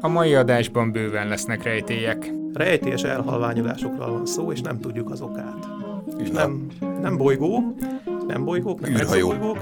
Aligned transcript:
A 0.00 0.08
mai 0.08 0.34
adásban 0.34 0.92
bőven 0.92 1.28
lesznek 1.28 1.62
rejtélyek. 1.62 2.32
Rejtélyes 2.52 3.02
elhalványulásokról 3.02 4.10
van 4.10 4.26
szó, 4.26 4.52
és 4.52 4.60
nem 4.60 4.80
tudjuk 4.80 5.10
az 5.10 5.20
okát. 5.20 5.68
És 6.18 6.30
nem, 6.30 6.66
nem 7.00 7.16
bolygó, 7.16 7.74
nem 8.26 8.44
bolygók, 8.44 8.80
nem 8.80 9.06
bolygók, 9.08 9.56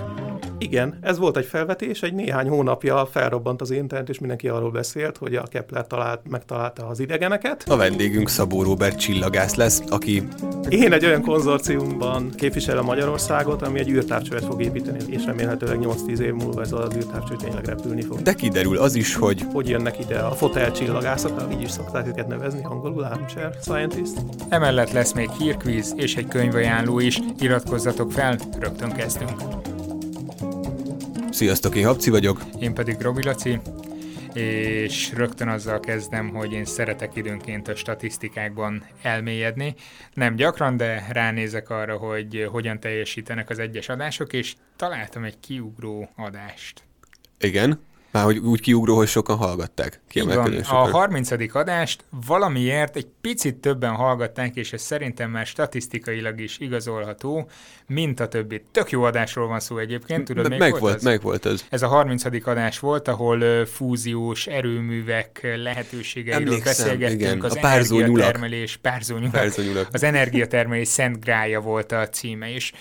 igen, 0.58 0.98
ez 1.00 1.18
volt 1.18 1.36
egy 1.36 1.44
felvetés, 1.44 2.02
egy 2.02 2.14
néhány 2.14 2.48
hónapja 2.48 3.06
felrobbant 3.06 3.60
az 3.60 3.70
internet, 3.70 4.08
és 4.08 4.18
mindenki 4.18 4.48
arról 4.48 4.70
beszélt, 4.70 5.16
hogy 5.16 5.34
a 5.34 5.42
Kepler 5.42 5.86
talált, 5.86 6.20
megtalálta 6.28 6.86
az 6.86 7.00
idegeneket. 7.00 7.64
A 7.68 7.76
vendégünk 7.76 8.28
Szabó 8.28 8.62
Robert 8.62 8.98
csillagász 8.98 9.54
lesz, 9.54 9.82
aki... 9.88 10.28
Én 10.68 10.92
egy 10.92 11.04
olyan 11.04 11.22
konzorciumban 11.22 12.30
képviselem 12.36 12.84
Magyarországot, 12.84 13.62
ami 13.62 13.78
egy 13.78 13.88
űrtávcsövet 13.88 14.44
fog 14.44 14.62
építeni, 14.62 14.98
és 15.06 15.24
remélhetőleg 15.24 15.78
8-10 15.80 16.18
év 16.18 16.32
múlva 16.32 16.60
ez 16.60 16.72
az 16.72 16.96
űrtávcső 16.96 17.36
tényleg 17.36 17.64
repülni 17.64 18.02
fog. 18.02 18.22
De 18.22 18.32
kiderül 18.32 18.78
az 18.78 18.94
is, 18.94 19.14
hogy... 19.14 19.44
Hogy 19.52 19.68
jönnek 19.68 19.98
ide 19.98 20.18
a 20.18 20.30
fotel 20.30 20.72
csillagászok, 20.72 21.42
így 21.52 21.62
is 21.62 21.70
szokták 21.70 22.06
őket 22.06 22.26
nevezni, 22.26 22.60
angolul 22.62 23.02
armchair 23.02 23.50
scientist. 23.62 24.14
Emellett 24.48 24.92
lesz 24.92 25.12
még 25.12 25.30
hírkvíz 25.30 25.94
és 25.96 26.16
egy 26.16 26.28
könyvajánló 26.28 26.98
is. 26.98 27.20
Iratkozzatok 27.38 28.12
fel, 28.12 28.38
rögtön 28.58 28.92
kezdünk. 28.92 29.32
Sziasztok, 31.34 31.74
én 31.74 31.86
Habci 31.86 32.10
vagyok. 32.10 32.40
Én 32.60 32.74
pedig 32.74 33.00
Robi 33.00 33.22
Laci, 33.22 33.60
és 34.34 35.12
rögtön 35.12 35.48
azzal 35.48 35.80
kezdem, 35.80 36.28
hogy 36.28 36.52
én 36.52 36.64
szeretek 36.64 37.16
időnként 37.16 37.68
a 37.68 37.74
statisztikákban 37.74 38.84
elmélyedni. 39.02 39.74
Nem 40.12 40.34
gyakran, 40.34 40.76
de 40.76 41.06
ránézek 41.10 41.70
arra, 41.70 41.96
hogy 41.96 42.48
hogyan 42.50 42.80
teljesítenek 42.80 43.50
az 43.50 43.58
egyes 43.58 43.88
adások, 43.88 44.32
és 44.32 44.54
találtam 44.76 45.24
egy 45.24 45.40
kiugró 45.40 46.08
adást. 46.16 46.82
Igen? 47.38 47.80
Már 48.14 48.24
hogy 48.24 48.38
úgy 48.38 48.60
kiugró, 48.60 48.96
hogy 48.96 49.08
sokan 49.08 49.36
hallgatták. 49.36 50.00
Van. 50.12 50.54
A 50.68 50.74
30. 50.74 51.30
adást 51.52 52.04
valamiért 52.26 52.96
egy 52.96 53.06
picit 53.20 53.54
többen 53.54 53.94
hallgatták, 53.94 54.56
és 54.56 54.72
ez 54.72 54.82
szerintem 54.82 55.30
már 55.30 55.46
statisztikailag 55.46 56.40
is 56.40 56.58
igazolható, 56.58 57.48
mint 57.86 58.20
a 58.20 58.28
többi. 58.28 58.62
Tök 58.70 58.90
jó 58.90 59.02
adásról 59.02 59.46
van 59.46 59.60
szó 59.60 59.78
egyébként, 59.78 60.24
tudod, 60.24 60.48
meg, 60.48 60.58
meg 60.58 60.70
volt, 60.70 60.82
volt, 60.82 61.02
meg 61.02 61.22
volt 61.22 61.46
ez. 61.46 61.64
Ez 61.70 61.82
a 61.82 61.86
30. 61.86 62.24
adás 62.44 62.78
volt, 62.78 63.08
ahol 63.08 63.66
fúziós 63.66 64.46
erőművek 64.46 65.54
lehetőségeiről 65.56 66.46
Emlékszem, 66.46 66.64
beszélgettünk. 66.64 67.20
Igen. 67.20 67.40
Az 67.40 67.56
a 67.56 67.66
energiatermelés, 67.66 68.76
párzónyulak, 68.76 69.88
az 69.92 70.02
energiatermelés 70.02 70.88
szent 70.88 71.24
grája 71.24 71.60
volt 71.60 71.92
a 71.92 72.08
címe, 72.08 72.54
és 72.54 72.72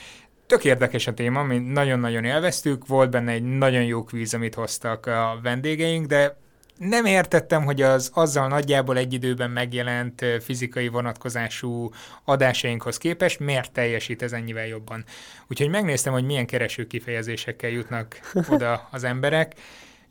Tök 0.45 0.63
érdekes 0.65 1.07
a 1.07 1.13
téma, 1.13 1.43
mi 1.43 1.57
nagyon-nagyon 1.57 2.23
élveztük, 2.23 2.87
volt 2.87 3.09
benne 3.09 3.31
egy 3.31 3.43
nagyon 3.43 3.83
jó 3.83 4.03
kvíz, 4.03 4.33
amit 4.33 4.55
hoztak 4.55 5.05
a 5.05 5.39
vendégeink, 5.43 6.05
de 6.05 6.37
nem 6.77 7.05
értettem, 7.05 7.63
hogy 7.63 7.81
az 7.81 8.09
azzal 8.13 8.47
nagyjából 8.47 8.97
egy 8.97 9.13
időben 9.13 9.51
megjelent 9.51 10.25
fizikai 10.41 10.87
vonatkozású 10.87 11.89
adásainkhoz 12.23 12.97
képest 12.97 13.39
miért 13.39 13.71
teljesít 13.71 14.21
ez 14.21 14.31
ennyivel 14.31 14.65
jobban. 14.65 15.05
Úgyhogy 15.47 15.69
megnéztem, 15.69 16.13
hogy 16.13 16.25
milyen 16.25 16.45
kereső 16.45 16.87
kifejezésekkel 16.87 17.69
jutnak 17.69 18.19
oda 18.49 18.87
az 18.91 19.03
emberek, 19.03 19.53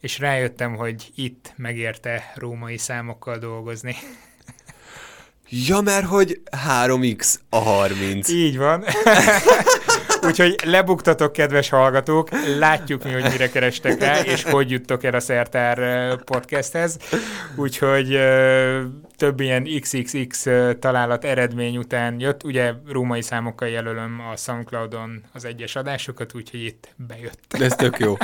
és 0.01 0.19
rájöttem, 0.19 0.77
hogy 0.77 1.11
itt 1.15 1.53
megérte 1.57 2.33
római 2.35 2.79
számokkal 2.79 3.39
dolgozni. 3.39 3.97
Ja, 5.49 5.81
mert 5.81 6.07
hogy 6.07 6.41
3x 6.67 7.35
a 7.49 7.57
30. 7.57 8.29
Így 8.29 8.57
van. 8.57 8.85
Úgyhogy 10.27 10.61
lebuktatok, 10.65 11.33
kedves 11.33 11.69
hallgatók, 11.69 12.29
látjuk 12.59 13.05
mi, 13.05 13.13
hogy 13.13 13.23
mire 13.31 13.51
kerestek 13.51 14.01
rá, 14.01 14.21
és 14.21 14.43
hogy 14.43 14.71
juttok 14.71 15.05
el 15.05 15.15
a 15.15 15.21
Szertár 15.21 16.17
podcasthez. 16.17 16.99
Úgyhogy 17.57 18.19
több 19.17 19.41
ilyen 19.41 19.69
XXX 19.81 20.47
találat 20.79 21.25
eredmény 21.25 21.77
után 21.77 22.21
jött. 22.21 22.45
Ugye 22.45 22.73
római 22.89 23.23
számokkal 23.23 23.69
jelölöm 23.69 24.21
a 24.33 24.37
SoundCloudon 24.37 25.23
az 25.33 25.45
egyes 25.45 25.77
adásokat, 25.77 26.35
úgyhogy 26.35 26.65
itt 26.65 26.95
bejött. 26.97 27.41
De 27.59 27.65
ez 27.65 27.75
tök 27.75 27.99
jó. 27.99 28.17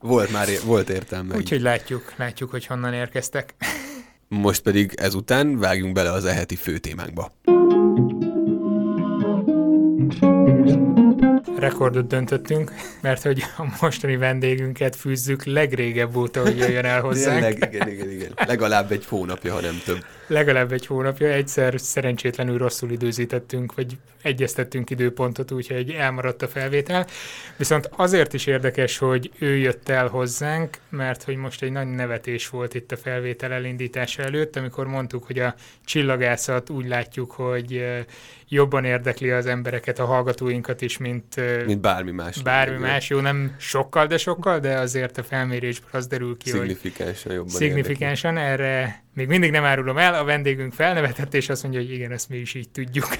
Volt 0.00 0.32
már, 0.32 0.46
volt 0.64 0.90
értelme. 0.90 1.36
Úgyhogy 1.36 1.60
látjuk, 1.60 2.12
látjuk, 2.16 2.50
hogy 2.50 2.66
honnan 2.66 2.92
érkeztek. 2.92 3.54
Most 4.28 4.62
pedig 4.62 4.92
ezután 4.96 5.58
vágjunk 5.58 5.92
bele 5.94 6.12
az 6.12 6.24
eheti 6.24 6.56
főtémánkba. 6.56 7.32
Rekordot 11.60 12.06
döntöttünk, 12.06 12.72
mert 13.00 13.22
hogy 13.22 13.42
a 13.56 13.64
mostani 13.80 14.16
vendégünket 14.16 14.96
fűzzük 14.96 15.44
legrégebb 15.44 16.16
óta, 16.16 16.42
hogy 16.42 16.58
jöjjön 16.58 16.84
el 16.84 17.00
hozzánk. 17.00 17.40
Leg, 17.40 17.68
igen, 17.72 17.88
igen, 17.88 18.10
igen. 18.10 18.32
Legalább 18.46 18.92
egy 18.92 19.06
hónapja, 19.06 19.52
ha 19.52 19.60
nem 19.60 19.80
több. 19.84 20.04
Legalább 20.26 20.72
egy 20.72 20.86
hónapja. 20.86 21.28
Egyszer 21.28 21.80
szerencsétlenül 21.80 22.58
rosszul 22.58 22.90
időzítettünk, 22.90 23.74
vagy 23.74 23.98
egyeztettünk 24.22 24.90
időpontot, 24.90 25.50
úgyhogy 25.50 25.90
elmaradt 25.90 26.42
a 26.42 26.48
felvétel. 26.48 27.06
Viszont 27.56 27.90
azért 27.96 28.32
is 28.32 28.46
érdekes, 28.46 28.98
hogy 28.98 29.30
ő 29.38 29.56
jött 29.56 29.88
el 29.88 30.08
hozzánk, 30.08 30.76
mert 30.88 31.22
hogy 31.22 31.36
most 31.36 31.62
egy 31.62 31.72
nagy 31.72 31.88
nevetés 31.88 32.48
volt 32.48 32.74
itt 32.74 32.92
a 32.92 32.96
felvétel 32.96 33.52
elindítása 33.52 34.22
előtt, 34.22 34.56
amikor 34.56 34.86
mondtuk, 34.86 35.24
hogy 35.24 35.38
a 35.38 35.54
csillagászat 35.84 36.70
úgy 36.70 36.88
látjuk, 36.88 37.30
hogy 37.30 37.84
jobban 38.52 38.84
érdekli 38.84 39.30
az 39.30 39.46
embereket, 39.46 39.98
a 39.98 40.04
hallgatóinkat 40.04 40.80
is, 40.80 40.98
mint, 40.98 41.34
mint 41.66 41.80
bármi 41.80 42.10
más. 42.10 42.42
Bármi 42.42 42.76
igen. 42.76 42.88
más, 42.88 43.08
jó, 43.08 43.20
nem 43.20 43.54
sokkal, 43.58 44.06
de 44.06 44.18
sokkal, 44.18 44.58
de 44.58 44.78
azért 44.78 45.18
a 45.18 45.22
felmérésből 45.22 45.90
az 45.92 46.06
derül 46.06 46.36
ki, 46.36 46.50
Szignifikánsan 46.50 47.26
hogy 47.26 47.34
jobban 47.34 47.52
Szignifikánsan, 47.52 48.36
érdekli. 48.36 48.52
erre 48.52 49.04
még 49.14 49.28
mindig 49.28 49.50
nem 49.50 49.64
árulom 49.64 49.98
el, 49.98 50.14
a 50.14 50.24
vendégünk 50.24 50.72
felnevetett, 50.72 51.34
és 51.34 51.48
azt 51.48 51.62
mondja, 51.62 51.80
hogy 51.80 51.90
igen, 51.90 52.12
ezt 52.12 52.28
mi 52.28 52.36
is 52.36 52.54
így 52.54 52.68
tudjuk. 52.68 53.06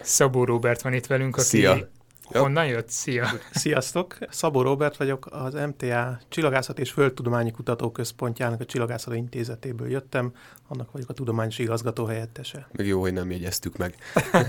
Szabó 0.00 0.44
Robert 0.44 0.82
van 0.82 0.92
itt 0.92 1.06
velünk, 1.06 1.36
aki 1.36 1.46
Szia. 1.46 1.88
Honnan 2.24 2.66
jött? 2.66 2.88
Szia! 2.88 3.28
Sziasztok! 3.50 4.18
Szabó 4.30 4.62
Robert 4.62 4.96
vagyok, 4.96 5.26
az 5.30 5.54
MTA 5.54 6.20
Csillagászat 6.28 6.78
és 6.78 6.90
Földtudományi 6.90 7.50
Kutatóközpontjának 7.50 8.60
a 8.60 8.64
Csillagászati 8.64 9.16
Intézetéből 9.16 9.90
jöttem, 9.90 10.32
annak 10.68 10.92
vagyok 10.92 11.08
a 11.08 11.12
tudományos 11.12 11.58
igazgató 11.58 12.04
helyettese. 12.04 12.68
Meg 12.72 12.86
jó, 12.86 13.00
hogy 13.00 13.12
nem 13.12 13.30
jegyeztük 13.30 13.76
meg. 13.76 13.94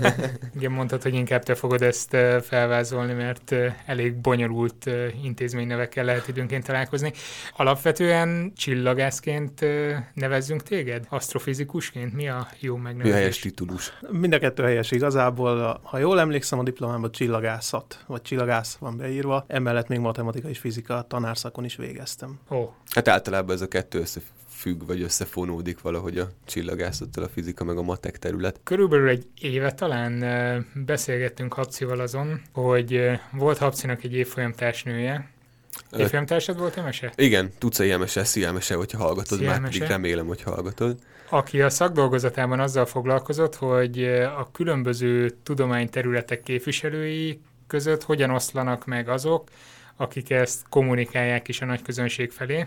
Igen, 0.56 0.72
mondtad, 0.72 1.02
hogy 1.02 1.14
inkább 1.14 1.42
te 1.42 1.54
fogod 1.54 1.82
ezt 1.82 2.16
felvázolni, 2.42 3.12
mert 3.12 3.54
elég 3.86 4.14
bonyolult 4.14 4.90
intézménynevekkel 5.22 6.04
lehet 6.04 6.28
időnként 6.28 6.64
találkozni. 6.64 7.12
Alapvetően 7.56 8.52
csillagászként 8.56 9.64
nevezzünk 10.14 10.62
téged? 10.62 11.06
Asztrofizikusként? 11.08 12.14
Mi 12.14 12.28
a 12.28 12.48
jó 12.60 12.76
megnevezés? 12.76 13.12
Mi 13.12 13.16
a 13.16 13.20
helyes 13.20 13.38
titulus? 13.38 13.92
Mind 14.10 14.32
a 14.32 14.38
kettő 14.38 14.62
helyes 14.62 14.90
igazából. 14.90 15.80
Ha 15.82 15.98
jól 15.98 16.20
emlékszem, 16.20 16.58
a 16.58 16.62
diplomámban 16.62 17.12
csillagászat, 17.12 18.04
vagy 18.06 18.22
csillagász 18.22 18.76
van 18.76 18.96
beírva. 18.96 19.44
Emellett 19.48 19.88
még 19.88 19.98
matematika 19.98 20.48
és 20.48 20.58
fizika 20.58 21.04
tanárszakon 21.08 21.64
is 21.64 21.76
végeztem. 21.76 22.38
Ó. 22.50 22.56
Oh. 22.56 22.68
Hát 22.90 23.08
általában 23.08 23.54
ez 23.54 23.60
a 23.60 23.68
kettő 23.68 23.98
összefügg 23.98 24.34
függ, 24.56 24.86
vagy 24.86 25.02
összefonódik 25.02 25.80
valahogy 25.80 26.18
a 26.18 26.28
csillagászattal 26.44 27.24
a 27.24 27.28
fizika 27.28 27.64
meg 27.64 27.76
a 27.76 27.82
matek 27.82 28.18
terület. 28.18 28.60
Körülbelül 28.62 29.08
egy 29.08 29.26
éve 29.40 29.72
talán 29.72 30.24
beszélgettünk 30.74 31.52
Habcival 31.52 32.00
azon, 32.00 32.40
hogy 32.52 33.00
volt 33.32 33.58
Habcinak 33.58 34.04
egy 34.04 34.14
évfolyam 34.14 34.52
társnője, 34.52 35.34
Évfolyamtársad 35.96 36.58
volt 36.58 36.76
Emese? 36.76 37.12
Igen, 37.16 37.52
tudsz 37.58 37.78
a 37.78 37.84
Emese, 37.84 38.24
szia 38.24 38.48
Emese, 38.48 38.74
hogyha 38.74 38.98
hallgatod, 38.98 39.42
már 39.42 39.60
pedig 39.60 39.82
remélem, 39.82 40.26
hogy 40.26 40.42
hallgatod. 40.42 40.98
Aki 41.28 41.62
a 41.62 41.70
szakdolgozatában 41.70 42.60
azzal 42.60 42.86
foglalkozott, 42.86 43.54
hogy 43.54 44.04
a 44.38 44.48
különböző 44.52 45.36
tudományterületek 45.42 46.42
képviselői 46.42 47.40
között 47.66 48.02
hogyan 48.02 48.30
oszlanak 48.30 48.84
meg 48.84 49.08
azok, 49.08 49.48
akik 49.96 50.30
ezt 50.30 50.62
kommunikálják 50.68 51.48
is 51.48 51.60
a 51.60 51.64
nagy 51.64 51.82
közönség 51.82 52.30
felé 52.30 52.66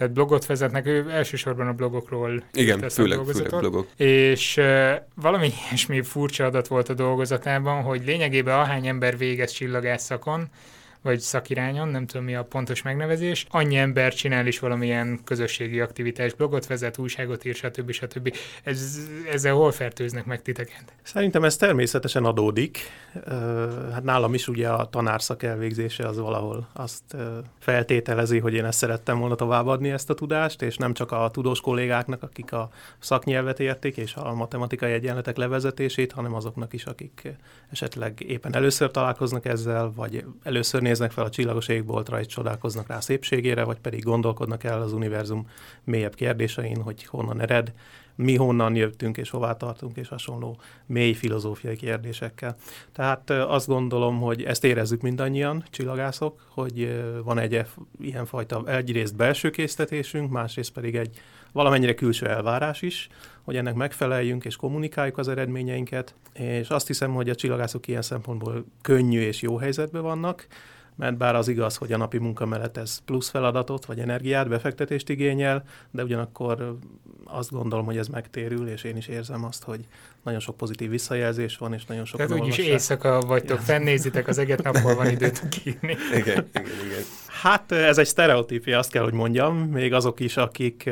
tehát 0.00 0.14
blogot 0.14 0.46
vezetnek, 0.46 0.86
ő 0.86 1.10
elsősorban 1.10 1.66
a 1.66 1.72
blogokról 1.72 2.42
Igen, 2.52 2.88
főleg, 2.88 3.18
főleg 3.18 3.58
blogok. 3.58 3.88
És 3.96 4.56
uh, 4.56 4.92
valami 5.14 5.46
ilyesmi 5.68 6.02
furcsa 6.02 6.44
adat 6.44 6.68
volt 6.68 6.88
a 6.88 6.94
dolgozatában, 6.94 7.82
hogy 7.82 8.04
lényegében 8.04 8.58
ahány 8.58 8.86
ember 8.86 9.18
végez 9.18 9.50
csillagászakon, 9.50 10.48
vagy 11.02 11.20
szakirányon, 11.20 11.88
nem 11.88 12.06
tudom 12.06 12.24
mi 12.24 12.34
a 12.34 12.44
pontos 12.44 12.82
megnevezés. 12.82 13.46
Annyi 13.50 13.76
ember 13.76 14.14
csinál 14.14 14.46
is 14.46 14.58
valamilyen 14.58 15.20
közösségi 15.24 15.80
aktivitás, 15.80 16.34
blogot 16.34 16.66
vezet, 16.66 16.98
újságot 16.98 17.44
ír, 17.44 17.54
stb. 17.54 17.90
stb. 17.90 18.36
Ez, 18.62 18.98
ezzel 19.32 19.54
hol 19.54 19.72
fertőznek 19.72 20.24
meg 20.24 20.42
titeket? 20.42 20.92
Szerintem 21.02 21.44
ez 21.44 21.56
természetesen 21.56 22.24
adódik. 22.24 22.78
Hát 23.92 24.02
nálam 24.02 24.34
is 24.34 24.48
ugye 24.48 24.68
a 24.68 24.84
tanárszak 24.84 25.42
elvégzése 25.42 26.06
az 26.06 26.18
valahol 26.18 26.68
azt 26.72 27.16
feltételezi, 27.58 28.38
hogy 28.38 28.54
én 28.54 28.64
ezt 28.64 28.78
szerettem 28.78 29.18
volna 29.18 29.34
továbbadni 29.34 29.90
ezt 29.90 30.10
a 30.10 30.14
tudást, 30.14 30.62
és 30.62 30.76
nem 30.76 30.94
csak 30.94 31.12
a 31.12 31.28
tudós 31.32 31.60
kollégáknak, 31.60 32.22
akik 32.22 32.52
a 32.52 32.70
szaknyelvet 32.98 33.60
értik, 33.60 33.96
és 33.96 34.14
a 34.14 34.34
matematikai 34.34 34.92
egyenletek 34.92 35.36
levezetését, 35.36 36.12
hanem 36.12 36.34
azoknak 36.34 36.72
is, 36.72 36.84
akik 36.84 37.32
esetleg 37.70 38.20
éppen 38.20 38.54
először 38.54 38.90
találkoznak 38.90 39.44
ezzel, 39.44 39.92
vagy 39.94 40.24
először 40.42 40.82
néznek 40.90 41.10
fel 41.10 41.24
a 41.24 41.30
csillagos 41.30 41.68
égboltra, 41.68 42.20
és 42.20 42.26
csodálkoznak 42.26 42.86
rá 42.88 43.00
szépségére, 43.00 43.64
vagy 43.64 43.78
pedig 43.78 44.02
gondolkodnak 44.02 44.64
el 44.64 44.82
az 44.82 44.92
univerzum 44.92 45.48
mélyebb 45.84 46.14
kérdésein, 46.14 46.82
hogy 46.82 47.04
honnan 47.04 47.40
ered, 47.40 47.72
mi 48.14 48.36
honnan 48.36 48.76
jöttünk 48.76 49.16
és 49.16 49.30
hová 49.30 49.52
tartunk, 49.52 49.96
és 49.96 50.08
hasonló 50.08 50.56
mély 50.86 51.12
filozófiai 51.12 51.76
kérdésekkel. 51.76 52.56
Tehát 52.92 53.30
azt 53.30 53.66
gondolom, 53.66 54.20
hogy 54.20 54.42
ezt 54.42 54.64
érezzük 54.64 55.00
mindannyian, 55.00 55.64
csillagászok, 55.70 56.46
hogy 56.48 57.02
van 57.24 57.38
egy 57.38 57.64
ilyenfajta 58.00 58.62
egyrészt 58.66 59.16
belső 59.16 59.50
késztetésünk, 59.50 60.30
másrészt 60.30 60.72
pedig 60.72 60.96
egy 60.96 61.20
valamennyire 61.52 61.94
külső 61.94 62.26
elvárás 62.26 62.82
is, 62.82 63.08
hogy 63.42 63.56
ennek 63.56 63.74
megfeleljünk 63.74 64.44
és 64.44 64.56
kommunikáljuk 64.56 65.18
az 65.18 65.28
eredményeinket, 65.28 66.14
és 66.32 66.68
azt 66.68 66.86
hiszem, 66.86 67.14
hogy 67.14 67.28
a 67.28 67.34
csillagászok 67.34 67.86
ilyen 67.86 68.02
szempontból 68.02 68.64
könnyű 68.82 69.20
és 69.20 69.42
jó 69.42 69.56
helyzetben 69.56 70.02
vannak, 70.02 70.46
mert 71.00 71.16
bár 71.16 71.34
az 71.34 71.48
igaz, 71.48 71.76
hogy 71.76 71.92
a 71.92 71.96
napi 71.96 72.18
munka 72.18 72.46
mellett 72.46 72.76
ez 72.76 72.98
plusz 73.04 73.28
feladatot 73.28 73.84
vagy 73.84 73.98
energiát, 73.98 74.48
befektetést 74.48 75.08
igényel, 75.08 75.64
de 75.90 76.02
ugyanakkor 76.02 76.78
azt 77.24 77.50
gondolom, 77.50 77.84
hogy 77.84 77.96
ez 77.96 78.06
megtérül, 78.06 78.68
és 78.68 78.84
én 78.84 78.96
is 78.96 79.06
érzem 79.08 79.44
azt, 79.44 79.62
hogy 79.62 79.86
nagyon 80.24 80.40
sok 80.40 80.56
pozitív 80.56 80.90
visszajelzés 80.90 81.56
van, 81.56 81.72
és 81.72 81.84
nagyon 81.84 82.04
sok 82.04 82.16
Tehát 82.20 82.40
úgyis 82.40 82.58
éjszaka 82.58 83.20
vagytok, 83.20 83.56
ja. 83.56 83.62
fennézitek, 83.62 84.28
az 84.28 84.38
eget 84.38 84.62
nappal 84.62 84.94
van 84.94 85.08
időt 85.08 85.48
kírni. 85.62 85.96
igen, 86.14 86.48
igen, 86.52 86.84
igen. 86.86 87.04
Hát 87.42 87.72
ez 87.72 87.98
egy 87.98 88.06
sztereotípia, 88.06 88.78
azt 88.78 88.90
kell, 88.90 89.02
hogy 89.02 89.12
mondjam, 89.12 89.56
még 89.56 89.92
azok 89.92 90.20
is, 90.20 90.36
akik 90.36 90.90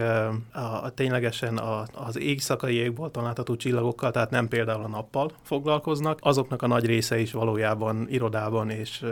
a, 0.53 0.59
a, 0.85 0.91
ténylegesen 0.95 1.57
a, 1.57 1.85
az 1.95 2.19
éjszakai 2.19 2.75
égbolton 2.75 3.23
látható 3.23 3.57
csillagokkal, 3.57 4.11
tehát 4.11 4.31
nem 4.31 4.49
például 4.49 4.85
a 4.85 4.89
nappal 4.89 5.33
foglalkoznak, 5.43 6.19
azoknak 6.23 6.63
a 6.63 6.67
nagy 6.67 6.87
része 6.87 7.19
is 7.19 7.33
valójában 7.33 8.07
irodában 8.11 8.71
és 8.71 9.05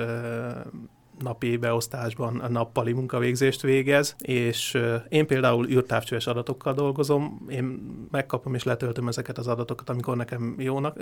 napi 1.23 1.57
beosztásban 1.57 2.41
a 2.41 2.49
nappali 2.49 2.93
munkavégzést 2.93 3.63
végez, 3.63 4.17
és 4.19 4.79
én 5.09 5.27
például 5.27 5.69
űrtávcsöves 5.69 6.27
adatokkal 6.27 6.75
dolgozom, 6.75 7.47
én 7.51 7.65
megkapom 8.11 8.55
és 8.55 8.63
letöltöm 8.63 9.09
ezeket 9.09 9.39
az 9.39 9.47
adatokat, 9.47 9.91
amikor 9.91 10.17
nekem 10.17 10.55
jónak, 10.59 10.97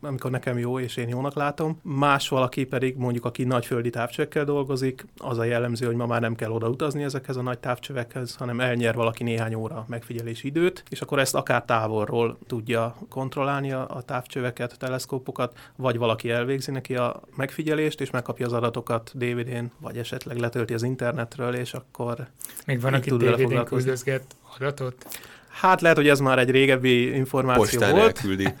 amikor 0.00 0.30
nekem 0.30 0.58
jó, 0.58 0.78
és 0.78 0.96
én 0.96 1.08
jónak 1.08 1.34
látom. 1.34 1.78
Más 1.82 2.28
valaki 2.28 2.64
pedig 2.64 2.96
mondjuk, 2.96 3.24
aki 3.24 3.44
nagy 3.44 3.66
földi 3.66 3.90
távcsövekkel 3.90 4.44
dolgozik, 4.44 5.06
az 5.16 5.38
a 5.38 5.44
jellemző, 5.44 5.86
hogy 5.86 5.96
ma 5.96 6.06
már 6.06 6.20
nem 6.20 6.34
kell 6.34 6.50
oda 6.50 6.68
utazni 6.68 7.02
ezekhez 7.02 7.36
a 7.36 7.42
nagy 7.42 7.58
távcsövekhez, 7.58 8.36
hanem 8.36 8.60
elnyer 8.60 8.94
valaki 8.94 9.22
néhány 9.22 9.54
óra 9.54 9.84
megfigyelési 9.88 10.46
időt, 10.46 10.84
és 10.88 11.00
akkor 11.00 11.18
ezt 11.18 11.34
akár 11.34 11.64
távolról 11.64 12.38
tudja 12.46 12.96
kontrollálni 13.08 13.72
a, 13.72 13.86
a 13.88 14.02
távcsöveket, 14.02 14.78
teleszkópokat, 14.78 15.58
vagy 15.76 15.98
valaki 15.98 16.30
elvégzi 16.30 16.70
neki 16.70 16.96
a 16.96 17.20
megfigyelést, 17.36 18.00
és 18.00 18.10
megkapja 18.10 18.46
az 18.46 18.52
adatokat 18.52 19.10
DVD 19.14 19.51
DVD-n, 19.52 19.64
vagy 19.80 19.98
esetleg 19.98 20.36
letölti 20.36 20.74
az 20.74 20.82
internetről, 20.82 21.54
és 21.54 21.74
akkor... 21.74 22.26
Még 22.66 22.80
van, 22.80 22.94
aki 22.94 23.10
DVD-n 23.10 23.64
küldözget 23.64 24.36
adatot? 24.56 25.06
Hát 25.48 25.80
lehet, 25.80 25.96
hogy 25.96 26.08
ez 26.08 26.20
már 26.20 26.38
egy 26.38 26.50
régebbi 26.50 27.14
információ 27.14 27.62
Postán 27.62 27.90
volt. 27.90 28.04
elküldi. 28.04 28.54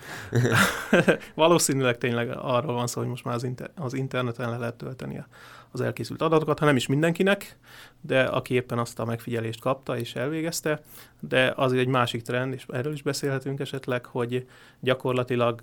Valószínűleg 1.34 1.98
tényleg 1.98 2.36
arról 2.36 2.74
van 2.74 2.86
szó, 2.86 3.00
hogy 3.00 3.08
most 3.08 3.24
már 3.24 3.34
az, 3.34 3.44
inter- 3.44 3.70
az 3.74 3.94
interneten 3.94 4.50
le 4.50 4.56
lehet 4.56 4.74
tölteni 4.74 5.18
a, 5.18 5.26
az 5.70 5.80
elkészült 5.80 6.22
adatokat, 6.22 6.58
ha 6.58 6.64
nem 6.64 6.76
is 6.76 6.86
mindenkinek, 6.86 7.56
de 8.00 8.22
aki 8.22 8.54
éppen 8.54 8.78
azt 8.78 8.98
a 8.98 9.04
megfigyelést 9.04 9.60
kapta 9.60 9.98
és 9.98 10.14
elvégezte, 10.14 10.82
de 11.20 11.52
az 11.56 11.72
egy 11.72 11.86
másik 11.86 12.22
trend, 12.22 12.52
és 12.52 12.64
erről 12.68 12.92
is 12.92 13.02
beszélhetünk 13.02 13.60
esetleg, 13.60 14.04
hogy 14.06 14.46
gyakorlatilag 14.80 15.62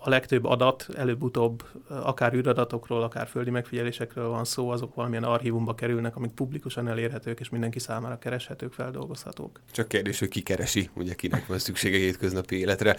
a 0.00 0.08
legtöbb 0.08 0.44
adat 0.44 0.86
előbb-utóbb 0.96 1.62
akár 1.88 2.34
űradatokról, 2.34 3.02
akár 3.02 3.26
földi 3.26 3.50
megfigyelésekről 3.50 4.28
van 4.28 4.44
szó, 4.44 4.70
azok 4.70 4.94
valamilyen 4.94 5.24
archívumba 5.24 5.74
kerülnek, 5.74 6.16
amik 6.16 6.30
publikusan 6.30 6.88
elérhetők, 6.88 7.40
és 7.40 7.48
mindenki 7.48 7.78
számára 7.78 8.18
kereshetők, 8.18 8.72
feldolgozhatók. 8.72 9.60
Csak 9.70 9.88
kérdés, 9.88 10.18
hogy 10.18 10.28
ki 10.28 10.40
keresi, 10.40 10.90
ugye 10.94 11.14
kinek 11.14 11.46
van 11.46 11.58
szüksége 11.58 11.96
hétköznapi 11.96 12.58
életre. 12.58 12.96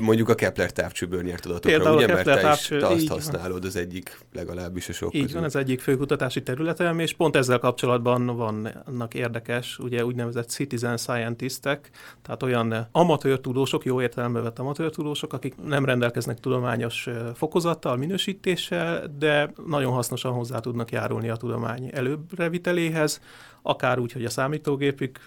Mondjuk 0.00 0.28
a 0.28 0.34
Kepler 0.34 0.72
távcsőből 0.72 1.22
nyert 1.22 1.46
adatokra, 1.46 1.76
Például 1.76 1.96
ugye, 1.96 2.04
a 2.04 2.08
Kepler 2.08 2.26
mert 2.26 2.38
te 2.38 2.48
távcső, 2.48 2.76
is 2.76 2.82
te 2.82 2.88
azt 2.88 3.08
használod, 3.08 3.64
az 3.64 3.76
egyik 3.76 4.18
legalábbis 4.32 4.88
a 4.88 4.92
sok 4.92 5.14
Így 5.14 5.22
közül. 5.22 5.36
van, 5.36 5.48
ez 5.48 5.54
egyik 5.54 5.80
fő 5.80 5.96
kutatási 5.96 6.42
területem, 6.42 6.98
és 6.98 7.14
pont 7.14 7.36
ezzel 7.36 7.58
kapcsolatban 7.58 8.26
vannak 8.26 9.14
érdekes, 9.14 9.78
ugye 9.78 10.04
úgynevezett 10.04 10.48
citizen 10.48 10.96
scientistek, 10.96 11.90
tehát 12.22 12.42
olyan 12.42 12.88
amatőr 12.92 13.40
tudósok, 13.40 13.84
jó 13.84 14.02
értelembe 14.02 14.40
vett 14.40 14.58
amatőr 14.58 14.90
tudósok, 14.90 15.32
akik 15.32 15.54
nem 15.64 15.84
rendelkeznek 15.84 16.39
tudományos 16.40 17.08
fokozattal, 17.34 17.96
minősítéssel, 17.96 19.14
de 19.18 19.52
nagyon 19.66 19.92
hasznosan 19.92 20.32
hozzá 20.32 20.58
tudnak 20.58 20.90
járulni 20.90 21.28
a 21.28 21.36
tudomány 21.36 21.90
előbreviteléhez, 21.92 23.20
akár 23.62 23.98
úgy, 23.98 24.12
hogy 24.12 24.24
a 24.24 24.30
számítógépük 24.30 25.20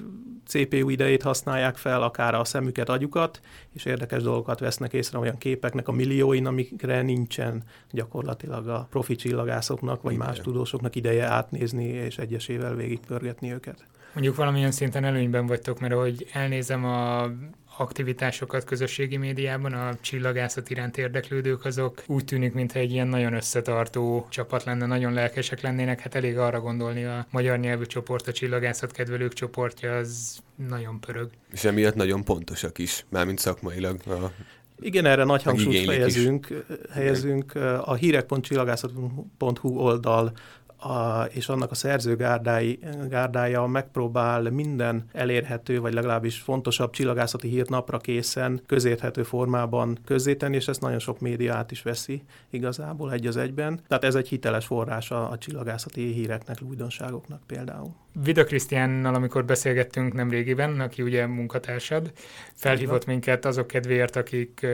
CPU 0.45 0.89
idejét 0.89 1.21
használják 1.21 1.77
fel, 1.77 2.01
akár 2.01 2.35
a 2.35 2.43
szemüket, 2.43 2.89
agyukat, 2.89 3.39
és 3.73 3.85
érdekes 3.85 4.21
dolgokat 4.21 4.59
vesznek 4.59 4.93
észre 4.93 5.17
olyan 5.17 5.37
képeknek 5.37 5.87
a 5.87 5.91
millióin, 5.91 6.45
amikre 6.45 7.01
nincsen 7.01 7.63
gyakorlatilag 7.91 8.67
a 8.67 8.87
profi 8.89 9.15
csillagászoknak, 9.15 10.01
vagy 10.01 10.17
más 10.17 10.39
tudósoknak 10.39 10.95
ideje 10.95 11.25
átnézni 11.25 11.85
és 11.85 12.17
egyesével 12.17 12.75
végigpörgetni 12.75 13.51
őket. 13.51 13.85
Mondjuk 14.13 14.35
valamilyen 14.35 14.71
szinten 14.71 15.03
előnyben 15.03 15.47
vagytok, 15.47 15.79
mert 15.79 15.93
ahogy 15.93 16.27
elnézem 16.33 16.85
a 16.85 17.29
aktivitásokat 17.77 18.63
közösségi 18.63 19.17
médiában, 19.17 19.73
a 19.73 19.95
csillagászat 20.01 20.69
iránt 20.69 20.97
érdeklődők 20.97 21.65
azok 21.65 22.03
úgy 22.05 22.25
tűnik, 22.25 22.53
mintha 22.53 22.79
egy 22.79 22.91
ilyen 22.91 23.07
nagyon 23.07 23.33
összetartó 23.33 24.27
csapat 24.29 24.63
lenne, 24.63 24.85
nagyon 24.85 25.13
lelkesek 25.13 25.61
lennének, 25.61 25.99
hát 25.99 26.15
elég 26.15 26.37
arra 26.37 26.59
gondolni 26.59 27.03
a 27.03 27.27
magyar 27.29 27.59
nyelvű 27.59 27.85
csoport, 27.85 28.27
a 28.27 28.31
csillagászat 28.31 28.91
kedvelők 28.91 29.33
csoportja, 29.33 29.95
az 29.95 30.37
nagyon 30.67 30.99
pörög. 30.99 31.29
És 31.51 31.63
emiatt 31.63 31.95
nagyon 31.95 32.23
pontosak 32.23 32.77
is, 32.77 33.05
mármint 33.09 33.39
szakmailag 33.39 33.99
a 34.07 34.31
igen, 34.79 35.05
erre 35.05 35.23
nagy 35.23 35.43
hangsúlyt 35.43 35.89
helyezünk, 35.89 36.65
helyezünk. 36.91 37.55
A 37.81 37.93
hírek.csillagászat.hu 37.93 39.77
oldal 39.77 40.33
a, 40.83 41.27
és 41.31 41.49
annak 41.49 41.71
a 41.71 41.75
szerzőgárdái, 41.75 42.79
gárdája 43.09 43.65
megpróbál 43.65 44.41
minden 44.41 45.05
elérhető, 45.11 45.79
vagy 45.79 45.93
legalábbis 45.93 46.37
fontosabb 46.37 46.91
csillagászati 46.91 47.47
hírt 47.47 47.69
napra 47.69 47.97
készen, 47.97 48.61
közérthető 48.65 49.23
formában 49.23 49.97
közzétenni, 50.05 50.55
és 50.55 50.67
ezt 50.67 50.81
nagyon 50.81 50.99
sok 50.99 51.19
média 51.19 51.55
át 51.55 51.71
is 51.71 51.81
veszi 51.81 52.23
igazából 52.49 53.11
egy 53.11 53.27
az 53.27 53.37
egyben. 53.37 53.79
Tehát 53.87 54.03
ez 54.03 54.15
egy 54.15 54.27
hiteles 54.27 54.65
forrás 54.65 55.11
a, 55.11 55.31
a 55.31 55.37
csillagászati 55.37 56.11
híreknek, 56.11 56.57
újdonságoknak 56.67 57.41
például. 57.47 58.02
Vida 58.23 58.43
Krisztiánnal, 58.43 59.15
amikor 59.15 59.45
beszélgettünk 59.45 60.13
nem 60.13 60.29
régiben, 60.29 60.79
aki 60.79 61.01
ugye 61.01 61.25
munkatársad, 61.25 62.11
felhívott 62.55 63.05
minket 63.05 63.45
azok 63.45 63.67
kedvéért, 63.67 64.15
akik 64.15 64.67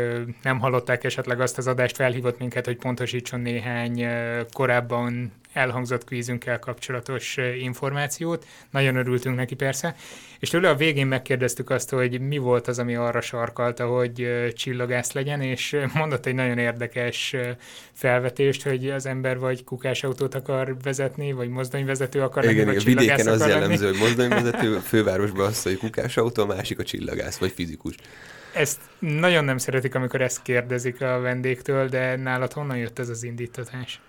nem 0.43 0.59
hallották 0.59 1.03
esetleg 1.03 1.41
azt 1.41 1.57
az 1.57 1.67
adást, 1.67 1.95
felhívott 1.95 2.39
minket, 2.39 2.65
hogy 2.65 2.77
pontosítson 2.77 3.39
néhány 3.39 4.05
korábban 4.51 5.31
elhangzott 5.53 6.03
kvízünkkel 6.03 6.59
kapcsolatos 6.59 7.37
információt. 7.59 8.45
Nagyon 8.69 8.95
örültünk 8.95 9.35
neki 9.35 9.55
persze. 9.55 9.95
És 10.39 10.49
tőle 10.49 10.69
a 10.69 10.75
végén 10.75 11.07
megkérdeztük 11.07 11.69
azt, 11.69 11.89
hogy 11.89 12.21
mi 12.21 12.37
volt 12.37 12.67
az, 12.67 12.79
ami 12.79 12.95
arra 12.95 13.21
sarkalta, 13.21 13.87
hogy 13.87 14.27
csillagász 14.53 15.11
legyen, 15.11 15.41
és 15.41 15.77
mondott 15.93 16.25
egy 16.25 16.35
nagyon 16.35 16.57
érdekes 16.57 17.35
felvetést, 17.93 18.63
hogy 18.63 18.89
az 18.89 19.05
ember 19.05 19.39
vagy 19.39 19.63
kukásautót 19.63 20.35
akar 20.35 20.75
vezetni, 20.83 21.31
vagy 21.31 21.49
mozdonyvezető 21.49 22.21
akar 22.21 22.43
lenni, 22.43 22.63
vagy 22.63 22.83
vidéken 22.83 23.27
az 23.31 23.47
jellemző, 23.47 23.87
hogy 23.87 23.97
mozdonyvezető, 23.97 24.77
fővárosban 24.89 25.45
az, 25.45 25.63
hogy 25.63 25.77
kukásautó, 25.77 26.43
a 26.43 26.45
másik 26.45 26.79
a 26.79 26.83
csillagász, 26.83 27.37
vagy 27.37 27.51
fizikus. 27.51 27.95
Ezt 28.53 28.79
nagyon 28.99 29.45
nem 29.45 29.57
szeretik, 29.57 29.95
amikor 29.95 30.21
ezt 30.21 30.41
kérdezik 30.41 31.01
a 31.01 31.19
vendégtől, 31.19 31.87
de 31.87 32.15
nálad 32.15 32.53
honnan 32.53 32.77
jött 32.77 32.99
ez 32.99 33.09
az 33.09 33.23
indítatás? 33.23 34.01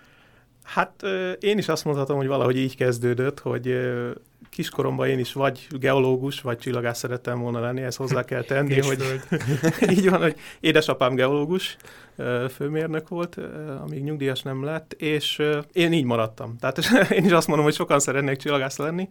Hát 0.65 1.03
én 1.41 1.59
is 1.59 1.69
azt 1.69 1.85
mondhatom, 1.85 2.17
hogy 2.17 2.27
valahogy 2.27 2.57
így 2.57 2.77
kezdődött, 2.77 3.41
hogy 3.41 3.77
kiskoromban 4.51 5.09
én 5.09 5.19
is 5.19 5.33
vagy 5.33 5.67
geológus, 5.71 6.41
vagy 6.41 6.59
csillagász 6.59 6.99
szerettem 6.99 7.41
volna 7.41 7.61
lenni, 7.61 7.83
ezt 7.83 7.97
hozzá 7.97 8.25
kell 8.25 8.43
tenni, 8.53 8.81
hogy 8.81 9.21
így 9.97 10.11
van, 10.11 10.21
hogy 10.21 10.37
édesapám 10.61 11.15
geológus, 11.15 11.77
főmérnök 12.55 13.09
volt, 13.09 13.39
amíg 13.87 14.03
nyugdíjas 14.03 14.43
nem 14.43 14.65
lett, 14.65 14.93
és 14.93 15.43
én 15.73 15.93
így 15.93 16.05
maradtam. 16.05 16.57
Tehát 16.57 16.79
én 17.19 17.25
is 17.25 17.31
azt 17.31 17.47
mondom, 17.47 17.65
hogy 17.65 17.75
sokan 17.75 18.01
szeretnék 18.01 18.37
csillagász 18.37 18.79
lenni, 18.79 19.09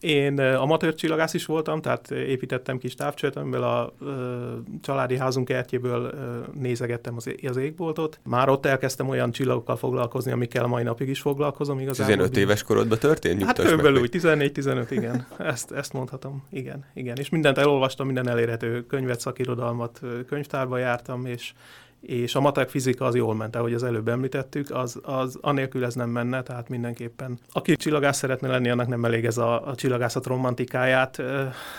én 0.00 0.40
amatőr 0.40 0.94
csillagász 0.94 1.34
is 1.34 1.46
voltam, 1.46 1.80
tehát 1.80 2.10
építettem 2.10 2.78
kis 2.78 2.94
távcsőt, 2.94 3.36
amiből 3.36 3.62
a 3.62 3.94
családi 4.82 5.16
házunk 5.16 5.46
kertjéből 5.46 6.12
nézegettem 6.54 7.16
az, 7.16 7.30
az 7.42 7.56
égboltot. 7.56 8.20
Már 8.24 8.48
ott 8.48 8.66
elkezdtem 8.66 9.08
olyan 9.08 9.30
csillagokkal 9.32 9.76
foglalkozni, 9.76 10.32
amikkel 10.32 10.64
a 10.64 10.66
mai 10.66 10.82
napig 10.82 11.08
is 11.08 11.20
foglalkozom. 11.20 11.80
Igazából. 11.80 12.14
15 12.14 12.36
éves 12.36 12.62
korodban 12.62 12.98
történt? 12.98 13.44
Hát 13.44 13.58
körülbelül 13.58 14.00
úgy, 14.00 14.10
14-15, 14.62 14.86
igen. 14.90 15.26
Ezt, 15.38 15.72
ezt 15.72 15.92
mondhatom. 15.92 16.46
Igen, 16.50 16.84
igen. 16.94 17.16
És 17.16 17.28
mindent 17.28 17.58
elolvastam, 17.58 18.06
minden 18.06 18.28
elérhető 18.28 18.86
könyvet, 18.86 19.20
szakirodalmat, 19.20 20.00
könyvtárba 20.26 20.78
jártam, 20.78 21.26
és 21.26 21.52
és 22.00 22.34
a 22.34 22.40
matek 22.40 22.68
fizika 22.68 23.04
az 23.04 23.14
jól 23.14 23.34
ment, 23.34 23.56
ahogy 23.56 23.74
az 23.74 23.82
előbb 23.82 24.08
említettük, 24.08 24.70
az, 24.70 25.00
az 25.02 25.38
anélkül 25.40 25.84
ez 25.84 25.94
nem 25.94 26.10
menne, 26.10 26.42
tehát 26.42 26.68
mindenképpen. 26.68 27.38
Aki 27.52 27.76
csillagász 27.76 28.16
szeretne 28.16 28.48
lenni, 28.48 28.68
annak 28.68 28.86
nem 28.88 29.04
elég 29.04 29.24
ez 29.24 29.38
a, 29.38 29.66
a 29.66 29.74
csillagászat 29.74 30.26
romantikáját 30.26 31.22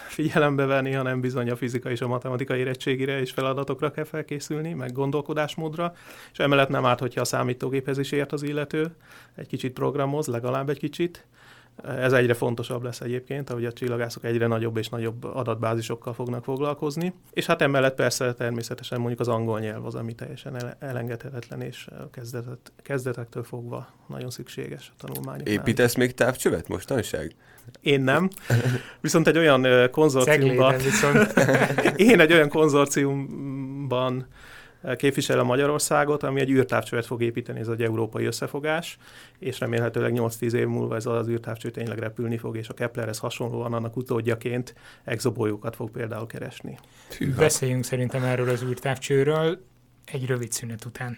figyelembe 0.08 0.66
venni, 0.66 0.92
hanem 0.92 1.22
bizony 1.22 1.50
a 1.50 1.56
fizika 1.56 1.90
és 1.90 2.02
a 2.02 2.08
matematika 2.08 2.56
érettségire 2.56 3.20
és 3.20 3.32
feladatokra 3.32 3.92
kell 3.92 4.04
felkészülni, 4.04 4.74
meg 4.74 4.92
gondolkodásmódra, 4.92 5.94
és 6.32 6.40
emellett 6.40 6.70
nem 6.70 6.86
árt, 6.86 7.00
hogyha 7.00 7.22
a 7.22 7.26
számítógéphez 7.26 7.98
is 7.98 8.12
ért 8.12 8.32
az 8.32 8.44
illető, 8.44 8.96
egy 9.36 9.48
kicsit 9.48 9.74
programoz, 9.74 10.28
legalább 10.28 10.70
egy 10.70 10.80
kicsit, 10.80 11.26
ez 11.84 12.14
egyre 12.14 12.34
fontosabb 12.34 12.84
lesz 12.84 13.02
egyébként, 13.02 13.50
ahogy 13.50 13.66
a 13.66 13.74
csillagászok 13.74 14.24
egyre 14.24 14.48
nagyobb 14.48 14.78
és 14.78 14.90
nagyobb 14.90 15.24
adatbázisokkal 15.24 16.14
fognak 16.14 16.44
foglalkozni. 16.44 17.14
És 17.32 17.46
hát 17.46 17.62
emellett 17.62 17.96
persze 17.96 18.34
természetesen 18.34 19.00
mondjuk 19.00 19.20
az 19.20 19.28
angol 19.28 19.60
nyelv 19.60 19.86
az, 19.86 19.96
ami 19.96 20.16
teljesen 20.16 20.76
elengedhetetlen, 20.80 21.62
és 21.62 21.88
kezdetet, 22.12 22.72
kezdetektől 22.82 23.44
fogva 23.44 23.88
nagyon 24.08 24.30
szükséges 24.30 24.92
a 24.98 25.06
tanulmány. 25.06 25.42
Építesz 25.44 25.96
még 25.96 26.14
távcsövet 26.14 26.68
mostanság? 26.68 27.36
Én 27.82 28.02
nem. 28.02 28.30
Viszont 29.02 29.28
egy 29.28 29.38
olyan 29.38 29.90
konzorciumban... 29.92 30.76
én 31.96 32.20
egy 32.20 32.34
olyan 32.34 32.50
konzorciumban 32.50 34.28
képviselem 34.96 35.46
Magyarországot, 35.46 36.24
ami 36.24 36.40
egy 36.40 36.50
űrtávcsövet 36.50 37.06
fog 37.06 37.22
építeni, 37.22 37.60
ez 37.60 37.68
egy 37.68 37.82
európai 37.82 38.26
összefogás, 38.26 38.98
és 39.40 39.60
remélhetőleg 39.60 40.14
8-10 40.16 40.54
év 40.54 40.68
múlva 40.68 40.96
ez 40.96 41.06
az 41.06 41.28
űrtávcső 41.28 41.70
tényleg 41.70 42.00
repülni 42.00 42.38
fog, 42.38 42.58
és 42.58 42.70
a 42.70 42.74
Keplerhez 42.74 43.18
hasonlóan 43.18 43.74
annak 43.74 43.98
utódjaként 43.98 44.74
exobolyókat 45.04 45.76
fog 45.76 45.92
például 45.92 46.28
keresni. 46.28 46.78
Hűha. 47.18 47.40
Beszéljünk 47.40 47.84
szerintem 47.84 48.24
erről 48.24 48.50
az 48.50 48.64
űrtávcsőről 48.64 49.62
egy 50.06 50.26
rövid 50.26 50.52
szünet 50.52 50.86
után. 50.86 51.18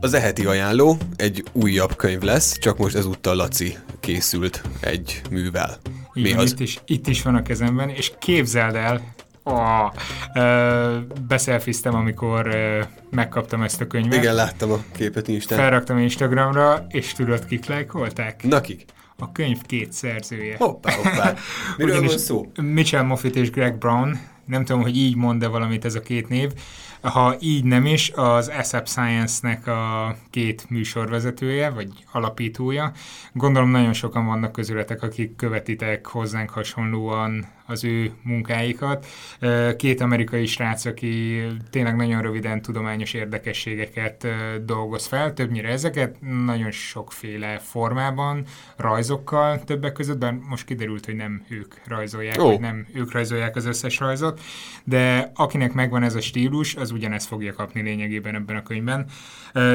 Az 0.00 0.14
eheti 0.14 0.46
ajánló 0.46 0.96
egy 1.16 1.44
újabb 1.52 1.96
könyv 1.96 2.22
lesz, 2.22 2.58
csak 2.58 2.78
most 2.78 2.96
ezúttal 2.96 3.36
Laci 3.36 3.76
készült 4.00 4.62
egy 4.80 5.22
művel. 5.30 5.78
Mi 6.12 6.32
az? 6.32 6.50
Itt 6.52 6.60
is, 6.60 6.80
itt 6.86 7.06
is 7.06 7.22
van 7.22 7.34
a 7.34 7.42
kezemben, 7.42 7.88
és 7.88 8.12
képzeld 8.18 8.74
el, 8.74 9.14
Oh, 9.50 9.92
ö, 10.34 10.96
beszelfiztem, 11.28 11.94
amikor 11.94 12.46
ö, 12.46 12.80
megkaptam 13.10 13.62
ezt 13.62 13.80
a 13.80 13.86
könyvet. 13.86 14.18
Igen, 14.22 14.34
láttam 14.34 14.72
a 14.72 14.78
képet 14.92 15.28
Instán. 15.28 15.58
Felraktam 15.58 15.98
Instagramra, 15.98 16.86
és 16.88 17.12
tudod, 17.12 17.44
kik 17.44 17.66
lájkolták? 17.66 18.42
Na 18.42 18.60
kik? 18.60 18.84
A 19.18 19.32
könyv 19.32 19.62
két 19.66 19.92
szerzője. 19.92 20.56
Hoppá, 20.58 20.92
hoppá. 20.92 21.34
Miről 21.76 22.00
van 22.00 22.18
szó? 22.18 22.52
Mitchell 22.62 23.02
Moffitt 23.02 23.36
és 23.36 23.50
Greg 23.50 23.78
Brown. 23.78 24.20
Nem 24.46 24.64
tudom, 24.64 24.82
hogy 24.82 24.96
így 24.96 25.16
mond-e 25.16 25.46
valamit 25.46 25.84
ez 25.84 25.94
a 25.94 26.00
két 26.00 26.28
név. 26.28 26.52
Ha 27.00 27.36
így 27.40 27.64
nem 27.64 27.86
is, 27.86 28.10
az 28.14 28.48
ASAP 28.58 28.88
Science-nek 28.88 29.66
a 29.66 30.14
két 30.30 30.70
műsorvezetője, 30.70 31.70
vagy 31.70 31.88
alapítója. 32.12 32.92
Gondolom 33.32 33.70
nagyon 33.70 33.92
sokan 33.92 34.26
vannak 34.26 34.52
közületek, 34.52 35.02
akik 35.02 35.36
követitek 35.36 36.06
hozzánk 36.06 36.50
hasonlóan 36.50 37.46
az 37.70 37.84
ő 37.84 38.12
munkáikat. 38.22 39.06
Két 39.76 40.00
amerikai 40.00 40.46
srác, 40.46 40.84
aki 40.84 41.42
tényleg 41.70 41.96
nagyon 41.96 42.22
röviden 42.22 42.62
tudományos 42.62 43.14
érdekességeket 43.14 44.26
dolgoz 44.64 45.06
fel, 45.06 45.32
többnyire 45.32 45.68
ezeket 45.68 46.16
nagyon 46.44 46.70
sokféle 46.70 47.58
formában, 47.58 48.44
rajzokkal 48.76 49.64
többek 49.64 49.92
között, 49.92 50.18
bár 50.18 50.32
most 50.48 50.64
kiderült, 50.64 51.04
hogy 51.04 51.16
nem 51.16 51.44
ők 51.48 51.74
rajzolják, 51.86 52.38
oh. 52.38 52.46
vagy 52.46 52.60
nem 52.60 52.86
ők 52.94 53.12
rajzolják 53.12 53.56
az 53.56 53.66
összes 53.66 53.98
rajzot, 53.98 54.40
de 54.84 55.30
akinek 55.34 55.72
megvan 55.72 56.02
ez 56.02 56.14
a 56.14 56.20
stílus, 56.20 56.74
az 56.74 56.90
ugyanezt 56.90 57.26
fogja 57.26 57.52
kapni 57.52 57.82
lényegében 57.82 58.34
ebben 58.34 58.56
a 58.56 58.62
könyvben. 58.62 59.06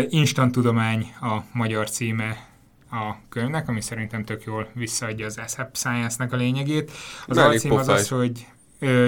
Instant 0.09 0.51
tudomány 0.51 1.13
a 1.21 1.37
magyar 1.51 1.89
címe 1.89 2.53
a 2.95 3.19
könyvnek, 3.29 3.67
ami 3.67 3.81
szerintem 3.81 4.23
tök 4.23 4.43
jól 4.43 4.67
visszaadja 4.73 5.25
az 5.25 5.37
ASAP 5.37 5.77
Science-nek 5.77 6.33
a 6.33 6.35
lényegét. 6.35 6.91
Az 7.27 7.37
alcím 7.37 7.71
az 7.71 7.87
az, 7.87 8.07
hogy 8.07 8.45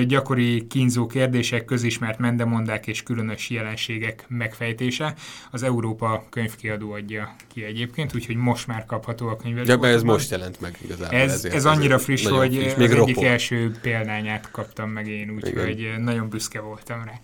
gyakori 0.08 0.68
kínzó 0.68 1.08
kérdések, 1.08 1.66
közismert 1.66 2.20
mendemondák 2.20 2.88
és 2.88 3.04
különös 3.04 3.50
jelenségek 3.50 4.26
megfejtése. 4.28 5.14
Az 5.52 5.64
Európa 5.64 6.26
könyvkiadó 6.30 6.92
adja 6.92 7.36
ki 7.54 7.64
egyébként, 7.64 8.16
úgyhogy 8.16 8.36
most 8.36 8.68
már 8.68 8.86
kapható 8.86 9.28
a 9.28 9.36
könyv. 9.36 9.68
Ja, 9.68 9.88
ez 9.88 10.04
most 10.04 10.32
jelent 10.32 10.62
meg 10.62 10.78
igazából. 10.84 11.20
Ez, 11.20 11.46
ez 11.46 11.66
annyira 11.66 12.00
friss, 12.00 12.26
hogy 12.26 12.56
friss. 12.56 12.76
Még 12.76 12.92
az 12.92 12.98
egyik 12.98 13.24
első 13.24 13.72
példányát 13.82 14.52
kaptam 14.52 14.90
meg 14.90 15.08
én, 15.08 15.30
úgyhogy 15.30 15.94
nagyon 15.98 16.30
büszke 16.30 16.60
voltam 16.60 17.04
rá. 17.04 17.20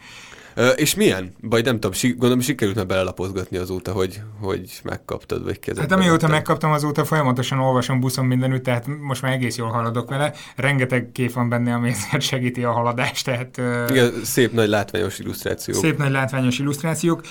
És 0.75 0.95
milyen? 0.95 1.33
Vagy 1.41 1.65
nem 1.65 1.79
tudom, 1.79 2.00
gondolom 2.01 2.39
sikerült 2.39 2.75
már 2.75 2.86
belelapozgatni 2.88 3.57
azóta, 3.57 3.91
hogy, 3.91 4.22
hogy 4.41 4.79
megkaptad, 4.83 5.43
vagy 5.43 5.60
kezedbe. 5.60 5.95
Hát 5.95 6.00
amióta 6.00 6.27
megkaptam 6.27 6.72
azóta 6.72 7.05
folyamatosan 7.05 7.60
olvasom 7.60 8.00
buszon 8.00 8.25
mindenütt, 8.25 8.63
tehát 8.63 8.88
most 9.00 9.22
már 9.22 9.31
egész 9.31 9.57
jól 9.57 9.69
haladok 9.69 10.10
vele. 10.10 10.33
Rengeteg 10.55 11.10
kép 11.12 11.33
van 11.33 11.50
benne, 11.50 11.74
ami 11.74 11.91
segíti 12.19 12.63
a 12.63 12.72
haladást. 12.72 13.25
Tehát, 13.25 13.62
Igen, 13.89 14.13
szép 14.24 14.53
nagy 14.53 14.69
látványos 14.69 15.19
illusztrációk. 15.19 15.77
Szép 15.77 15.98
nagy 15.98 16.12
látványos 16.12 16.60
illusztrációk. 16.60 17.22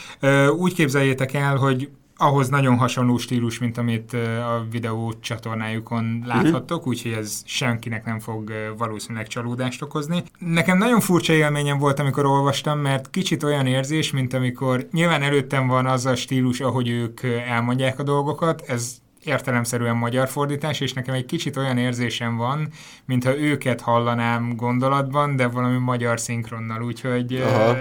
Úgy 0.57 0.75
képzeljétek 0.75 1.35
el, 1.35 1.57
hogy 1.57 1.89
ahhoz 2.17 2.49
nagyon 2.49 2.77
hasonló 2.77 3.19
stílus, 3.19 3.59
mint 3.59 3.79
amit 3.79 4.13
a 4.13 4.67
videó 4.71 5.13
csatornájukon 5.21 6.23
láthattok, 6.27 6.79
uh-huh. 6.79 6.87
úgyhogy 6.87 7.13
ez 7.13 7.43
senkinek 7.45 8.05
nem 8.05 8.19
fog 8.19 8.53
valószínűleg 8.79 9.27
csalódást 9.27 9.83
okozni. 9.83 10.23
Nekem 10.39 10.79
nagyon 10.79 11.01
furcsa 11.01 11.33
élményem 11.33 11.79
volt, 11.79 11.99
amikor 11.99 12.27
olvastam, 12.27 12.79
mert 12.79 13.11
kicsit 13.11 13.43
olyan 13.43 13.67
érzés, 13.67 14.11
mint 14.11 14.35
amikor 14.35 14.89
nyilván 14.93 15.23
előttem 15.23 15.67
van 15.67 15.87
az 15.87 16.07
a 16.07 16.15
stílus, 16.15 16.61
ahogy 16.61 16.89
ők 16.89 17.23
elmondják 17.49 17.99
a 17.99 18.03
dolgokat, 18.03 18.63
ez 18.67 19.01
értelemszerűen 19.25 19.97
magyar 19.97 20.29
fordítás, 20.29 20.81
és 20.81 20.93
nekem 20.93 21.15
egy 21.15 21.27
kicsit 21.27 21.57
olyan 21.57 21.79
érzésem 21.79 22.37
van, 22.37 22.69
mintha 23.05 23.39
őket 23.39 23.81
hallanám 23.81 24.57
gondolatban, 24.57 25.37
de 25.37 25.47
valami 25.47 25.79
magyar 25.79 26.21
szinkronnal, 26.21 26.83
úgyhogy 26.83 27.35
Aha. 27.35 27.77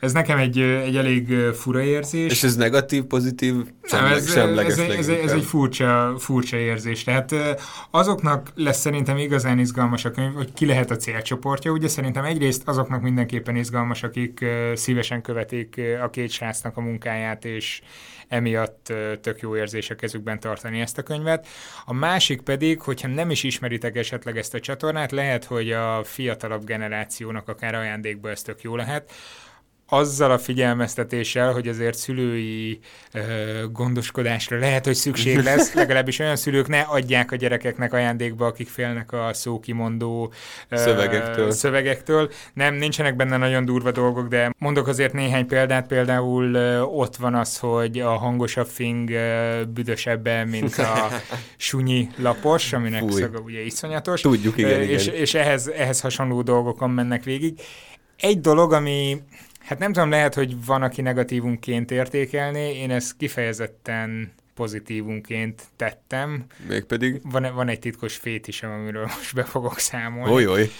Ez 0.00 0.12
nekem 0.12 0.38
egy, 0.38 0.58
egy 0.58 0.96
elég 0.96 1.32
fura 1.54 1.82
érzés. 1.82 2.30
És 2.30 2.42
ez 2.42 2.56
negatív, 2.56 3.04
pozitív, 3.04 3.54
semleg, 3.82 4.12
ez, 4.12 4.32
semleges 4.32 4.72
ez, 4.72 4.78
ez, 4.78 5.08
ez, 5.08 5.32
egy 5.32 5.44
furcsa, 5.44 6.14
furcsa 6.18 6.56
érzés. 6.56 7.04
Tehát 7.04 7.34
azoknak 7.90 8.52
lesz 8.54 8.80
szerintem 8.80 9.16
igazán 9.16 9.58
izgalmas 9.58 10.04
a 10.04 10.10
könyv, 10.10 10.34
hogy 10.34 10.52
ki 10.52 10.66
lehet 10.66 10.90
a 10.90 10.96
célcsoportja. 10.96 11.70
Ugye 11.70 11.88
szerintem 11.88 12.24
egyrészt 12.24 12.62
azoknak 12.68 13.02
mindenképpen 13.02 13.56
izgalmas, 13.56 14.02
akik 14.02 14.44
szívesen 14.74 15.22
követik 15.22 15.80
a 16.02 16.10
két 16.10 16.30
srácnak 16.30 16.76
a 16.76 16.80
munkáját, 16.80 17.44
és 17.44 17.80
emiatt 18.28 18.92
tök 19.20 19.40
jó 19.40 19.56
érzés 19.56 19.90
a 19.90 19.94
kezükben 19.94 20.40
tartani 20.40 20.80
ezt 20.80 20.98
a 20.98 21.02
könyvet. 21.02 21.46
A 21.84 21.92
másik 21.92 22.40
pedig, 22.40 22.80
hogyha 22.80 23.08
nem 23.08 23.30
is 23.30 23.42
ismeritek 23.42 23.96
esetleg 23.96 24.36
ezt 24.36 24.54
a 24.54 24.60
csatornát, 24.60 25.12
lehet, 25.12 25.44
hogy 25.44 25.72
a 25.72 26.04
fiatalabb 26.04 26.64
generációnak 26.64 27.48
akár 27.48 27.74
ajándékba 27.74 28.30
ez 28.30 28.42
tök 28.42 28.62
jó 28.62 28.76
lehet, 28.76 29.12
azzal 29.90 30.30
a 30.30 30.38
figyelmeztetéssel, 30.38 31.52
hogy 31.52 31.68
azért 31.68 31.98
szülői 31.98 32.78
ö, 33.12 33.20
gondoskodásra 33.72 34.58
lehet, 34.58 34.84
hogy 34.84 34.94
szükség 34.94 35.38
lesz, 35.48 35.74
legalábbis 35.74 36.18
olyan 36.18 36.36
szülők 36.36 36.68
ne 36.68 36.80
adják 36.80 37.32
a 37.32 37.36
gyerekeknek 37.36 37.92
ajándékba, 37.92 38.46
akik 38.46 38.68
félnek 38.68 39.12
a 39.12 39.30
szókimondó 39.32 40.32
ö, 40.68 40.76
szövegektől. 40.76 41.50
szövegektől. 41.50 42.30
Nem, 42.54 42.74
nincsenek 42.74 43.16
benne 43.16 43.36
nagyon 43.36 43.64
durva 43.64 43.90
dolgok, 43.90 44.28
de 44.28 44.54
mondok 44.58 44.86
azért 44.86 45.12
néhány 45.12 45.46
példát, 45.46 45.86
például 45.86 46.54
ö, 46.54 46.80
ott 46.80 47.16
van 47.16 47.34
az, 47.34 47.58
hogy 47.58 47.98
a 48.00 48.10
hangosabb 48.16 48.66
fing 48.66 49.10
ö, 49.10 49.62
büdösebben, 49.68 50.48
mint 50.48 50.78
a 50.78 51.08
sunyi 51.56 52.08
lapos, 52.16 52.72
aminek 52.72 53.00
Fúj. 53.00 53.20
szaga 53.20 53.38
ugye 53.38 53.64
iszonyatos. 53.64 54.20
Tudjuk, 54.20 54.58
igen, 54.58 54.82
és, 54.82 55.06
igen. 55.06 55.20
és 55.20 55.34
ehhez, 55.34 55.68
ehhez 55.68 56.00
hasonló 56.00 56.42
dolgokon 56.42 56.90
mennek 56.90 57.24
végig. 57.24 57.60
Egy 58.16 58.40
dolog, 58.40 58.72
ami 58.72 59.22
Hát 59.68 59.78
nem 59.78 59.92
tudom, 59.92 60.10
lehet, 60.10 60.34
hogy 60.34 60.64
van, 60.64 60.82
aki 60.82 61.00
negatívunként 61.00 61.90
értékelné, 61.90 62.78
én 62.78 62.90
ezt 62.90 63.16
kifejezetten 63.16 64.32
pozitívunként 64.54 65.62
tettem. 65.76 66.44
Mégpedig? 66.68 67.20
Van, 67.22 67.54
van 67.54 67.68
egy 67.68 67.78
titkos 67.78 68.16
fétisem, 68.16 68.70
amiről 68.70 69.02
most 69.16 69.34
be 69.34 69.42
fogok 69.42 69.78
számolni. 69.78 70.32
Oly, 70.32 70.46
oly. 70.46 70.70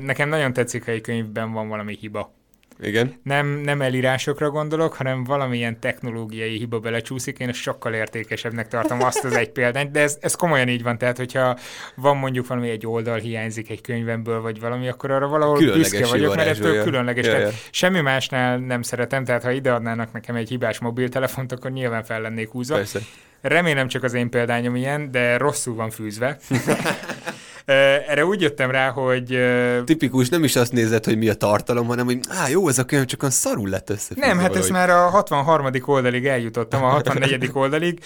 Nekem 0.00 0.28
nagyon 0.28 0.52
tetszik, 0.52 0.84
ha 0.84 0.90
egy 0.90 1.00
könyvben 1.00 1.52
van 1.52 1.68
valami 1.68 1.96
hiba. 2.00 2.32
Igen. 2.80 3.20
Nem, 3.22 3.46
nem 3.46 3.82
elírásokra 3.82 4.50
gondolok, 4.50 4.94
hanem 4.94 5.24
valamilyen 5.24 5.80
technológiai 5.80 6.56
hiba 6.56 6.78
belecsúszik, 6.78 7.38
én 7.38 7.52
sokkal 7.52 7.94
értékesebbnek 7.94 8.68
tartom 8.68 9.02
azt 9.02 9.24
az 9.24 9.32
egy 9.32 9.50
példányt, 9.50 9.90
de 9.90 10.00
ez, 10.00 10.18
ez 10.20 10.34
komolyan 10.34 10.68
így 10.68 10.82
van, 10.82 10.98
tehát 10.98 11.16
hogyha 11.16 11.58
van 11.94 12.16
mondjuk 12.16 12.46
valami 12.46 12.68
egy 12.70 12.86
oldal 12.86 13.18
hiányzik 13.18 13.70
egy 13.70 13.80
könyvemből, 13.80 14.40
vagy 14.40 14.60
valami, 14.60 14.88
akkor 14.88 15.10
arra 15.10 15.28
valahol 15.28 15.56
különleges 15.56 15.90
büszke 15.90 16.06
vagyok, 16.06 16.36
mert 16.36 16.48
ettől 16.48 16.82
különleges. 16.82 17.26
Ja, 17.26 17.38
ja. 17.38 17.50
Semmi 17.70 18.00
másnál 18.00 18.58
nem 18.58 18.82
szeretem, 18.82 19.24
tehát 19.24 19.42
ha 19.42 19.50
ideadnának 19.50 20.12
nekem 20.12 20.34
egy 20.34 20.48
hibás 20.48 20.78
mobiltelefont, 20.78 21.52
akkor 21.52 21.70
nyilván 21.70 22.04
fel 22.04 22.20
lennék 22.20 22.50
húzva. 22.50 22.74
Persze. 22.74 23.00
Remélem 23.40 23.88
csak 23.88 24.02
az 24.02 24.14
én 24.14 24.30
példányom 24.30 24.76
ilyen, 24.76 25.10
de 25.10 25.36
rosszul 25.36 25.74
van 25.74 25.90
fűzve. 25.90 26.38
Erre 27.64 28.24
úgy 28.24 28.40
jöttem 28.40 28.70
rá, 28.70 28.90
hogy... 28.90 29.38
Tipikus, 29.84 30.28
nem 30.28 30.44
is 30.44 30.56
azt 30.56 30.72
nézed, 30.72 31.04
hogy 31.04 31.18
mi 31.18 31.28
a 31.28 31.34
tartalom, 31.34 31.86
hanem 31.86 32.04
hogy 32.04 32.20
á, 32.28 32.48
jó, 32.48 32.68
ez 32.68 32.78
a 32.78 32.84
könyv 32.84 33.04
csak 33.04 33.22
a 33.22 33.30
szarul 33.30 33.68
lett 33.68 33.90
össze. 33.90 34.14
Nem, 34.16 34.38
hát 34.38 34.56
ez 34.56 34.68
már 34.68 34.90
a 34.90 35.08
63. 35.08 35.70
oldalig 35.84 36.26
eljutottam, 36.26 36.84
a 36.84 36.88
64. 36.88 37.50
oldalig. 37.52 38.00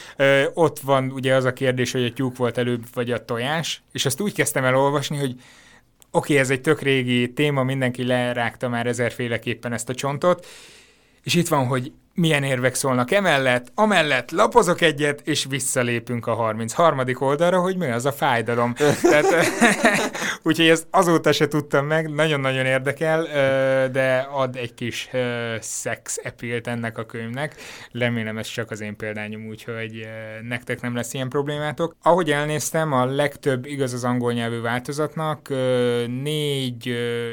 Ott 0.54 0.78
van 0.78 1.10
ugye 1.10 1.34
az 1.34 1.44
a 1.44 1.52
kérdés, 1.52 1.92
hogy 1.92 2.04
a 2.04 2.12
tyúk 2.12 2.36
volt 2.36 2.58
előbb, 2.58 2.82
vagy 2.94 3.10
a 3.10 3.24
tojás, 3.24 3.82
és 3.92 4.06
azt 4.06 4.20
úgy 4.20 4.32
kezdtem 4.32 4.64
el 4.64 4.76
olvasni, 4.76 5.16
hogy 5.16 5.30
oké, 5.30 5.40
okay, 6.10 6.38
ez 6.38 6.50
egy 6.50 6.60
tök 6.60 6.80
régi 6.80 7.32
téma, 7.32 7.62
mindenki 7.62 8.04
lerágta 8.04 8.68
már 8.68 8.86
ezerféleképpen 8.86 9.72
ezt 9.72 9.88
a 9.88 9.94
csontot, 9.94 10.46
és 11.22 11.34
itt 11.34 11.48
van, 11.48 11.66
hogy 11.66 11.92
milyen 12.18 12.42
érvek 12.42 12.74
szólnak 12.74 13.10
emellett, 13.10 13.72
amellett 13.74 14.30
lapozok 14.30 14.80
egyet, 14.80 15.20
és 15.24 15.46
visszalépünk 15.48 16.26
a 16.26 16.34
33. 16.34 17.00
oldalra, 17.18 17.60
hogy 17.60 17.76
mi 17.76 17.90
az 17.90 18.06
a 18.06 18.12
fájdalom. 18.12 18.74
Tehát, 19.02 19.26
úgyhogy 20.48 20.68
ezt 20.68 20.86
azóta 20.90 21.32
se 21.32 21.48
tudtam 21.48 21.86
meg, 21.86 22.10
nagyon-nagyon 22.10 22.66
érdekel, 22.66 23.22
de 23.90 24.28
ad 24.32 24.56
egy 24.56 24.74
kis 24.74 25.08
szex 25.60 26.20
epilt 26.22 26.66
ennek 26.66 26.98
a 26.98 27.06
könyvnek. 27.06 27.54
Remélem 27.92 28.38
ez 28.38 28.46
csak 28.46 28.70
az 28.70 28.80
én 28.80 28.96
példányom, 28.96 29.46
úgyhogy 29.46 30.08
nektek 30.48 30.80
nem 30.80 30.94
lesz 30.94 31.14
ilyen 31.14 31.28
problémátok. 31.28 31.96
Ahogy 32.02 32.30
elnéztem, 32.30 32.92
a 32.92 33.04
legtöbb 33.04 33.66
igaz 33.66 33.92
az 33.92 34.04
angol 34.04 34.32
nyelvű 34.32 34.60
változatnak 34.60 35.48
négy 36.22 36.86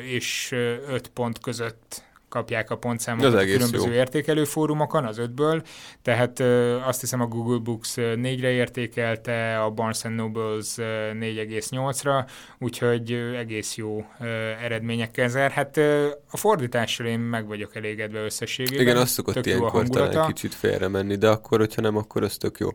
és 0.05 0.55
öt 0.89 1.07
pont 1.07 1.39
között 1.39 2.04
kapják 2.35 2.69
a 2.69 2.77
pontszámokat 2.77 3.33
a 3.33 3.39
különböző 3.39 3.87
jó. 3.87 3.93
értékelő 3.93 4.43
fórumokon, 4.43 5.05
az 5.05 5.17
ötből, 5.17 5.61
tehát 6.01 6.39
azt 6.87 6.99
hiszem 6.99 7.21
a 7.21 7.25
Google 7.25 7.57
Books 7.57 7.95
négyre 7.95 8.49
értékelte, 8.49 9.61
a 9.61 9.69
Barnes 9.69 10.01
Nobles 10.01 10.75
4,8-ra, 10.75 12.25
úgyhogy 12.59 13.11
egész 13.37 13.75
jó 13.75 14.05
eredményekkel 14.63 15.27
zár. 15.29 15.51
Hát 15.51 15.77
a 16.31 16.37
fordítással 16.37 17.05
én 17.05 17.19
meg 17.19 17.47
vagyok 17.47 17.75
elégedve 17.75 18.19
összességében. 18.19 18.81
Igen, 18.81 18.97
azt 18.97 19.13
szokott 19.13 19.45
ilyenkor 19.45 19.87
talán 19.87 20.27
kicsit 20.27 20.53
félre 20.53 20.87
menni, 20.87 21.15
de 21.15 21.29
akkor, 21.29 21.59
hogyha 21.59 21.81
nem, 21.81 21.97
akkor 21.97 22.23
az 22.23 22.37
tök 22.37 22.57
jó. 22.59 22.69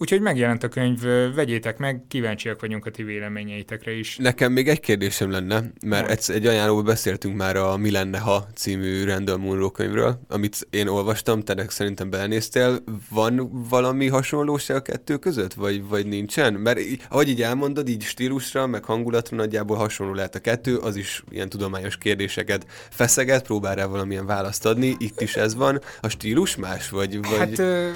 Úgyhogy 0.00 0.20
megjelent 0.20 0.62
a 0.62 0.68
könyv, 0.68 1.00
vegyétek 1.34 1.78
meg, 1.78 2.02
kíváncsiak 2.08 2.60
vagyunk 2.60 2.86
a 2.86 2.90
ti 2.90 3.02
véleményeitekre 3.02 3.92
is. 3.92 4.16
Nekem 4.16 4.52
még 4.52 4.68
egy 4.68 4.80
kérdésem 4.80 5.30
lenne, 5.30 5.62
mert 5.82 6.10
egy, 6.10 6.36
egy 6.36 6.46
ajánlóban 6.46 6.84
beszéltünk 6.84 7.36
már 7.36 7.56
a 7.56 7.76
Mi 7.76 7.90
lenne, 7.90 8.18
ha 8.18 8.46
című 8.54 9.04
Randall 9.04 9.36
Munro 9.36 9.70
könyvről, 9.70 10.20
amit 10.28 10.66
én 10.70 10.86
olvastam, 10.86 11.42
te 11.42 11.64
szerintem 11.68 12.10
belenéztél. 12.10 12.78
Van 13.10 13.66
valami 13.68 14.08
hasonlóság 14.08 14.76
a 14.76 14.80
kettő 14.80 15.16
között, 15.16 15.54
vagy, 15.54 15.88
vagy 15.88 16.06
nincsen? 16.06 16.54
Mert 16.54 16.80
ahogy 17.08 17.28
így 17.28 17.42
elmondod, 17.42 17.88
így 17.88 18.02
stílusra, 18.02 18.66
meg 18.66 18.84
hangulatra 18.84 19.36
nagyjából 19.36 19.76
hasonló 19.76 20.14
lehet 20.14 20.34
a 20.34 20.40
kettő, 20.40 20.76
az 20.76 20.96
is 20.96 21.24
ilyen 21.30 21.48
tudományos 21.48 21.98
kérdéseket 21.98 22.66
feszeget, 22.90 23.42
próbál 23.42 23.74
rá 23.74 23.86
valamilyen 23.86 24.26
választ 24.26 24.66
adni, 24.66 24.96
itt 24.98 25.20
is 25.20 25.36
ez 25.36 25.54
van. 25.54 25.80
A 26.00 26.08
stílus 26.08 26.56
más, 26.56 26.88
vagy... 26.88 27.20
vagy... 27.20 27.38
Hát, 27.38 27.58
ö- 27.58 27.94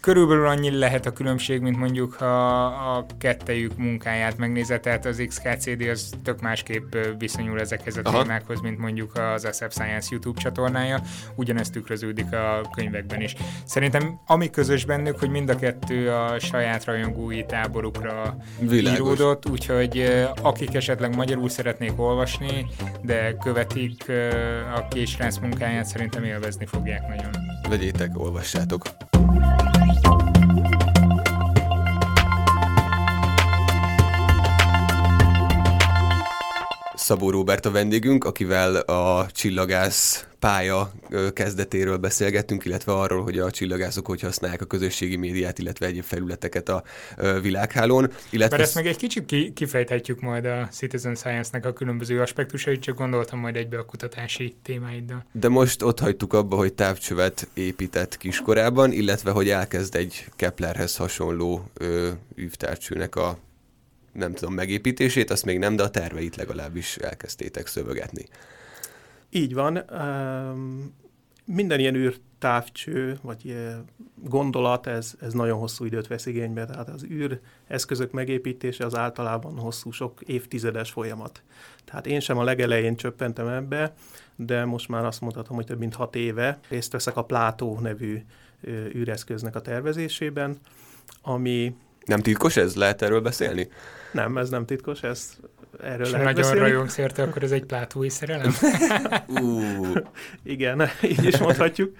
körülbelül 0.00 0.46
annyi 0.46 0.78
lehet 0.78 1.06
a 1.06 1.12
különbség, 1.12 1.60
mint 1.60 1.76
mondjuk 1.76 2.12
ha 2.12 2.64
a 2.64 3.06
kettejük 3.18 3.76
munkáját 3.76 4.36
megnézed, 4.36 4.80
tehát 4.80 5.06
az 5.06 5.22
XKCD 5.28 5.80
az 5.80 6.10
tök 6.22 6.40
másképp 6.40 6.96
viszonyul 7.18 7.60
ezekhez 7.60 7.96
a 7.96 8.00
Aha. 8.04 8.22
témákhoz, 8.22 8.60
mint 8.60 8.78
mondjuk 8.78 9.16
az 9.16 9.48
SF 9.52 9.70
Science 9.70 10.08
YouTube 10.10 10.40
csatornája, 10.40 11.00
ugyanezt 11.34 11.72
tükröződik 11.72 12.32
a 12.32 12.68
könyvekben 12.74 13.20
is. 13.20 13.34
Szerintem 13.64 14.20
ami 14.26 14.50
közös 14.50 14.84
bennük, 14.84 15.18
hogy 15.18 15.30
mind 15.30 15.48
a 15.48 15.56
kettő 15.56 16.10
a 16.10 16.38
saját 16.38 16.84
rajongói 16.84 17.44
táborukra 17.44 18.36
Világos. 18.58 18.98
íródott, 18.98 19.48
úgyhogy 19.48 20.24
akik 20.42 20.74
esetleg 20.74 21.16
magyarul 21.16 21.48
szeretnék 21.48 21.92
olvasni, 22.00 22.66
de 23.02 23.36
követik 23.36 24.04
a 24.74 24.88
késránc 24.88 25.38
munkáját, 25.38 25.86
szerintem 25.86 26.24
élvezni 26.24 26.66
fogják 26.66 27.08
nagyon. 27.08 27.30
Vegyétek, 27.68 28.10
olvassátok. 28.18 28.82
Szabó 37.10 37.30
Róbert 37.30 37.66
a 37.66 37.70
vendégünk, 37.70 38.24
akivel 38.24 38.76
a 38.76 39.26
csillagász 39.32 40.26
pálya 40.38 40.92
kezdetéről 41.32 41.96
beszélgettünk, 41.96 42.64
illetve 42.64 42.92
arról, 42.92 43.22
hogy 43.22 43.38
a 43.38 43.50
csillagászok 43.50 44.06
hogy 44.06 44.20
használják 44.20 44.60
a 44.60 44.64
közösségi 44.64 45.16
médiát, 45.16 45.58
illetve 45.58 45.86
egyéb 45.86 46.02
felületeket 46.02 46.68
a 46.68 46.82
világhálón. 47.42 48.10
Illetve 48.30 48.56
Mert 48.56 48.68
ezt 48.68 48.74
meg 48.74 48.86
egy 48.86 48.96
kicsit 48.96 49.52
kifejthetjük 49.54 50.20
majd 50.20 50.44
a 50.44 50.68
Citizen 50.70 51.14
Science-nek 51.14 51.66
a 51.66 51.72
különböző 51.72 52.20
aspektusait, 52.20 52.80
csak 52.80 52.96
gondoltam 52.96 53.38
majd 53.38 53.56
egybe 53.56 53.78
a 53.78 53.84
kutatási 53.84 54.54
témáiddal. 54.62 55.24
De 55.32 55.48
most 55.48 55.82
ott 55.82 56.00
hagytuk 56.00 56.32
abba, 56.32 56.56
hogy 56.56 56.72
távcsövet 56.72 57.48
épített 57.54 58.16
kiskorában, 58.16 58.92
illetve 58.92 59.30
hogy 59.30 59.48
elkezd 59.48 59.94
egy 59.94 60.24
Keplerhez 60.36 60.96
hasonló 60.96 61.64
ö, 61.74 62.08
üvtárcsőnek 62.34 63.16
a 63.16 63.38
nem 64.12 64.34
tudom, 64.34 64.54
megépítését, 64.54 65.30
azt 65.30 65.44
még 65.44 65.58
nem, 65.58 65.76
de 65.76 65.82
a 65.82 65.90
terveit 65.90 66.36
legalábbis 66.36 66.96
elkezdtétek 66.96 67.66
szövegetni. 67.66 68.26
Így 69.30 69.54
van. 69.54 69.84
Minden 71.44 71.78
ilyen 71.78 71.94
űrtávcső, 71.94 73.18
vagy 73.22 73.56
gondolat, 74.14 74.86
ez, 74.86 75.14
ez 75.20 75.32
nagyon 75.32 75.58
hosszú 75.58 75.84
időt 75.84 76.06
vesz 76.06 76.26
igénybe. 76.26 76.64
Tehát 76.64 76.88
az 76.88 77.04
űr 77.04 77.40
eszközök 77.66 78.12
megépítése 78.12 78.84
az 78.84 78.96
általában 78.96 79.58
hosszú, 79.58 79.90
sok 79.90 80.20
évtizedes 80.20 80.90
folyamat. 80.90 81.42
Tehát 81.84 82.06
én 82.06 82.20
sem 82.20 82.38
a 82.38 82.44
legelején 82.44 82.96
csöppentem 82.96 83.48
ebbe, 83.48 83.94
de 84.36 84.64
most 84.64 84.88
már 84.88 85.04
azt 85.04 85.20
mondhatom, 85.20 85.56
hogy 85.56 85.66
több 85.66 85.78
mint 85.78 85.94
hat 85.94 86.16
éve 86.16 86.58
részt 86.68 86.92
veszek 86.92 87.16
a 87.16 87.24
Plátó 87.24 87.78
nevű 87.80 88.22
űreszköznek 88.68 89.54
a 89.54 89.60
tervezésében, 89.60 90.58
ami... 91.22 91.74
Nem 92.10 92.20
titkos 92.20 92.56
ez? 92.56 92.74
Lehet 92.74 93.02
erről 93.02 93.20
beszélni? 93.20 93.68
Nem, 94.12 94.36
ez 94.36 94.50
nem 94.50 94.66
titkos, 94.66 95.02
ez 95.02 95.36
erről 95.82 96.06
És 96.06 96.10
lehet 96.10 96.26
nagyon 96.26 96.40
beszélni. 96.40 96.60
rajongsz 96.60 96.98
érte, 96.98 97.22
akkor 97.22 97.42
ez 97.42 97.50
egy 97.50 97.64
plátói 97.64 98.08
szerelem? 98.08 98.52
uh. 99.28 99.96
Igen, 100.42 100.82
így 101.02 101.24
is 101.24 101.38
mondhatjuk. 101.38 101.96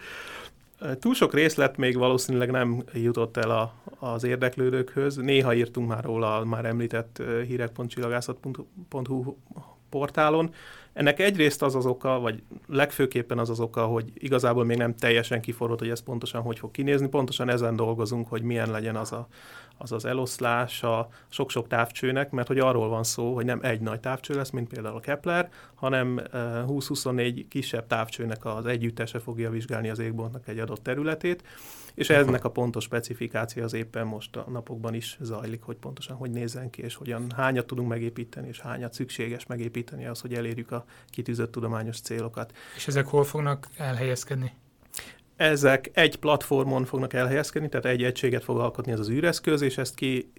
Túl 0.99 1.15
sok 1.15 1.35
részlet 1.35 1.77
még 1.77 1.97
valószínűleg 1.97 2.51
nem 2.51 2.83
jutott 2.93 3.37
el 3.37 3.51
a, 3.51 3.75
az 3.99 4.25
érdeklődőkhöz. 4.25 5.17
Néha 5.17 5.55
írtunk 5.55 5.89
már 5.89 6.05
róla 6.05 6.37
a 6.37 6.45
már 6.45 6.65
említett 6.65 7.23
hírek.csillagászat.hu 7.47 9.37
portálon. 9.91 10.55
Ennek 10.93 11.21
egyrészt 11.21 11.63
az 11.63 11.75
az 11.75 11.87
oka, 11.87 12.19
vagy 12.19 12.43
legfőképpen 12.67 13.39
az 13.39 13.51
az 13.51 13.61
oka, 13.61 13.85
hogy 13.87 14.13
igazából 14.15 14.65
még 14.65 14.77
nem 14.77 14.97
teljesen 14.97 15.41
kiforrott, 15.41 15.79
hogy 15.79 15.91
ez 15.91 16.03
pontosan 16.03 16.43
hogy 16.43 16.59
fog 16.59 16.71
kinézni. 16.71 17.09
Pontosan 17.09 17.49
ezen 17.49 17.77
dolgozunk, 17.77 18.29
hogy 18.29 18.43
milyen 18.43 18.71
legyen 18.71 18.97
az 18.97 19.13
a, 19.13 19.29
az, 19.83 19.93
az 19.93 20.05
eloszlás 20.05 20.83
a 20.83 21.09
sok-sok 21.29 21.69
távcsőnek, 21.69 22.31
mert 22.31 22.49
hogy 22.49 22.59
arról 22.59 22.89
van 22.89 23.05
szó, 23.05 23.35
hogy 23.35 23.45
nem 23.45 23.59
egy 23.63 23.81
nagy 23.81 24.01
távcső 24.01 24.35
lesz, 24.35 24.51
mint 24.51 24.69
például 24.69 24.97
a 24.97 25.01
Kepler, 25.01 25.51
hanem 25.75 26.21
20-24 26.33 27.39
eh, 27.39 27.45
kisebb 27.49 27.87
távcsőnek 27.87 28.45
az 28.45 28.67
együttese 28.67 29.19
fogja 29.19 29.51
vizsgálni 29.51 29.91
az 29.91 29.99
égboltnak 29.99 30.49
egy 30.49 30.59
adott 30.59 30.83
területét, 30.83 31.43
és 31.95 32.11
ennek 32.11 32.45
a 32.45 32.51
pontos 32.51 32.85
specifikáció 32.85 33.63
az 33.63 33.73
éppen 33.73 34.07
most 34.07 34.37
a 34.37 34.47
napokban 34.51 34.95
is 34.95 35.19
zajlik, 35.21 35.63
hogy 35.63 35.77
pontosan 35.77 36.17
hogy 36.17 36.31
nézzen 36.31 36.71
ki, 36.71 36.83
és 36.83 36.95
hogyan 36.95 37.31
hányat 37.37 37.67
tudunk 37.67 37.89
megépíteni, 37.89 38.49
és 38.49 38.61
hányat 38.61 38.93
szükséges 38.93 39.47
megépíteni 39.47 40.07
az, 40.07 40.21
hogy 40.21 40.35
elérjük 40.35 40.71
a 40.71 40.85
kitűzött 41.07 41.53
tudományos 41.53 42.01
célokat. 42.01 42.53
És 42.77 42.87
ezek 42.87 43.07
hol 43.07 43.25
fognak 43.25 43.69
elhelyezkedni? 43.77 44.53
Ezek 45.41 45.91
egy 45.93 46.17
platformon 46.17 46.85
fognak 46.85 47.13
elhelyezkedni, 47.13 47.69
tehát 47.69 47.87
egy 47.87 48.03
egységet 48.03 48.45
fog 48.45 48.59
alkotni 48.59 48.93
ez 48.93 48.99
az 48.99 49.09
űreszköz, 49.09 49.61
és 49.61 49.79
ezt 49.79 49.95
ki 49.95 50.33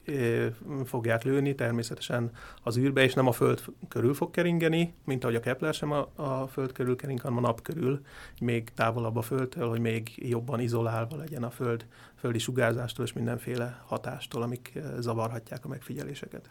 fogják 0.86 1.24
lőni 1.24 1.56
természetesen 1.56 2.32
az 2.64 2.78
űrbe, 2.78 3.04
és 3.04 3.14
nem 3.14 3.28
a 3.28 3.32
Föld 3.32 3.62
körül 3.88 4.14
fog 4.14 4.32
keringeni, 4.32 4.94
mint 5.06 5.24
ahogy 5.24 5.36
a 5.36 5.40
Kepler 5.40 5.74
sem 5.74 5.92
a, 5.92 6.10
a 6.16 6.48
Föld 6.48 6.72
körül 6.72 6.96
kering, 6.96 7.22
hanem 7.22 7.38
a 7.38 7.42
nap 7.42 7.62
körül, 7.62 8.02
még 8.42 8.70
távolabb 8.76 9.16
a 9.16 9.22
Földtől, 9.22 9.70
hogy 9.70 9.80
még 9.80 10.12
jobban 10.16 10.60
izolálva 10.60 11.16
legyen 11.18 11.44
a 11.44 11.50
Föld 11.50 11.86
földi 12.16 12.40
sugárzástól 12.40 13.06
és 13.06 13.14
mindenféle 13.14 13.82
hatástól, 13.86 14.42
amik 14.42 14.80
zavarhatják 15.00 15.66
a 15.66 15.68
megfigyeléseket. 15.68 16.50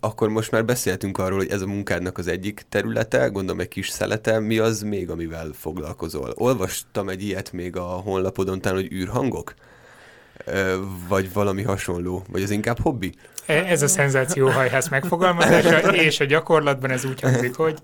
Akkor 0.00 0.28
most 0.28 0.50
már 0.50 0.64
beszéltünk 0.64 1.18
arról, 1.18 1.38
hogy 1.38 1.50
ez 1.50 1.62
a 1.62 1.66
munkádnak 1.66 2.18
az 2.18 2.26
egyik 2.26 2.62
területe, 2.68 3.26
gondolom 3.26 3.60
egy 3.60 3.68
kis 3.68 3.88
szelete, 3.88 4.38
mi 4.38 4.58
az 4.58 4.82
még, 4.82 5.10
amivel 5.10 5.50
foglalkozol? 5.52 6.32
Olvastam 6.34 7.08
egy 7.08 7.22
ilyet 7.22 7.52
még 7.52 7.76
a 7.76 7.82
honlapodon, 7.82 8.60
talán, 8.60 8.78
hogy 8.78 8.92
űrhangok? 8.92 9.54
Vagy 11.08 11.32
valami 11.32 11.62
hasonló? 11.62 12.24
Vagy 12.28 12.42
ez 12.42 12.50
inkább 12.50 12.80
hobbi? 12.80 13.14
E, 13.46 13.54
ez 13.54 13.82
a 13.82 13.88
szenzációhajház 13.88 14.88
megfogalmazása, 14.88 15.94
és 15.94 16.20
a 16.20 16.24
gyakorlatban 16.24 16.90
ez 16.90 17.04
úgy 17.04 17.20
hangzik, 17.20 17.56
hogy... 17.56 17.78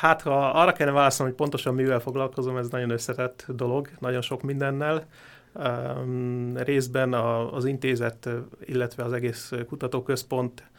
Hát, 0.00 0.22
ha 0.22 0.50
arra 0.50 0.72
kellene 0.72 0.96
válaszolni, 0.96 1.32
hogy 1.32 1.40
pontosan 1.40 1.74
mivel 1.74 2.00
foglalkozom, 2.00 2.56
ez 2.56 2.68
nagyon 2.68 2.90
összetett 2.90 3.44
dolog, 3.48 3.88
nagyon 3.98 4.22
sok 4.22 4.42
mindennel. 4.42 5.06
Um, 5.54 6.56
részben 6.56 7.12
a, 7.12 7.54
az 7.54 7.64
intézet, 7.64 8.28
illetve 8.64 9.04
az 9.04 9.12
egész 9.12 9.52
kutatóközpont 9.68 10.69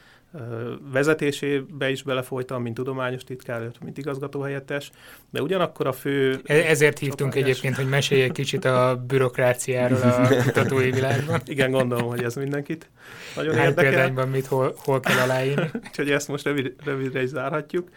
vezetésébe 0.91 1.89
is 1.89 2.03
belefolytam, 2.03 2.61
mint 2.61 2.75
tudományos 2.75 3.23
titkár, 3.23 3.71
mint 3.83 3.97
igazgatóhelyettes, 3.97 4.91
de 5.29 5.41
ugyanakkor 5.41 5.87
a 5.87 5.91
fő... 5.91 6.39
E- 6.43 6.53
ezért 6.53 6.99
hívtunk 6.99 7.35
egyébként, 7.35 7.75
hogy 7.75 7.89
mesélj 7.89 8.21
egy 8.21 8.31
kicsit 8.31 8.65
a 8.65 8.95
bürokráciáról 9.07 10.01
a 10.01 10.27
kutatói 10.43 10.91
világban. 10.91 11.41
Igen, 11.45 11.71
gondolom, 11.71 12.07
hogy 12.07 12.23
ez 12.23 12.35
mindenkit 12.35 12.89
nagyon 13.35 13.55
Hány 13.55 13.67
érdekel. 13.67 13.91
példányban 13.91 14.29
mit, 14.29 14.45
hol, 14.45 14.73
hol 14.77 14.99
kell 14.99 15.17
aláírni. 15.17 15.69
Úgyhogy 15.87 16.11
ezt 16.11 16.27
most 16.27 16.45
rövid, 16.45 16.73
rövidre 16.83 17.21
is 17.21 17.29
zárhatjuk. 17.29 17.89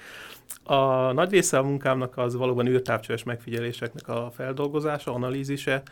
A 0.62 1.12
nagy 1.12 1.30
része 1.30 1.58
a 1.58 1.62
munkámnak 1.62 2.16
az 2.18 2.34
valóban 2.34 2.66
űrtávcsős 2.66 3.22
megfigyeléseknek 3.22 4.08
a 4.08 4.30
feldolgozása, 4.34 5.12
analízise. 5.12 5.82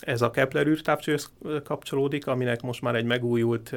Ez 0.00 0.22
a 0.22 0.30
Kepler 0.30 0.66
űrtávcsőhöz 0.66 1.30
kapcsolódik, 1.64 2.26
aminek 2.26 2.62
most 2.62 2.82
már 2.82 2.94
egy 2.94 3.04
megújult 3.04 3.72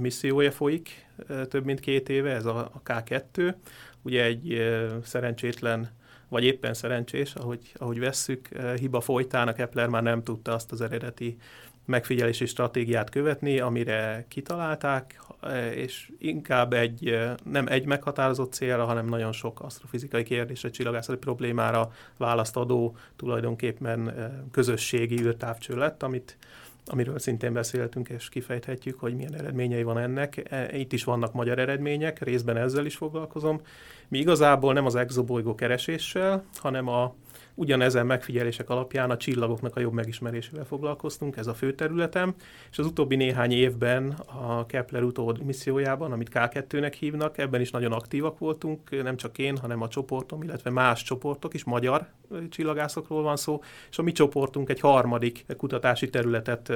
missziója 0.00 0.50
folyik 0.50 1.05
több 1.48 1.64
mint 1.64 1.80
két 1.80 2.08
éve, 2.08 2.30
ez 2.30 2.44
a, 2.44 2.58
a 2.58 2.82
K2. 2.84 3.54
Ugye 4.02 4.24
egy 4.24 4.72
szerencsétlen, 5.02 5.90
vagy 6.28 6.44
éppen 6.44 6.74
szerencsés, 6.74 7.34
ahogy, 7.34 7.72
ahogy 7.74 7.98
vesszük, 7.98 8.48
hiba 8.78 9.00
folytán 9.00 9.48
a 9.48 9.52
Kepler 9.52 9.88
már 9.88 10.02
nem 10.02 10.22
tudta 10.22 10.52
azt 10.52 10.72
az 10.72 10.80
eredeti 10.80 11.36
megfigyelési 11.86 12.46
stratégiát 12.46 13.10
követni, 13.10 13.58
amire 13.58 14.24
kitalálták, 14.28 15.20
és 15.74 16.12
inkább 16.18 16.72
egy, 16.72 17.18
nem 17.44 17.66
egy 17.66 17.86
meghatározott 17.86 18.52
célra, 18.52 18.84
hanem 18.84 19.06
nagyon 19.06 19.32
sok 19.32 19.60
asztrofizikai 19.60 20.22
kérdésre, 20.22 20.70
csillagászati 20.70 21.18
problémára 21.18 21.92
választ 22.16 22.56
adó 22.56 22.96
tulajdonképpen 23.16 24.14
közösségi 24.50 25.20
űrtávcső 25.20 25.76
lett, 25.76 26.02
amit 26.02 26.36
amiről 26.86 27.18
szintén 27.18 27.52
beszéltünk, 27.52 28.08
és 28.08 28.28
kifejthetjük, 28.28 29.00
hogy 29.00 29.14
milyen 29.14 29.34
eredményei 29.34 29.82
van 29.82 29.98
ennek. 29.98 30.42
E, 30.50 30.76
itt 30.76 30.92
is 30.92 31.04
vannak 31.04 31.32
magyar 31.32 31.58
eredmények, 31.58 32.22
részben 32.22 32.56
ezzel 32.56 32.86
is 32.86 32.96
foglalkozom. 32.96 33.60
Mi 34.08 34.18
igazából 34.18 34.72
nem 34.72 34.86
az 34.86 34.94
exobolygó 34.94 35.54
kereséssel, 35.54 36.44
hanem 36.54 36.88
a 36.88 37.14
Ugyanezen 37.58 38.06
megfigyelések 38.06 38.70
alapján 38.70 39.10
a 39.10 39.16
csillagoknak 39.16 39.76
a 39.76 39.80
jobb 39.80 39.92
megismerésével 39.92 40.64
foglalkoztunk, 40.64 41.36
ez 41.36 41.46
a 41.46 41.54
fő 41.54 41.74
területem, 41.74 42.34
és 42.70 42.78
az 42.78 42.86
utóbbi 42.86 43.16
néhány 43.16 43.52
évben 43.52 44.10
a 44.10 44.66
Kepler 44.66 45.02
utód 45.02 45.42
missziójában, 45.42 46.12
amit 46.12 46.30
K2-nek 46.32 46.94
hívnak, 46.98 47.38
ebben 47.38 47.60
is 47.60 47.70
nagyon 47.70 47.92
aktívak 47.92 48.38
voltunk, 48.38 49.02
nem 49.02 49.16
csak 49.16 49.38
én, 49.38 49.56
hanem 49.56 49.82
a 49.82 49.88
csoportom, 49.88 50.42
illetve 50.42 50.70
más 50.70 51.02
csoportok 51.02 51.54
is, 51.54 51.64
magyar 51.64 52.06
csillagászokról 52.50 53.22
van 53.22 53.36
szó, 53.36 53.62
és 53.90 53.98
a 53.98 54.02
mi 54.02 54.12
csoportunk 54.12 54.68
egy 54.68 54.80
harmadik 54.80 55.44
kutatási 55.56 56.10
területet 56.10 56.72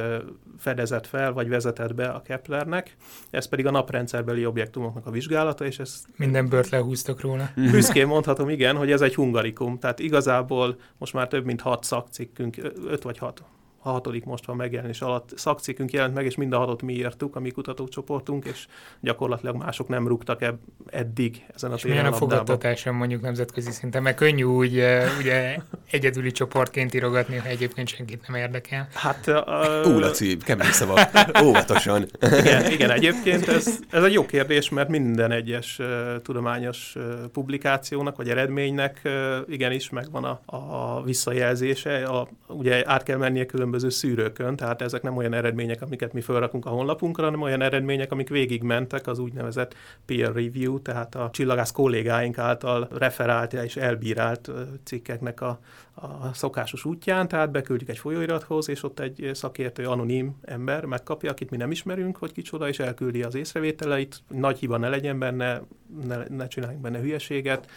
fedezett 0.58 1.06
fel, 1.06 1.32
vagy 1.32 1.48
vezetett 1.48 1.94
be 1.94 2.08
a 2.08 2.22
Keplernek, 2.22 2.96
ez 3.30 3.48
pedig 3.48 3.66
a 3.66 3.70
naprendszerbeli 3.70 4.46
objektumoknak 4.46 5.06
a 5.06 5.10
vizsgálata, 5.10 5.64
és 5.64 5.78
ez... 5.78 6.04
Minden 6.16 6.48
bört 6.48 6.68
lehúztak 6.68 7.20
róla. 7.20 7.50
Büszkén 7.54 8.06
mondhatom, 8.06 8.48
igen, 8.48 8.76
hogy 8.76 8.90
ez 8.90 9.00
egy 9.00 9.14
hungarikum, 9.14 9.78
tehát 9.78 9.98
igazából 9.98 10.69
most 10.98 11.12
már 11.12 11.28
több 11.28 11.44
mint 11.44 11.60
hat 11.60 11.84
szakcikkünk, 11.84 12.56
öt 12.86 13.02
vagy 13.02 13.18
hat 13.18 13.42
a 13.82 13.90
hatodik 13.90 14.24
most 14.24 14.46
van 14.46 14.56
megjelenés 14.56 15.00
alatt. 15.00 15.32
Szakcikkünk 15.36 15.92
jelent 15.92 16.14
meg, 16.14 16.24
és 16.24 16.36
mind 16.36 16.52
a 16.52 16.58
hatot 16.58 16.82
mi 16.82 16.94
írtuk, 16.94 17.36
a 17.36 17.40
mi 17.40 17.50
kutatócsoportunk, 17.50 18.44
és 18.44 18.66
gyakorlatilag 19.00 19.56
mások 19.56 19.88
nem 19.88 20.08
rúgtak 20.08 20.42
ebb, 20.42 20.58
eddig 20.86 21.44
ezen 21.54 21.70
a 21.70 21.74
és 21.74 21.84
milyen 21.84 22.06
a 22.06 22.12
fogadtatáson 22.12 22.94
mondjuk 22.94 23.22
nemzetközi 23.22 23.70
szinten, 23.70 24.02
mert 24.02 24.16
könnyű 24.16 24.42
úgy 24.42 24.82
ugye 25.18 25.56
egyedüli 25.90 26.30
csoportként 26.30 26.94
írogatni, 26.94 27.36
ha 27.36 27.48
egyébként 27.48 27.88
senkit 27.88 28.28
nem 28.28 28.40
érdekel. 28.40 28.88
Hát... 28.94 29.26
Uh, 29.26 29.94
Ú, 29.94 29.98
Laci, 29.98 30.36
kemény 30.36 30.70
szava, 30.70 31.00
óvatosan. 31.44 32.06
igen, 32.20 32.70
igen, 32.70 32.90
egyébként 32.90 33.48
ez, 33.48 33.78
ez 33.90 34.02
egy 34.02 34.12
jó 34.12 34.26
kérdés, 34.26 34.68
mert 34.68 34.88
minden 34.88 35.30
egyes 35.30 35.78
uh, 35.78 35.86
tudományos 36.22 36.92
uh, 36.96 37.02
publikációnak, 37.32 38.16
vagy 38.16 38.28
eredménynek 38.28 39.00
uh, 39.04 39.12
igenis 39.48 39.90
megvan 39.90 40.24
a, 40.24 40.40
a 40.56 41.02
visszajelzése, 41.02 42.04
a, 42.04 42.28
ugye 42.46 42.82
át 42.86 43.02
kell 43.02 43.16
mennie 43.16 43.46
külön 43.46 43.69
különböző 43.70 43.96
szűrőkön, 43.98 44.56
tehát 44.56 44.82
ezek 44.82 45.02
nem 45.02 45.16
olyan 45.16 45.32
eredmények, 45.32 45.82
amiket 45.82 46.12
mi 46.12 46.20
felrakunk 46.20 46.66
a 46.66 46.68
honlapunkra, 46.68 47.24
hanem 47.24 47.40
olyan 47.40 47.62
eredmények, 47.62 48.12
amik 48.12 48.28
végigmentek 48.28 49.06
az 49.06 49.18
úgynevezett 49.18 49.74
peer 50.06 50.32
review, 50.32 50.82
tehát 50.82 51.14
a 51.14 51.30
csillagász 51.32 51.70
kollégáink 51.70 52.38
által 52.38 52.88
referált 52.92 53.52
és 53.52 53.76
elbírált 53.76 54.50
cikkeknek 54.84 55.40
a, 55.40 55.60
a 55.94 56.34
szokásos 56.34 56.84
útján, 56.84 57.28
tehát 57.28 57.50
beküldjük 57.50 57.90
egy 57.90 57.98
folyóirathoz, 57.98 58.68
és 58.68 58.82
ott 58.82 59.00
egy 59.00 59.30
szakértő 59.32 59.86
anonim 59.86 60.38
ember 60.42 60.84
megkapja, 60.84 61.30
akit 61.30 61.50
mi 61.50 61.56
nem 61.56 61.70
ismerünk, 61.70 62.16
hogy 62.16 62.32
kicsoda, 62.32 62.68
és 62.68 62.78
elküldi 62.78 63.22
az 63.22 63.34
észrevételeit, 63.34 64.22
nagy 64.28 64.58
hiba 64.58 64.76
ne 64.76 64.88
legyen 64.88 65.18
benne, 65.18 65.62
ne, 66.06 66.16
ne 66.28 66.46
csináljunk 66.46 66.82
benne 66.82 67.00
hülyeséget, 67.00 67.68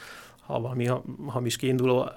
ha 0.45 0.60
valami 0.60 0.89
hamis 1.27 1.56
kiinduló 1.56 2.10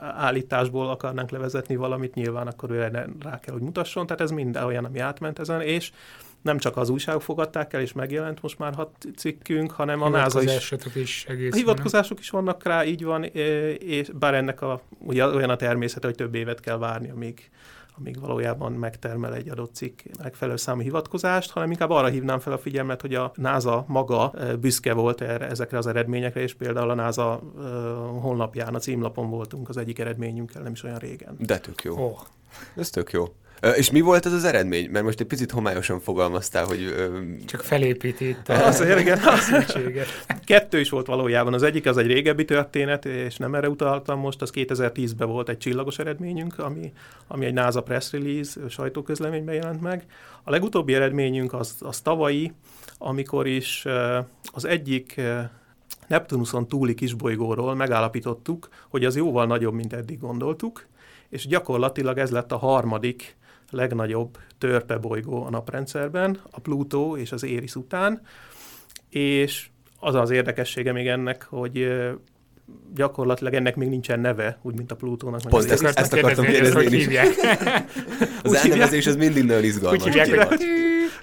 állításból 0.00 0.88
akarnánk 0.88 1.30
levezetni 1.30 1.76
valamit, 1.76 2.14
nyilván 2.14 2.46
akkor 2.46 2.70
ő 2.70 2.80
rá 3.20 3.40
kell, 3.40 3.52
hogy 3.52 3.62
mutasson. 3.62 4.06
Tehát 4.06 4.22
ez 4.22 4.30
mind 4.30 4.56
olyan, 4.56 4.84
ami 4.84 4.98
átment 4.98 5.38
ezen, 5.38 5.60
és 5.60 5.92
nem 6.42 6.58
csak 6.58 6.76
az 6.76 6.88
újságok 6.88 7.22
fogadták 7.22 7.72
el, 7.72 7.80
és 7.80 7.92
megjelent 7.92 8.42
most 8.42 8.58
már 8.58 8.74
hat 8.74 8.90
cikkünk, 9.16 9.70
hanem 9.70 10.02
a 10.02 10.08
NASA 10.08 10.42
is. 10.42 10.74
is 10.94 11.24
egész. 11.28 11.52
A 11.52 11.56
hivatkozások 11.56 12.18
is 12.18 12.30
vannak 12.30 12.64
rá, 12.64 12.84
így 12.84 13.04
van, 13.04 13.24
és 13.24 14.10
bár 14.18 14.34
ennek 14.34 14.62
a, 14.62 14.80
ugye 14.98 15.26
olyan 15.26 15.50
a 15.50 15.56
természete, 15.56 16.06
hogy 16.06 16.16
több 16.16 16.34
évet 16.34 16.60
kell 16.60 16.78
várni, 16.78 17.10
amíg 17.10 17.50
amíg 17.98 18.20
valójában 18.20 18.72
megtermel 18.72 19.34
egy 19.34 19.48
adott 19.48 19.74
cikk 19.74 20.00
megfelelő 20.22 20.56
számú 20.56 20.80
hivatkozást, 20.80 21.50
hanem 21.50 21.70
inkább 21.70 21.90
arra 21.90 22.06
hívnám 22.06 22.38
fel 22.38 22.52
a 22.52 22.58
figyelmet, 22.58 23.00
hogy 23.00 23.14
a 23.14 23.32
NASA 23.34 23.84
maga 23.88 24.32
büszke 24.60 24.92
volt 24.92 25.20
erre, 25.20 25.48
ezekre 25.48 25.78
az 25.78 25.86
eredményekre, 25.86 26.40
és 26.40 26.54
például 26.54 26.90
a 26.90 26.94
NASA 26.94 27.40
honlapján, 28.20 28.74
a 28.74 28.78
címlapon 28.78 29.30
voltunk 29.30 29.68
az 29.68 29.76
egyik 29.76 29.98
eredményünkkel 29.98 30.62
nem 30.62 30.72
is 30.72 30.82
olyan 30.82 30.98
régen. 30.98 31.36
De 31.38 31.58
tök 31.58 31.82
jó. 31.82 31.96
Oh. 31.96 32.18
Ez 32.76 32.90
tök 32.90 33.12
jó. 33.12 33.24
És 33.76 33.90
mi 33.90 34.00
volt 34.00 34.26
ez 34.26 34.32
az 34.32 34.44
eredmény? 34.44 34.90
Mert 34.90 35.04
most 35.04 35.20
egy 35.20 35.26
picit 35.26 35.50
homályosan 35.50 36.00
fogalmaztál, 36.00 36.64
hogy... 36.64 36.94
Csak 37.46 37.60
felépíti 37.60 38.28
itt 38.28 38.48
a 38.48 38.66
az, 38.66 38.80
igen, 38.80 39.18
az 39.18 39.76
Kettő 40.44 40.80
is 40.80 40.90
volt 40.90 41.06
valójában. 41.06 41.54
Az 41.54 41.62
egyik 41.62 41.86
az 41.86 41.96
egy 41.96 42.06
régebbi 42.06 42.44
történet, 42.44 43.04
és 43.04 43.36
nem 43.36 43.54
erre 43.54 43.68
utaltam 43.68 44.18
most, 44.18 44.42
az 44.42 44.50
2010-ben 44.54 45.28
volt 45.28 45.48
egy 45.48 45.58
csillagos 45.58 45.98
eredményünk, 45.98 46.58
ami, 46.58 46.92
ami 47.26 47.44
egy 47.44 47.52
NASA 47.52 47.82
press 47.82 48.12
release 48.12 48.60
sajtóközleményben 48.68 49.54
jelent 49.54 49.80
meg. 49.80 50.04
A 50.42 50.50
legutóbbi 50.50 50.94
eredményünk 50.94 51.52
az, 51.52 51.76
az 51.80 52.00
tavalyi, 52.00 52.52
amikor 52.98 53.46
is 53.46 53.84
az 54.52 54.64
egyik 54.64 55.20
Neptunuson 56.06 56.68
túli 56.68 56.94
kisbolygóról 56.94 57.74
megállapítottuk, 57.74 58.68
hogy 58.88 59.04
az 59.04 59.16
jóval 59.16 59.46
nagyobb, 59.46 59.74
mint 59.74 59.92
eddig 59.92 60.20
gondoltuk, 60.20 60.86
és 61.28 61.46
gyakorlatilag 61.46 62.18
ez 62.18 62.30
lett 62.30 62.52
a 62.52 62.56
harmadik 62.56 63.36
legnagyobb 63.74 64.38
törpebolygó 64.58 65.44
a 65.44 65.50
naprendszerben, 65.50 66.40
a 66.50 66.60
Plutó 66.60 67.16
és 67.16 67.32
az 67.32 67.44
Éris 67.44 67.74
után, 67.74 68.20
és 69.10 69.66
az 70.00 70.14
az 70.14 70.30
érdekessége 70.30 70.92
még 70.92 71.06
ennek, 71.06 71.46
hogy 71.50 71.88
gyakorlatilag 72.94 73.54
ennek 73.54 73.76
még 73.76 73.88
nincsen 73.88 74.20
neve, 74.20 74.58
úgy, 74.62 74.74
mint 74.74 74.90
a 74.90 74.96
Plutónak. 74.96 75.40
Pont 75.48 75.70
ezt, 75.70 75.84
ezt 75.84 76.12
akartam 76.12 76.44
kérdezni, 76.44 76.82
hogy 76.82 76.92
hívják. 76.92 77.28
az 78.42 78.54
elnevezés 78.54 79.06
az 79.06 79.16
mindig 79.16 79.44
nagyon 79.44 79.64
izgalmas. 79.64 80.02
Úgy 80.02 80.14
hívják, 80.14 80.48
hogy, 80.48 80.60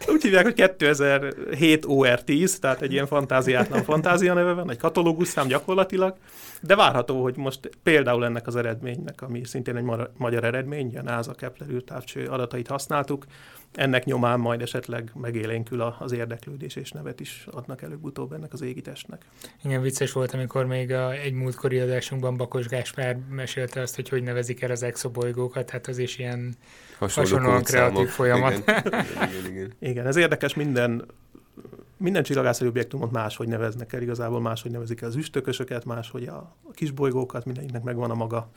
úgy 0.08 0.22
hívják, 0.22 0.44
hogy 0.44 0.54
2007 0.54 1.86
OR10, 1.88 2.58
tehát 2.58 2.82
egy 2.82 2.92
ilyen 2.92 3.08
fantáziátlan 3.08 3.84
fantázia 3.84 4.34
neve 4.34 4.54
van, 4.54 4.70
egy 4.72 4.78
katalógus 4.78 5.28
szám 5.28 5.48
gyakorlatilag, 5.48 6.16
de 6.62 6.76
várható, 6.76 7.22
hogy 7.22 7.38
most 7.38 7.70
például 7.84 8.26
ennek 8.26 8.48
az 8.48 8.56
eredménynek, 8.56 9.22
ami 9.22 9.44
szintén 9.44 9.76
egy 9.76 9.86
magyar 10.18 10.44
eredmény, 10.44 10.98
a 10.98 11.02
NASA 11.02 11.34
Kepler 11.34 11.70
űrtávcső 11.70 12.26
adatait 12.26 12.68
használtuk, 12.68 13.26
ennek 13.74 14.06
nyomán 14.06 14.40
majd 14.40 14.62
esetleg 14.62 15.12
megélénkül 15.16 15.82
az 15.82 16.12
érdeklődés, 16.12 16.76
és 16.76 16.92
nevet 16.92 17.20
is 17.20 17.48
adnak 17.52 17.82
előbb-utóbb 17.82 18.34
ennek 18.34 18.54
az 18.54 18.62
égitestnek. 18.62 19.26
Igen, 19.64 19.82
vicces 19.82 20.12
volt, 20.12 20.34
amikor 20.34 20.66
még 20.66 20.92
a, 20.92 21.12
egy 21.12 21.34
múltkori 21.34 21.80
adásunkban 21.80 22.38
Bakos 22.38 22.68
Gáspár 22.68 23.18
mesélte 23.30 23.82
azt, 23.82 23.96
hogy 23.96 24.10
hogy 24.10 24.24
nevezik 24.24 24.62
el 24.62 24.72
az 24.72 24.84
exobolygókat, 24.84 25.70
hát 25.70 25.88
az 25.88 25.98
is 25.98 26.18
ilyen 26.18 26.56
hasonlóan 27.00 27.64
kreatív 27.64 28.08
folyamat. 28.08 28.58
Igen. 28.58 28.84
igen, 28.86 29.52
igen, 29.52 29.74
igen, 29.80 30.08
ez 30.08 30.16
érdekes, 30.16 30.54
minden 30.54 31.06
minden 31.98 32.24
csillagászati 32.24 32.68
objektumot 32.68 33.12
máshogy 33.12 33.48
neveznek 33.48 33.94
el, 33.94 34.02
igazából 34.02 34.42
máshogy 34.42 34.72
nevezik 34.72 35.02
el 35.02 35.08
az 35.08 35.16
üstökösöket, 35.16 35.86
máshogy 35.86 36.28
a, 36.28 36.56
a 36.64 36.72
kisbolygókat, 36.72 37.46
mindenkinek 37.46 37.84
megvan 37.84 38.12
a 38.12 38.16
maga 38.16 38.50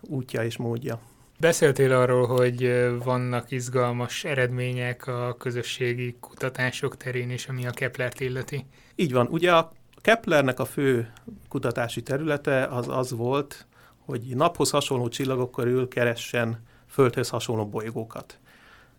útja 0.00 0.44
és 0.44 0.56
módja. 0.56 1.00
Beszéltél 1.40 1.92
arról, 1.92 2.26
hogy 2.26 2.88
vannak 3.04 3.50
izgalmas 3.50 4.24
eredmények 4.24 5.06
a 5.06 5.36
közösségi 5.38 6.16
kutatások 6.20 6.96
terén 6.96 7.30
is, 7.30 7.46
ami 7.46 7.66
a 7.66 7.70
Keplert 7.70 8.20
illeti. 8.20 8.66
Így 8.94 9.12
van. 9.12 9.26
Ugye 9.30 9.52
a 9.52 9.72
Keplernek 10.00 10.60
a 10.60 10.64
fő 10.64 11.12
kutatási 11.48 12.02
területe 12.02 12.64
az 12.64 12.88
az 12.88 13.10
volt, 13.10 13.66
hogy 14.04 14.22
naphoz 14.34 14.70
hasonló 14.70 15.08
csillagok 15.08 15.50
körül 15.50 15.88
keressen 15.88 16.62
Földhöz 16.88 17.28
hasonló 17.28 17.66
bolygókat. 17.66 18.38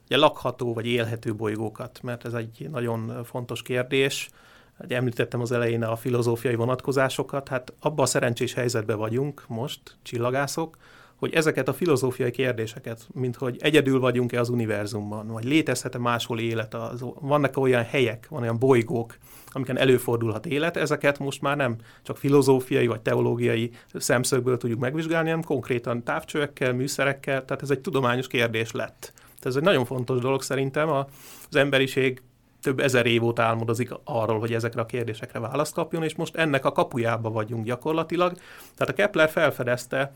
Ugye 0.06 0.18
lakható 0.18 0.74
vagy 0.74 0.86
élhető 0.86 1.36
bolygókat, 1.36 2.00
mert 2.04 2.26
ez 2.26 2.34
egy 2.34 2.68
nagyon 2.72 3.24
fontos 3.24 3.62
kérdés. 3.62 4.30
hogy 4.78 4.94
említettem 4.94 5.42
az 5.42 5.52
elején 5.52 5.84
a 5.84 5.96
filozófiai 5.96 6.56
vonatkozásokat, 6.56 7.48
hát 7.48 7.74
abban 7.80 8.06
a 8.06 8.08
szerencsés 8.08 8.54
helyzetben 8.54 8.98
vagyunk 8.98 9.44
most, 9.48 9.80
csillagászok, 10.02 10.78
hogy 11.22 11.34
ezeket 11.34 11.68
a 11.68 11.74
filozófiai 11.74 12.32
kérdéseket, 12.32 13.08
mint 13.14 13.36
hogy 13.36 13.58
egyedül 13.60 14.00
vagyunk-e 14.00 14.40
az 14.40 14.50
univerzumban, 14.50 15.28
vagy 15.28 15.44
létezhet-e 15.44 15.98
máshol 15.98 16.40
élet, 16.40 16.74
az, 16.74 17.06
vannak 17.20 17.58
olyan 17.58 17.84
helyek, 17.84 18.28
van 18.30 18.42
olyan 18.42 18.60
bolygók, 18.60 19.18
amiken 19.48 19.78
előfordulhat 19.78 20.46
élet, 20.46 20.78
ezeket 20.78 21.20
most 21.20 21.42
már 21.42 21.58
nem 21.58 21.76
csak 22.04 22.18
filozófiai 22.18 22.88
vagy 22.88 23.02
teológiai 23.02 23.72
szemszögből 23.94 24.58
tudjuk 24.58 24.80
megvizsgálni, 24.80 25.30
hanem 25.30 25.44
konkrétan 25.44 26.04
távcsövekkel, 26.04 26.74
műszerekkel, 26.74 27.46
tehát 27.46 27.64
ez 27.64 27.70
egy 27.70 27.80
tudományos 27.80 28.28
kérdés 28.28 28.72
lett. 28.72 29.12
Tehát 29.14 29.46
ez 29.46 29.56
egy 29.56 29.64
nagyon 29.64 29.86
fontos 29.86 30.20
dolog 30.20 30.42
szerintem, 30.42 30.90
az 30.90 31.56
emberiség 31.56 32.22
több 32.62 32.80
ezer 32.80 33.06
év 33.06 33.24
óta 33.24 33.44
álmodozik 33.44 33.90
arról, 34.04 34.40
hogy 34.40 34.54
ezekre 34.54 34.82
a 34.82 34.86
kérdésekre 34.86 35.40
választ 35.40 35.74
kapjon, 35.74 36.04
és 36.04 36.16
most 36.16 36.36
ennek 36.36 36.66
a 36.66 36.72
kapujába 36.72 37.30
vagyunk 37.30 37.66
gyakorlatilag. 37.66 38.34
Tehát 38.76 38.94
a 38.94 38.94
Kepler 38.94 39.30
felfedezte 39.30 40.14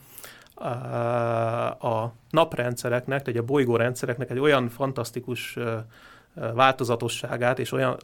a 1.80 2.14
naprendszereknek, 2.30 3.22
tehát 3.22 3.40
a 3.40 3.46
bolygórendszereknek 3.46 4.30
egy 4.30 4.40
olyan 4.40 4.70
fantasztikus 4.70 5.58
változatosságát 6.54 7.60
és 7.60 7.72
olyan 7.72 7.98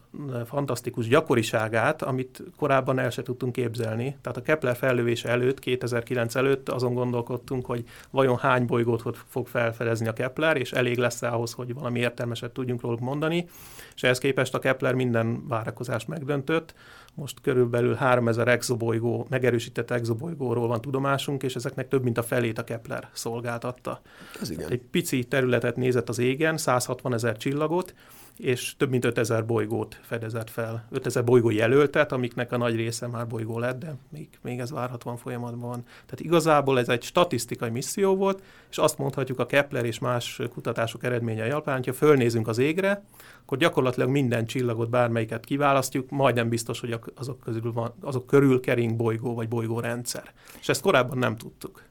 fantasztikus 0.46 1.08
gyakoriságát, 1.08 2.02
amit 2.02 2.44
korábban 2.58 3.00
el 3.00 3.10
se 3.10 3.22
tudtunk 3.22 3.52
képzelni. 3.54 4.18
Tehát 4.22 4.38
a 4.38 4.42
Kepler 4.42 4.76
fellövése 4.76 5.30
előtt, 5.30 5.60
2009 5.60 6.36
előtt 6.36 6.70
azon 6.70 6.94
gondolkodtunk, 6.94 7.66
hogy 7.66 7.84
vajon 8.10 8.38
hány 8.38 8.66
bolygót 8.66 9.18
fog 9.28 9.48
felfedezni 9.48 10.08
a 10.08 10.14
Kepler, 10.14 10.58
és 10.58 10.72
elég 10.72 10.98
lesz 10.98 11.22
ahhoz, 11.22 11.54
hogy 11.54 11.74
valami 11.74 12.00
értelmeset 12.00 12.52
tudjunk 12.52 12.82
róluk 12.82 13.00
mondani, 13.00 13.48
és 13.96 14.04
ehhez 14.04 14.18
képest 14.18 14.54
a 14.54 14.60
Kepler 14.60 14.94
minden 14.94 15.48
várakozást 15.48 16.08
megdöntött. 16.08 16.74
Most 17.13 17.41
körülbelül 17.41 17.93
3000 17.93 18.47
exobolygó, 18.47 19.26
megerősített 19.30 19.91
exobolygóról 19.91 20.67
van 20.67 20.82
tudomásunk, 20.82 21.43
és 21.43 21.56
ezeknek 21.56 21.88
több 21.88 22.04
mint 22.04 22.17
a 22.17 22.24
felét 22.24 22.58
a 22.58 22.63
Kepler 22.63 23.10
szolgáltatta. 23.13 24.02
Ez 24.41 24.50
igen. 24.50 24.71
Egy 24.71 24.82
pici 24.91 25.24
területet 25.24 25.76
nézett 25.76 26.10
az 26.10 26.19
égen, 26.19 26.58
160 26.58 27.13
ezer 27.13 27.38
csillagot, 27.38 27.93
és 28.38 28.76
több 28.78 28.89
mint 28.89 29.06
5000 29.06 29.45
bolygót 29.45 30.00
fedezett 30.02 30.50
fel. 30.50 30.86
5000 30.89 31.24
bolygó 31.24 31.50
jelöltet, 31.50 32.12
amiknek 32.12 32.52
a 32.52 32.58
nagy 32.58 32.76
része 32.76 33.08
már 33.08 33.28
bolygó 33.28 33.60
lett, 33.60 33.80
de 33.80 33.95
még, 34.10 34.30
még 34.41 34.60
ez 34.60 34.71
várhatóan 34.71 35.17
folyamatban 35.17 35.69
van. 35.69 35.84
Tehát 35.84 36.19
igazából 36.19 36.80
ez 36.80 36.89
egy 36.89 37.04
statisztikai 37.04 37.69
misszió 37.69 38.15
volt, 38.15 38.43
és 38.69 38.78
azt 38.78 38.97
mondhatjuk 38.97 39.39
a 39.39 39.45
Kepler 39.45 39.86
és 39.86 40.00
más 40.00 40.41
kutatások 40.54 41.04
eredményei 41.04 41.50
alapján, 41.50 41.76
hogyha 41.76 41.93
fölnézünk 41.93 42.47
az 42.47 42.58
égre, 42.58 43.04
akkor 43.52 43.64
gyakorlatilag 43.64 44.10
minden 44.10 44.46
csillagot, 44.46 44.90
bármelyiket 44.90 45.46
kiválasztjuk, 45.46 46.10
majdnem 46.10 46.50
biztos, 46.50 46.80
hogy 46.80 47.00
azok, 47.16 47.40
közül 47.40 47.72
van, 47.74 47.94
azok 48.02 48.28
körül 48.28 48.60
kering 48.60 48.96
bolygó 48.96 49.34
vagy 49.36 49.48
bolygórendszer. 49.48 50.32
És 50.60 50.70
ezt 50.70 50.82
korábban 50.82 51.18
nem 51.18 51.38
tudtuk. 51.38 51.84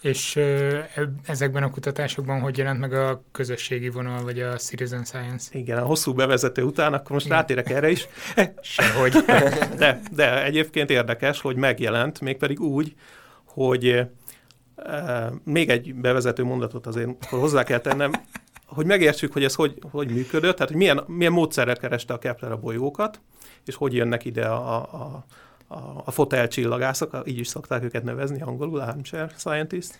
És 0.00 0.36
ezekben 1.26 1.62
a 1.62 1.70
kutatásokban 1.70 2.40
hogy 2.40 2.58
jelent 2.58 2.80
meg 2.80 2.92
a 2.92 3.22
közösségi 3.32 3.88
vonal, 3.88 4.22
vagy 4.22 4.40
a 4.40 4.56
citizen 4.56 5.04
science? 5.04 5.58
Igen, 5.58 5.78
a 5.78 5.84
hosszú 5.84 6.12
bevezető 6.12 6.62
után, 6.62 6.92
akkor 6.92 7.10
most 7.10 7.26
Igen. 7.26 7.38
rátérek 7.38 7.70
erre 7.70 7.90
is. 7.90 8.08
Sehogy. 8.60 9.12
De, 9.78 10.00
de 10.12 10.44
egyébként 10.44 10.90
érdekes, 10.90 11.40
hogy 11.40 11.56
megjelent, 11.56 12.20
mégpedig 12.20 12.60
úgy, 12.60 12.94
hogy 13.44 14.06
e, 14.76 15.32
még 15.44 15.68
egy 15.68 15.94
bevezető 15.94 16.44
mondatot 16.44 16.86
azért 16.86 17.24
hozzá 17.24 17.64
kell 17.64 17.80
tennem, 17.80 18.10
hogy 18.78 18.86
megértsük, 18.86 19.32
hogy 19.32 19.44
ez 19.44 19.54
hogy, 19.54 19.78
hogy 19.90 20.10
működött, 20.10 20.54
tehát 20.54 20.68
hogy 20.68 20.76
milyen, 20.76 21.04
milyen 21.06 21.32
módszerrel 21.32 21.76
kereste 21.76 22.14
a 22.14 22.18
Kepler 22.18 22.52
a 22.52 22.56
bolygókat, 22.56 23.20
és 23.64 23.74
hogy 23.74 23.94
jönnek 23.94 24.24
ide 24.24 24.46
a, 24.46 24.76
a, 24.76 25.24
a, 25.68 26.02
a 26.04 26.10
fotel 26.10 26.48
csillagászok, 26.48 27.22
így 27.24 27.38
is 27.38 27.48
szokták 27.48 27.84
őket 27.84 28.02
nevezni 28.02 28.42
angolul, 28.42 28.80
armchair 28.80 29.30
scientist, 29.36 29.98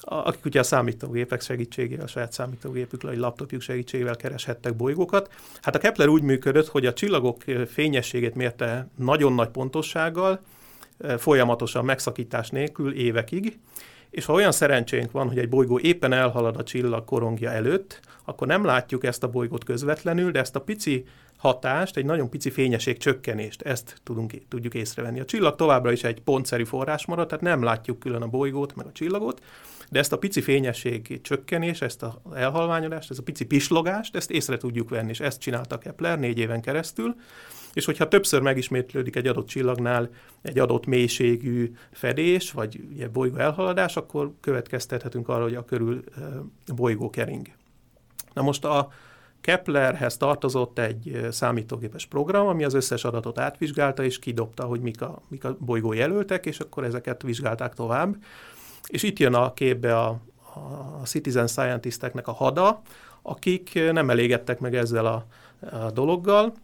akik 0.00 0.44
ugye 0.44 0.60
a 0.60 0.62
számítógépek 0.62 1.40
segítségével, 1.40 2.04
a 2.04 2.08
saját 2.08 2.32
számítógépükkel, 2.32 3.10
vagy 3.10 3.18
laptopjuk 3.18 3.60
segítségével 3.60 4.16
kereshettek 4.16 4.76
bolygókat. 4.76 5.30
Hát 5.62 5.74
a 5.74 5.78
Kepler 5.78 6.08
úgy 6.08 6.22
működött, 6.22 6.68
hogy 6.68 6.86
a 6.86 6.92
csillagok 6.92 7.42
fényességét 7.68 8.34
mérte 8.34 8.88
nagyon 8.96 9.32
nagy 9.32 9.48
pontossággal, 9.48 10.40
folyamatosan 11.18 11.84
megszakítás 11.84 12.50
nélkül 12.50 12.94
évekig, 12.94 13.58
és 14.12 14.24
ha 14.24 14.32
olyan 14.32 14.52
szerencsénk 14.52 15.10
van, 15.10 15.28
hogy 15.28 15.38
egy 15.38 15.48
bolygó 15.48 15.78
éppen 15.78 16.12
elhalad 16.12 16.56
a 16.56 16.62
csillag 16.62 17.04
korongja 17.04 17.50
előtt, 17.50 18.00
akkor 18.24 18.46
nem 18.46 18.64
látjuk 18.64 19.04
ezt 19.04 19.22
a 19.22 19.28
bolygót 19.28 19.64
közvetlenül, 19.64 20.30
de 20.30 20.38
ezt 20.38 20.56
a 20.56 20.60
pici 20.60 21.04
hatást, 21.36 21.96
egy 21.96 22.04
nagyon 22.04 22.30
pici 22.30 22.50
fényesség 22.50 22.96
csökkenést, 22.96 23.62
ezt 23.62 24.00
tudunk, 24.02 24.32
tudjuk 24.48 24.74
észrevenni. 24.74 25.20
A 25.20 25.24
csillag 25.24 25.56
továbbra 25.56 25.92
is 25.92 26.04
egy 26.04 26.20
pontszerű 26.20 26.64
forrás 26.64 27.06
marad, 27.06 27.28
tehát 27.28 27.44
nem 27.44 27.62
látjuk 27.62 27.98
külön 27.98 28.22
a 28.22 28.26
bolygót, 28.26 28.74
meg 28.74 28.86
a 28.86 28.92
csillagot, 28.92 29.42
de 29.90 29.98
ezt 29.98 30.12
a 30.12 30.18
pici 30.18 30.40
fényesség 30.40 31.20
csökkenés, 31.22 31.80
ezt 31.80 32.02
az 32.02 32.12
elhalványodást, 32.34 33.10
ezt 33.10 33.20
a 33.20 33.22
pici 33.22 33.44
pislogást, 33.44 34.16
ezt 34.16 34.30
észre 34.30 34.56
tudjuk 34.56 34.88
venni, 34.88 35.10
és 35.10 35.20
ezt 35.20 35.40
csinálta 35.40 35.78
Kepler 35.78 36.18
négy 36.18 36.38
éven 36.38 36.60
keresztül, 36.60 37.14
és 37.72 37.84
hogyha 37.84 38.08
többször 38.08 38.40
megismétlődik 38.40 39.16
egy 39.16 39.26
adott 39.26 39.46
csillagnál 39.46 40.10
egy 40.42 40.58
adott 40.58 40.86
mélységű 40.86 41.72
fedés, 41.90 42.50
vagy 42.52 42.80
ugye 42.92 43.08
bolygó 43.08 43.36
elhaladás, 43.36 43.96
akkor 43.96 44.32
következtethetünk 44.40 45.28
arra, 45.28 45.42
hogy 45.42 45.54
a 45.54 45.64
körül 45.64 46.04
bolygó 46.74 47.10
kering. 47.10 47.48
Na 48.32 48.42
most 48.42 48.64
a 48.64 48.88
Keplerhez 49.40 50.16
tartozott 50.16 50.78
egy 50.78 51.26
számítógépes 51.30 52.06
program, 52.06 52.46
ami 52.46 52.64
az 52.64 52.74
összes 52.74 53.04
adatot 53.04 53.38
átvizsgálta, 53.38 54.04
és 54.04 54.18
kidobta, 54.18 54.64
hogy 54.64 54.80
mik 54.80 55.02
a, 55.02 55.22
mik 55.28 55.44
a 55.44 55.56
bolygó 55.58 55.92
jelöltek, 55.92 56.46
és 56.46 56.60
akkor 56.60 56.84
ezeket 56.84 57.22
vizsgálták 57.22 57.74
tovább. 57.74 58.16
És 58.86 59.02
itt 59.02 59.18
jön 59.18 59.34
a 59.34 59.52
képbe 59.52 59.98
a, 59.98 60.20
a 61.00 61.04
citizen 61.04 61.46
scientisteknek 61.46 62.28
a 62.28 62.32
hada, 62.32 62.82
akik 63.22 63.92
nem 63.92 64.10
elégedtek 64.10 64.58
meg 64.58 64.74
ezzel 64.74 65.06
a, 65.06 65.26
a 65.70 65.90
dologgal, 65.90 66.54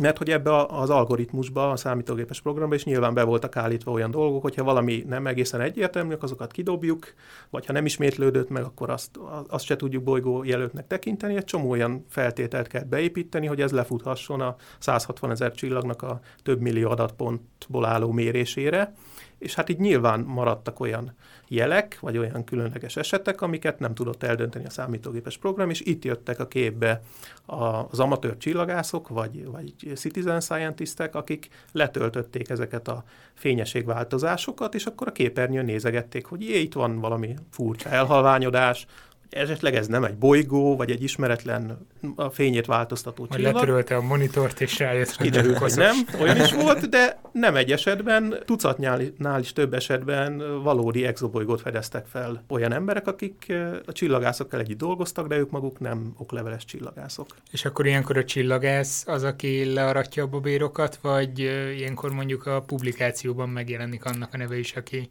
mert 0.00 0.18
hogy 0.18 0.30
ebbe 0.30 0.64
az 0.64 0.90
algoritmusba, 0.90 1.70
a 1.70 1.76
számítógépes 1.76 2.40
programba 2.40 2.74
is 2.74 2.84
nyilván 2.84 3.14
be 3.14 3.22
voltak 3.22 3.56
állítva 3.56 3.92
olyan 3.92 4.10
dolgok, 4.10 4.42
hogyha 4.42 4.64
valami 4.64 5.04
nem 5.08 5.26
egészen 5.26 5.60
egyértelmű, 5.60 6.14
azokat 6.20 6.52
kidobjuk, 6.52 7.14
vagy 7.50 7.66
ha 7.66 7.72
nem 7.72 7.84
ismétlődött 7.84 8.48
meg, 8.48 8.64
akkor 8.64 8.90
azt, 8.90 9.10
azt 9.48 9.64
se 9.64 9.76
tudjuk 9.76 10.02
bolygó 10.02 10.44
jelöltnek 10.44 10.86
tekinteni. 10.86 11.36
Egy 11.36 11.44
csomó 11.44 11.70
olyan 11.70 12.04
feltételt 12.08 12.66
kell 12.66 12.84
beépíteni, 12.84 13.46
hogy 13.46 13.60
ez 13.60 13.72
lefuthasson 13.72 14.40
a 14.40 14.56
160 14.78 15.30
ezer 15.30 15.52
csillagnak 15.52 16.02
a 16.02 16.20
több 16.42 16.60
millió 16.60 16.90
adatpontból 16.90 17.84
álló 17.84 18.12
mérésére 18.12 18.94
és 19.38 19.54
hát 19.54 19.68
így 19.68 19.78
nyilván 19.78 20.20
maradtak 20.20 20.80
olyan 20.80 21.14
jelek, 21.48 22.00
vagy 22.00 22.18
olyan 22.18 22.44
különleges 22.44 22.96
esetek, 22.96 23.40
amiket 23.40 23.78
nem 23.78 23.94
tudott 23.94 24.22
eldönteni 24.22 24.64
a 24.64 24.70
számítógépes 24.70 25.38
program, 25.38 25.70
és 25.70 25.80
itt 25.80 26.04
jöttek 26.04 26.40
a 26.40 26.46
képbe 26.46 27.02
az 27.46 28.00
amatőr 28.00 28.36
csillagászok, 28.36 29.08
vagy, 29.08 29.44
vagy 29.44 29.74
citizen 29.94 30.40
scientistek, 30.40 31.14
akik 31.14 31.48
letöltötték 31.72 32.48
ezeket 32.48 32.88
a 32.88 33.04
fényességváltozásokat, 33.34 34.74
és 34.74 34.86
akkor 34.86 35.08
a 35.08 35.12
képernyőn 35.12 35.64
nézegették, 35.64 36.26
hogy 36.26 36.42
jé, 36.42 36.60
itt 36.60 36.72
van 36.72 37.00
valami 37.00 37.34
furcsa 37.50 37.88
elhalványodás, 37.88 38.86
esetleg 39.30 39.74
ez 39.74 39.86
nem 39.86 40.04
egy 40.04 40.16
bolygó, 40.16 40.76
vagy 40.76 40.90
egy 40.90 41.02
ismeretlen 41.02 41.86
a 42.14 42.30
fényét 42.30 42.66
változtató 42.66 43.26
csillag. 43.26 43.54
letörölte 43.54 43.96
a 43.96 44.02
monitort, 44.02 44.60
és 44.60 44.78
rájött, 44.78 45.10
hogy 45.10 45.26
Kiderült, 45.26 45.58
hogy 45.58 45.72
nem, 45.76 45.96
olyan 46.20 46.40
is 46.40 46.52
volt, 46.52 46.88
de 46.88 47.20
nem 47.32 47.56
egy 47.56 47.72
esetben, 47.72 48.34
tucatnál 48.44 49.40
is 49.40 49.52
több 49.52 49.74
esetben 49.74 50.62
valódi 50.62 51.04
exobolygót 51.04 51.60
fedeztek 51.60 52.06
fel 52.06 52.44
olyan 52.48 52.72
emberek, 52.72 53.06
akik 53.06 53.52
a 53.86 53.92
csillagászokkal 53.92 54.60
együtt 54.60 54.78
dolgoztak, 54.78 55.26
de 55.26 55.36
ők 55.36 55.50
maguk 55.50 55.80
nem 55.80 56.14
okleveles 56.18 56.64
csillagászok. 56.64 57.26
És 57.50 57.64
akkor 57.64 57.86
ilyenkor 57.86 58.16
a 58.16 58.24
csillagász 58.24 59.04
az, 59.06 59.22
aki 59.22 59.72
learatja 59.72 60.22
a 60.22 60.26
babérokat, 60.26 60.98
vagy 61.02 61.38
ilyenkor 61.76 62.12
mondjuk 62.12 62.46
a 62.46 62.62
publikációban 62.62 63.48
megjelenik 63.48 64.04
annak 64.04 64.34
a 64.34 64.36
neve 64.36 64.58
is, 64.58 64.72
aki 64.72 65.08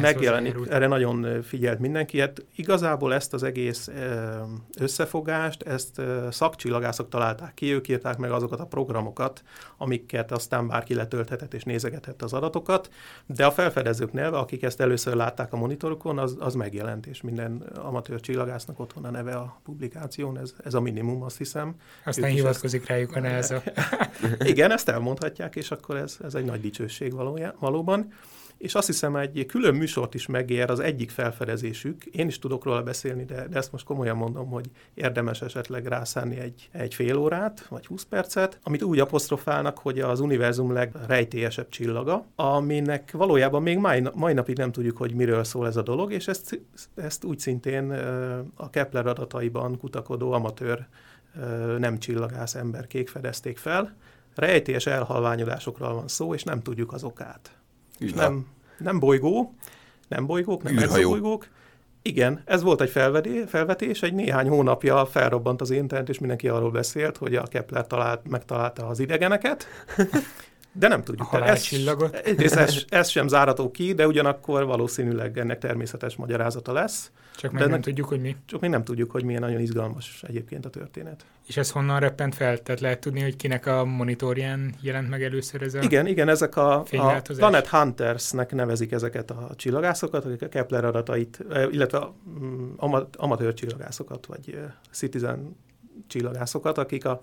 megjelenik, 0.00 0.56
erre 0.68 0.86
nagyon 0.86 1.42
figyelt 1.42 1.78
mindenki. 1.78 2.20
Hát 2.20 2.44
igazából 2.56 3.14
ezt 3.14 3.32
az 3.32 3.42
egész 3.42 3.90
összefogást, 4.78 5.62
ezt 5.62 6.00
szakcsillagászok 6.30 7.08
találták 7.08 7.54
ki, 7.54 7.72
ők 7.72 7.88
írták 7.88 8.16
meg 8.16 8.30
azokat 8.30 8.60
a 8.60 8.66
programokat, 8.66 9.42
amiket 9.76 10.32
aztán 10.32 10.66
bárki 10.68 10.94
letölthetett 10.94 11.54
és 11.54 11.62
nézegetett 11.62 12.22
az 12.22 12.32
adatokat, 12.32 12.90
de 13.26 13.46
a 13.46 13.50
felfedezők 13.50 14.12
neve, 14.12 14.38
akik 14.38 14.62
ezt 14.62 14.80
először 14.80 15.14
látták 15.14 15.52
a 15.52 15.56
monitorokon, 15.56 16.18
az, 16.18 16.36
az 16.38 16.54
megjelent, 16.54 17.06
és 17.06 17.20
minden 17.20 17.70
amatőr 17.74 18.20
csillagásznak 18.20 18.80
otthon 18.80 19.04
a 19.04 19.10
neve 19.10 19.34
a 19.34 19.60
publikáción, 19.64 20.38
ez, 20.38 20.54
ez 20.64 20.74
a 20.74 20.80
minimum, 20.80 21.22
azt 21.22 21.38
hiszem. 21.38 21.74
Aztán 22.04 22.30
ők 22.30 22.36
hivatkozik 22.36 22.80
ezt... 22.80 22.88
rájuk 22.88 23.16
a 23.16 23.20
NASA. 23.20 23.62
Igen, 24.52 24.70
ezt 24.70 24.88
elmondhatják, 24.88 25.56
és 25.56 25.70
akkor 25.70 25.96
ez, 25.96 26.16
ez 26.24 26.34
egy 26.34 26.44
nagy 26.44 26.60
dicsőség 26.60 27.12
valójá, 27.12 27.54
valóban. 27.58 28.12
És 28.58 28.74
azt 28.74 28.86
hiszem 28.86 29.16
egy 29.16 29.46
külön 29.46 29.74
műsort 29.74 30.14
is 30.14 30.26
megér 30.26 30.70
az 30.70 30.80
egyik 30.80 31.10
felfedezésük. 31.10 32.04
Én 32.04 32.26
is 32.26 32.38
tudok 32.38 32.64
róla 32.64 32.82
beszélni, 32.82 33.24
de, 33.24 33.48
de 33.48 33.58
ezt 33.58 33.72
most 33.72 33.84
komolyan 33.84 34.16
mondom, 34.16 34.48
hogy 34.48 34.70
érdemes 34.94 35.42
esetleg 35.42 35.86
rászánni 35.86 36.38
egy, 36.38 36.68
egy 36.72 36.94
fél 36.94 37.16
órát, 37.16 37.66
vagy 37.68 37.86
20 37.86 38.04
percet, 38.04 38.58
amit 38.62 38.82
úgy 38.82 38.98
apostrofálnak, 38.98 39.78
hogy 39.78 40.00
az 40.00 40.20
univerzum 40.20 40.72
legrejtélyesebb 40.72 41.68
csillaga, 41.68 42.26
aminek 42.34 43.10
valójában 43.12 43.62
még 43.62 43.78
mai, 43.78 44.02
mai 44.14 44.32
napig 44.32 44.56
nem 44.56 44.72
tudjuk, 44.72 44.96
hogy 44.96 45.14
miről 45.14 45.44
szól 45.44 45.66
ez 45.66 45.76
a 45.76 45.82
dolog, 45.82 46.12
és 46.12 46.28
ezt, 46.28 46.60
ezt 46.94 47.24
úgy 47.24 47.38
szintén 47.38 47.90
a 48.54 48.70
Kepler 48.70 49.06
adataiban 49.06 49.78
kutakodó 49.78 50.32
amatőr 50.32 50.86
nem 51.78 51.98
csillagász 51.98 52.54
emberkék 52.54 53.08
fedezték 53.08 53.58
fel. 53.58 53.96
Rejtélyes 54.34 54.86
elhalványodásokról 54.86 55.94
van 55.94 56.08
szó, 56.08 56.34
és 56.34 56.42
nem 56.42 56.62
tudjuk 56.62 56.92
az 56.92 57.04
okát. 57.04 57.61
Nem, 57.98 58.46
nem 58.78 58.98
bolygó, 58.98 59.54
nem 60.08 60.26
bolygók, 60.26 60.62
nem 60.62 60.88
bolygók. 61.02 61.48
Igen, 62.02 62.42
ez 62.44 62.62
volt 62.62 62.80
egy 62.80 62.90
felvedé, 62.90 63.44
felvetés, 63.46 64.02
egy 64.02 64.14
néhány 64.14 64.48
hónapja 64.48 65.06
felrobbant 65.06 65.60
az 65.60 65.70
internet, 65.70 66.08
és 66.08 66.18
mindenki 66.18 66.48
arról 66.48 66.70
beszélt, 66.70 67.16
hogy 67.16 67.34
a 67.34 67.42
Kepler 67.42 67.86
talált, 67.86 68.28
megtalálta 68.28 68.86
az 68.86 68.98
idegeneket, 68.98 69.66
de 70.72 70.88
nem 70.88 71.02
tudjuk. 71.02 71.32
A. 71.32 71.46
Ez, 71.46 72.56
ez, 72.56 72.84
ez 72.88 73.08
sem 73.08 73.28
zárható 73.28 73.70
ki, 73.70 73.92
de 73.92 74.06
ugyanakkor 74.06 74.64
valószínűleg 74.64 75.38
ennek 75.38 75.58
természetes 75.58 76.16
magyarázata 76.16 76.72
lesz. 76.72 77.10
Csak 77.36 77.52
még 77.52 77.66
nem 77.66 77.80
tudjuk, 77.80 78.08
hogy 78.08 78.20
mi. 78.20 78.36
Csak 78.44 78.60
még 78.60 78.70
nem 78.70 78.84
tudjuk, 78.84 79.10
hogy 79.10 79.24
milyen 79.24 79.40
nagyon 79.40 79.60
izgalmas 79.60 80.22
egyébként 80.26 80.66
a 80.66 80.70
történet. 80.70 81.24
És 81.46 81.56
ez 81.56 81.70
honnan 81.70 82.00
reppent 82.00 82.34
fel? 82.34 82.58
Tehát 82.58 82.80
lehet 82.80 83.00
tudni, 83.00 83.20
hogy 83.20 83.36
kinek 83.36 83.66
a 83.66 83.84
monitorján 83.84 84.74
jelent 84.80 85.08
meg 85.08 85.22
először 85.22 85.62
ez 85.62 85.74
a 85.74 85.82
Igen, 85.82 86.06
igen, 86.06 86.28
ezek 86.28 86.56
a, 86.56 86.78
a 86.78 87.20
Planet 87.36 87.68
Huntersnek 87.68 88.52
nevezik 88.52 88.92
ezeket 88.92 89.30
a 89.30 89.50
csillagászokat, 89.56 90.24
akik 90.24 90.42
a 90.42 90.48
Kepler 90.48 90.84
adatait, 90.84 91.44
illetve 91.70 91.98
a, 91.98 92.14
mm, 92.40 92.72
amatőr 93.16 93.54
csillagászokat, 93.54 94.26
vagy 94.26 94.58
citizen 94.90 95.56
csillagászokat, 96.06 96.78
akik 96.78 97.04
a 97.04 97.22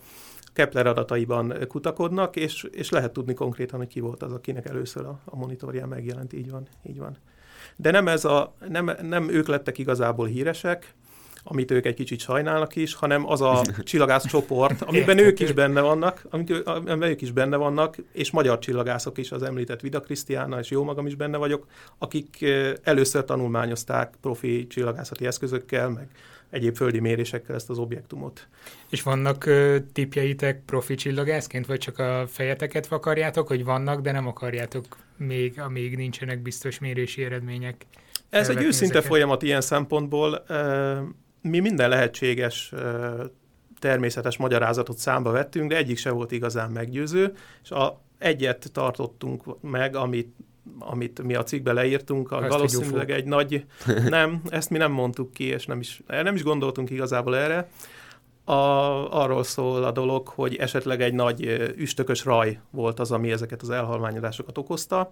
Kepler 0.53 0.87
adataiban 0.87 1.53
kutakodnak, 1.67 2.35
és, 2.35 2.63
és 2.71 2.89
lehet 2.89 3.13
tudni 3.13 3.33
konkrétan, 3.33 3.79
hogy 3.79 3.87
ki 3.87 3.99
volt 3.99 4.23
az, 4.23 4.31
akinek 4.31 4.65
először 4.65 5.05
a, 5.05 5.19
a 5.25 5.35
monitorján 5.35 5.87
megjelent, 5.87 6.33
így 6.33 6.51
van, 6.51 6.67
így 6.83 6.97
van. 6.97 7.17
De 7.81 7.91
nem, 7.91 8.07
ez 8.07 8.25
a, 8.25 8.55
nem, 8.67 8.91
nem 9.01 9.29
ők 9.29 9.47
lettek 9.47 9.77
igazából 9.77 10.27
híresek, 10.27 10.93
amit 11.43 11.71
ők 11.71 11.85
egy 11.85 11.93
kicsit 11.93 12.19
sajnálnak 12.19 12.75
is, 12.75 12.93
hanem 12.93 13.29
az 13.29 13.41
a 13.41 13.61
csillagász 13.83 14.27
csoport, 14.27 14.81
amiben 14.81 15.17
ők 15.17 15.39
is 15.39 15.51
benne 15.51 15.81
vannak, 15.81 16.25
amiben 16.29 17.01
ők 17.01 17.21
is 17.21 17.31
benne 17.31 17.55
vannak, 17.55 17.95
és 18.11 18.31
magyar 18.31 18.59
csillagászok 18.59 19.17
is, 19.17 19.31
az 19.31 19.43
említett 19.43 19.81
Vida 19.81 19.99
Krisztiána, 19.99 20.59
és 20.59 20.69
jó 20.69 20.83
magam 20.83 21.05
is 21.05 21.15
benne 21.15 21.37
vagyok, 21.37 21.67
akik 21.97 22.45
először 22.83 23.25
tanulmányozták 23.25 24.13
profi 24.21 24.67
csillagászati 24.67 25.25
eszközökkel, 25.25 25.89
meg 25.89 26.07
egyéb 26.49 26.75
földi 26.75 26.99
mérésekkel 26.99 27.55
ezt 27.55 27.69
az 27.69 27.77
objektumot. 27.77 28.47
És 28.89 29.01
vannak 29.01 29.43
uh, 29.47 29.75
tipjeitek 29.93 30.61
profi 30.65 30.95
csillagászként, 30.95 31.65
vagy 31.65 31.79
csak 31.79 31.99
a 31.99 32.25
fejeteket 32.27 32.87
vakarjátok, 32.87 33.47
hogy 33.47 33.63
vannak, 33.63 34.01
de 34.01 34.11
nem 34.11 34.27
akarjátok 34.27 34.85
még, 35.19 35.59
amíg 35.59 35.95
nincsenek 35.95 36.41
biztos 36.41 36.79
mérési 36.79 37.23
eredmények? 37.23 37.85
Ez 38.29 38.49
egy 38.49 38.63
őszinte 38.63 38.93
ezeket? 38.93 39.09
folyamat 39.09 39.41
ilyen 39.41 39.61
szempontból. 39.61 40.43
Mi 41.41 41.59
minden 41.59 41.89
lehetséges 41.89 42.73
természetes 43.79 44.37
magyarázatot 44.37 44.97
számba 44.97 45.31
vettünk, 45.31 45.69
de 45.69 45.77
egyik 45.77 45.97
se 45.97 46.09
volt 46.09 46.31
igazán 46.31 46.71
meggyőző, 46.71 47.33
és 47.63 47.71
a, 47.71 48.01
egyet 48.17 48.69
tartottunk 48.71 49.61
meg, 49.61 49.95
amit 49.95 50.35
amit 50.79 51.21
mi 51.21 51.35
a 51.35 51.43
cikkbe 51.43 51.73
leírtunk, 51.73 52.31
a 52.31 52.47
valószínűleg 52.47 53.11
egy 53.11 53.25
nagy... 53.25 53.65
Nem, 54.09 54.41
ezt 54.49 54.69
mi 54.69 54.77
nem 54.77 54.91
mondtuk 54.91 55.33
ki, 55.33 55.43
és 55.43 55.65
nem 55.65 55.79
is, 55.79 56.01
nem 56.07 56.35
is 56.35 56.43
gondoltunk 56.43 56.89
igazából 56.89 57.37
erre. 57.37 57.69
A, 58.49 59.21
arról 59.21 59.43
szól 59.43 59.83
a 59.83 59.91
dolog, 59.91 60.27
hogy 60.27 60.55
esetleg 60.55 61.01
egy 61.01 61.13
nagy 61.13 61.71
üstökös 61.75 62.25
raj 62.25 62.59
volt 62.71 62.99
az, 62.99 63.11
ami 63.11 63.31
ezeket 63.31 63.61
az 63.61 63.69
elhalványodásokat 63.69 64.57
okozta, 64.57 65.09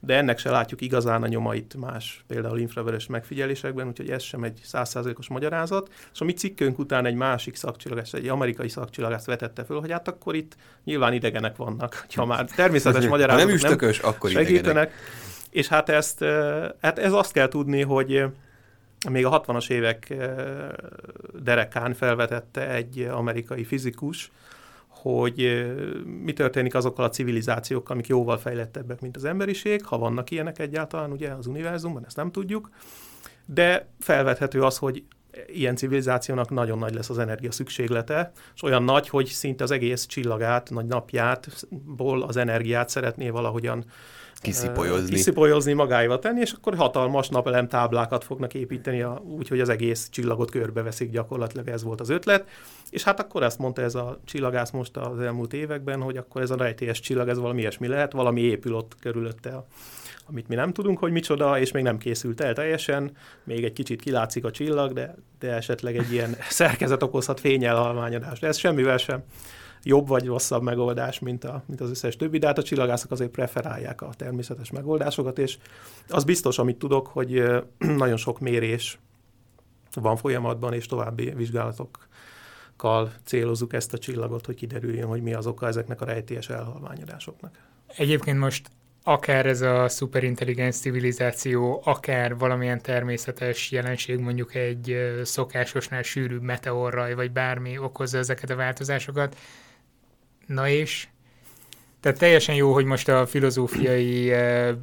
de 0.00 0.16
ennek 0.16 0.38
se 0.38 0.50
látjuk 0.50 0.80
igazán 0.80 1.22
a 1.22 1.26
nyomait 1.26 1.74
más, 1.74 2.24
például 2.26 2.58
infraveres 2.58 3.06
megfigyelésekben, 3.06 3.86
úgyhogy 3.86 4.10
ez 4.10 4.22
sem 4.22 4.44
egy 4.44 4.60
százszázalékos 4.64 5.28
magyarázat. 5.28 5.90
És 6.12 6.20
a 6.20 6.24
mi 6.24 6.32
cikkünk 6.32 6.78
után 6.78 7.06
egy 7.06 7.14
másik 7.14 7.56
szakcsillagász, 7.56 8.12
egy 8.12 8.28
amerikai 8.28 8.68
szakcsillagász 8.68 9.24
vetette 9.24 9.64
föl, 9.64 9.80
hogy 9.80 9.90
hát 9.90 10.08
akkor 10.08 10.34
itt 10.34 10.56
nyilván 10.84 11.12
idegenek 11.12 11.56
vannak, 11.56 12.06
ha 12.14 12.24
már 12.34 12.44
természetes 12.44 13.06
magyarázatok 13.06 13.46
nem, 13.46 13.56
üstökös, 13.56 14.00
nem 14.00 14.10
akkor 14.10 14.30
segítenek. 14.30 14.58
Idegenek. 14.58 14.92
És 15.50 15.68
hát 15.68 15.88
ezt, 15.88 16.24
hát 16.80 16.98
ez 16.98 17.12
azt 17.12 17.32
kell 17.32 17.48
tudni, 17.48 17.82
hogy 17.82 18.24
még 19.10 19.26
a 19.26 19.40
60-as 19.40 19.70
évek 19.70 20.14
derekán 21.42 21.94
felvetette 21.94 22.70
egy 22.70 23.00
amerikai 23.00 23.64
fizikus, 23.64 24.30
hogy 24.88 25.66
mi 26.22 26.32
történik 26.32 26.74
azokkal 26.74 27.04
a 27.04 27.08
civilizációkkal, 27.08 27.94
amik 27.94 28.06
jóval 28.06 28.38
fejlettebbek, 28.38 29.00
mint 29.00 29.16
az 29.16 29.24
emberiség, 29.24 29.84
ha 29.84 29.98
vannak 29.98 30.30
ilyenek 30.30 30.58
egyáltalán 30.58 31.12
ugye 31.12 31.30
az 31.30 31.46
univerzumban, 31.46 32.04
ezt 32.06 32.16
nem 32.16 32.30
tudjuk, 32.30 32.70
de 33.46 33.88
felvethető 34.00 34.62
az, 34.62 34.78
hogy 34.78 35.04
ilyen 35.46 35.76
civilizációnak 35.76 36.50
nagyon 36.50 36.78
nagy 36.78 36.94
lesz 36.94 37.10
az 37.10 37.18
energia 37.18 37.50
szükséglete, 37.50 38.32
és 38.54 38.62
olyan 38.62 38.82
nagy, 38.82 39.08
hogy 39.08 39.26
szinte 39.26 39.64
az 39.64 39.70
egész 39.70 40.06
csillagát, 40.06 40.70
nagy 40.70 40.86
napjátból 40.86 42.22
az 42.22 42.36
energiát 42.36 42.88
szeretné 42.88 43.28
valahogyan 43.28 43.84
kiszipolyozni. 44.42 45.14
kiszipolyozni, 45.14 45.72
magáival 45.72 46.18
tenni, 46.18 46.40
és 46.40 46.52
akkor 46.52 46.74
hatalmas 46.74 47.28
napelem 47.28 47.68
táblákat 47.68 48.24
fognak 48.24 48.54
építeni, 48.54 49.04
úgy, 49.36 49.48
hogy 49.48 49.60
az 49.60 49.68
egész 49.68 50.08
csillagot 50.10 50.50
körbeveszik 50.50 51.10
gyakorlatilag, 51.10 51.68
ez 51.68 51.82
volt 51.82 52.00
az 52.00 52.08
ötlet. 52.08 52.48
És 52.90 53.02
hát 53.02 53.20
akkor 53.20 53.42
ezt 53.42 53.58
mondta 53.58 53.82
ez 53.82 53.94
a 53.94 54.20
csillagász 54.24 54.70
most 54.70 54.96
az 54.96 55.20
elmúlt 55.20 55.52
években, 55.52 56.00
hogy 56.00 56.16
akkor 56.16 56.42
ez 56.42 56.50
a 56.50 56.56
rejtélyes 56.56 57.00
csillag, 57.00 57.28
ez 57.28 57.38
valami 57.38 57.60
ilyesmi 57.60 57.86
lehet, 57.86 58.12
valami 58.12 58.40
épül 58.40 58.74
ott 58.74 58.96
körülötte, 59.00 59.64
amit 60.28 60.48
mi 60.48 60.54
nem 60.54 60.72
tudunk, 60.72 60.98
hogy 60.98 61.12
micsoda, 61.12 61.58
és 61.58 61.72
még 61.72 61.82
nem 61.82 61.98
készült 61.98 62.40
el 62.40 62.54
teljesen, 62.54 63.16
még 63.44 63.64
egy 63.64 63.72
kicsit 63.72 64.02
kilátszik 64.02 64.44
a 64.44 64.50
csillag, 64.50 64.92
de, 64.92 65.14
de 65.38 65.52
esetleg 65.52 65.96
egy 65.96 66.12
ilyen 66.12 66.36
szerkezet 66.48 67.02
okozhat 67.02 67.40
fényelhalványodást. 67.40 68.44
Ez 68.44 68.56
semmivel 68.56 68.96
sem 68.96 69.22
jobb 69.82 70.08
vagy 70.08 70.26
rosszabb 70.26 70.62
megoldás, 70.62 71.18
mint, 71.18 71.44
a, 71.44 71.62
mint 71.66 71.80
az 71.80 71.90
összes 71.90 72.16
többi, 72.16 72.38
de 72.38 72.46
hát 72.46 72.58
a 72.58 72.62
csillagászok 72.62 73.10
azért 73.10 73.30
preferálják 73.30 74.02
a 74.02 74.10
természetes 74.16 74.70
megoldásokat, 74.70 75.38
és 75.38 75.58
az 76.08 76.24
biztos, 76.24 76.58
amit 76.58 76.78
tudok, 76.78 77.06
hogy 77.06 77.42
nagyon 78.02 78.16
sok 78.16 78.40
mérés 78.40 78.98
van 79.94 80.16
folyamatban, 80.16 80.72
és 80.72 80.86
további 80.86 81.32
vizsgálatokkal 81.36 83.12
célozzuk 83.24 83.72
ezt 83.72 83.92
a 83.92 83.98
csillagot, 83.98 84.46
hogy 84.46 84.54
kiderüljön, 84.54 85.06
hogy 85.06 85.22
mi 85.22 85.34
az 85.34 85.46
oka 85.46 85.66
ezeknek 85.66 86.00
a 86.00 86.04
rejtélyes 86.04 86.48
elhalványodásoknak. 86.48 87.58
Egyébként 87.96 88.38
most 88.38 88.70
akár 89.04 89.46
ez 89.46 89.60
a 89.60 89.88
szuperintelligens 89.88 90.76
civilizáció, 90.76 91.82
akár 91.84 92.36
valamilyen 92.36 92.82
természetes 92.82 93.70
jelenség, 93.70 94.18
mondjuk 94.18 94.54
egy 94.54 94.96
szokásosnál 95.22 96.02
sűrűbb 96.02 96.42
meteorraj, 96.42 97.14
vagy 97.14 97.32
bármi 97.32 97.78
okozza 97.78 98.18
ezeket 98.18 98.50
a 98.50 98.56
változásokat, 98.56 99.36
Na 100.52 100.68
és? 100.68 101.08
Tehát 102.00 102.18
teljesen 102.18 102.54
jó, 102.54 102.72
hogy 102.72 102.84
most 102.84 103.08
a 103.08 103.26
filozófiai 103.26 104.32
eh, 104.32 104.74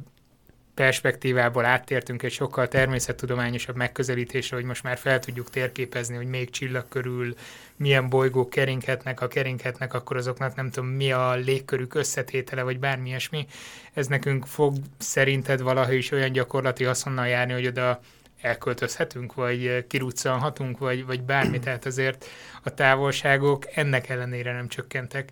perspektívából 0.74 1.64
áttértünk 1.64 2.22
egy 2.22 2.32
sokkal 2.32 2.68
természettudományosabb 2.68 3.76
megközelítésre, 3.76 4.56
hogy 4.56 4.64
most 4.64 4.82
már 4.82 4.98
fel 4.98 5.18
tudjuk 5.18 5.50
térképezni, 5.50 6.16
hogy 6.16 6.26
még 6.26 6.50
csillag 6.50 6.88
körül 6.88 7.34
milyen 7.76 8.08
bolygók 8.08 8.50
keringhetnek, 8.50 9.18
ha 9.18 9.28
keringhetnek, 9.28 9.94
akkor 9.94 10.16
azoknak 10.16 10.54
nem 10.54 10.70
tudom 10.70 10.90
mi 10.90 11.12
a 11.12 11.34
légkörük 11.34 11.94
összetétele, 11.94 12.62
vagy 12.62 12.78
bármi 12.78 13.08
ilyesmi. 13.08 13.46
Ez 13.92 14.06
nekünk 14.06 14.46
fog 14.46 14.76
szerinted 14.98 15.60
valaha 15.60 15.92
is 15.92 16.10
olyan 16.10 16.32
gyakorlati 16.32 16.84
haszonnal 16.84 17.26
járni, 17.26 17.52
hogy 17.52 17.66
oda 17.66 18.00
elköltözhetünk, 18.40 19.34
vagy 19.34 19.86
kiruccanhatunk, 19.86 20.78
vagy, 20.78 21.06
vagy 21.06 21.22
bármi, 21.22 21.58
tehát 21.58 21.86
azért 21.86 22.26
a 22.62 22.74
távolságok 22.74 23.64
ennek 23.74 24.08
ellenére 24.08 24.52
nem 24.52 24.68
csökkentek. 24.68 25.28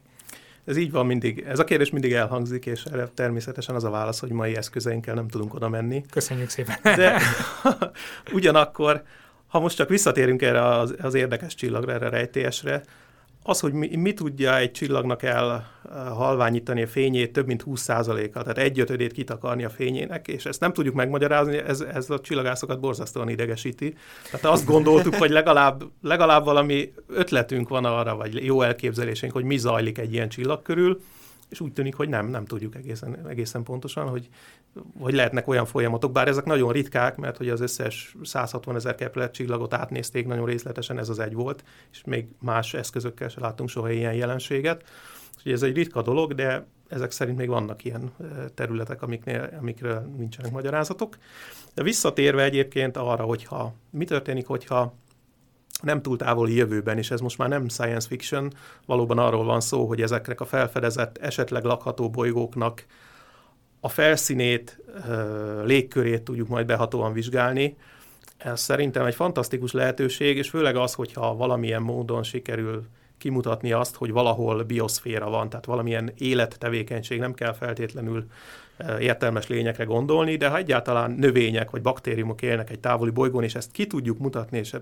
Ez 0.68 0.76
így 0.76 0.90
van 0.90 1.06
mindig. 1.06 1.44
Ez 1.48 1.58
a 1.58 1.64
kérdés 1.64 1.90
mindig 1.90 2.12
elhangzik, 2.12 2.66
és 2.66 2.84
erre 2.84 3.08
természetesen 3.14 3.74
az 3.74 3.84
a 3.84 3.90
válasz, 3.90 4.20
hogy 4.20 4.30
mai 4.30 4.56
eszközeinkkel 4.56 5.14
nem 5.14 5.28
tudunk 5.28 5.54
oda 5.54 5.68
menni. 5.68 6.04
Köszönjük 6.10 6.48
szépen. 6.48 6.76
De 6.82 7.20
ugyanakkor, 8.32 9.02
ha 9.46 9.60
most 9.60 9.76
csak 9.76 9.88
visszatérünk 9.88 10.42
erre 10.42 10.64
az, 10.64 10.94
az 11.00 11.14
érdekes 11.14 11.54
csillagra, 11.54 11.92
erre 11.92 12.06
a 12.06 12.10
rejtélyesre, 12.10 12.82
az, 13.48 13.60
hogy 13.60 13.72
mi, 13.72 13.96
mi 13.96 14.12
tudja 14.12 14.56
egy 14.56 14.70
csillagnak 14.70 15.22
elhalványítani 15.22 16.82
a 16.82 16.86
fényét 16.86 17.32
több 17.32 17.46
mint 17.46 17.64
20%-kal, 17.66 18.42
tehát 18.42 18.58
egy 18.58 18.80
ötödét 18.80 19.12
kitakarni 19.12 19.64
a 19.64 19.70
fényének, 19.70 20.28
és 20.28 20.44
ezt 20.44 20.60
nem 20.60 20.72
tudjuk 20.72 20.94
megmagyarázni, 20.94 21.56
ez, 21.56 21.80
ez 21.80 22.10
a 22.10 22.20
csillagászokat 22.20 22.80
borzasztóan 22.80 23.28
idegesíti. 23.28 23.94
Tehát 24.30 24.46
azt 24.46 24.64
gondoltuk, 24.64 25.14
hogy 25.14 25.30
legalább, 25.30 25.82
legalább 26.02 26.44
valami 26.44 26.92
ötletünk 27.06 27.68
van 27.68 27.84
arra, 27.84 28.16
vagy 28.16 28.44
jó 28.44 28.62
elképzelésünk, 28.62 29.32
hogy 29.32 29.44
mi 29.44 29.56
zajlik 29.56 29.98
egy 29.98 30.12
ilyen 30.12 30.28
csillag 30.28 30.62
körül, 30.62 31.00
és 31.48 31.60
úgy 31.60 31.72
tűnik, 31.72 31.94
hogy 31.94 32.08
nem, 32.08 32.26
nem 32.26 32.44
tudjuk 32.44 32.74
egészen, 32.74 33.26
egészen 33.28 33.62
pontosan, 33.62 34.08
hogy, 34.08 34.28
hogy 34.98 35.14
lehetnek 35.14 35.48
olyan 35.48 35.66
folyamatok, 35.66 36.12
bár 36.12 36.28
ezek 36.28 36.44
nagyon 36.44 36.72
ritkák, 36.72 37.16
mert 37.16 37.36
hogy 37.36 37.48
az 37.48 37.60
összes 37.60 38.16
160 38.22 38.74
ezer 38.76 38.94
Kepler 38.94 39.30
csillagot 39.30 39.74
átnézték 39.74 40.26
nagyon 40.26 40.46
részletesen, 40.46 40.98
ez 40.98 41.08
az 41.08 41.18
egy 41.18 41.34
volt, 41.34 41.64
és 41.92 42.02
még 42.04 42.28
más 42.40 42.74
eszközökkel 42.74 43.28
se 43.28 43.40
láttunk 43.40 43.68
soha 43.68 43.90
ilyen 43.90 44.14
jelenséget. 44.14 44.84
Úgyhogy 45.36 45.52
ez 45.52 45.62
egy 45.62 45.74
ritka 45.74 46.02
dolog, 46.02 46.34
de 46.34 46.66
ezek 46.88 47.10
szerint 47.10 47.36
még 47.36 47.48
vannak 47.48 47.84
ilyen 47.84 48.10
területek, 48.54 49.02
amiknél, 49.02 49.50
amikről 49.60 50.00
nincsenek 50.16 50.52
magyarázatok. 50.52 51.16
De 51.74 51.82
visszatérve 51.82 52.42
egyébként 52.42 52.96
arra, 52.96 53.24
hogyha 53.24 53.74
mi 53.90 54.04
történik, 54.04 54.46
hogyha 54.46 54.94
nem 55.82 56.02
túl 56.02 56.16
távoli 56.16 56.54
jövőben, 56.54 56.98
és 56.98 57.10
ez 57.10 57.20
most 57.20 57.38
már 57.38 57.48
nem 57.48 57.68
science 57.68 58.08
fiction, 58.08 58.52
valóban 58.86 59.18
arról 59.18 59.44
van 59.44 59.60
szó, 59.60 59.86
hogy 59.86 60.02
ezeknek 60.02 60.40
a 60.40 60.44
felfedezett, 60.44 61.18
esetleg 61.18 61.64
lakható 61.64 62.10
bolygóknak 62.10 62.84
a 63.80 63.88
felszínét, 63.88 64.80
légkörét 65.64 66.22
tudjuk 66.22 66.48
majd 66.48 66.66
behatóan 66.66 67.12
vizsgálni. 67.12 67.76
Ez 68.36 68.60
szerintem 68.60 69.04
egy 69.04 69.14
fantasztikus 69.14 69.72
lehetőség, 69.72 70.36
és 70.36 70.48
főleg 70.48 70.76
az, 70.76 70.94
hogyha 70.94 71.36
valamilyen 71.36 71.82
módon 71.82 72.22
sikerül 72.22 72.86
kimutatni 73.18 73.72
azt, 73.72 73.94
hogy 73.96 74.10
valahol 74.10 74.62
bioszféra 74.62 75.30
van, 75.30 75.48
tehát 75.48 75.64
valamilyen 75.64 76.12
élettevékenység, 76.18 77.18
nem 77.18 77.34
kell 77.34 77.52
feltétlenül 77.52 78.26
értelmes 78.98 79.46
lényekre 79.46 79.84
gondolni, 79.84 80.36
de 80.36 80.48
ha 80.48 80.56
egyáltalán 80.56 81.10
növények 81.10 81.70
vagy 81.70 81.82
baktériumok 81.82 82.42
élnek 82.42 82.70
egy 82.70 82.80
távoli 82.80 83.10
bolygón, 83.10 83.42
és 83.42 83.54
ezt 83.54 83.70
ki 83.70 83.86
tudjuk 83.86 84.18
mutatni, 84.18 84.58
és 84.58 84.76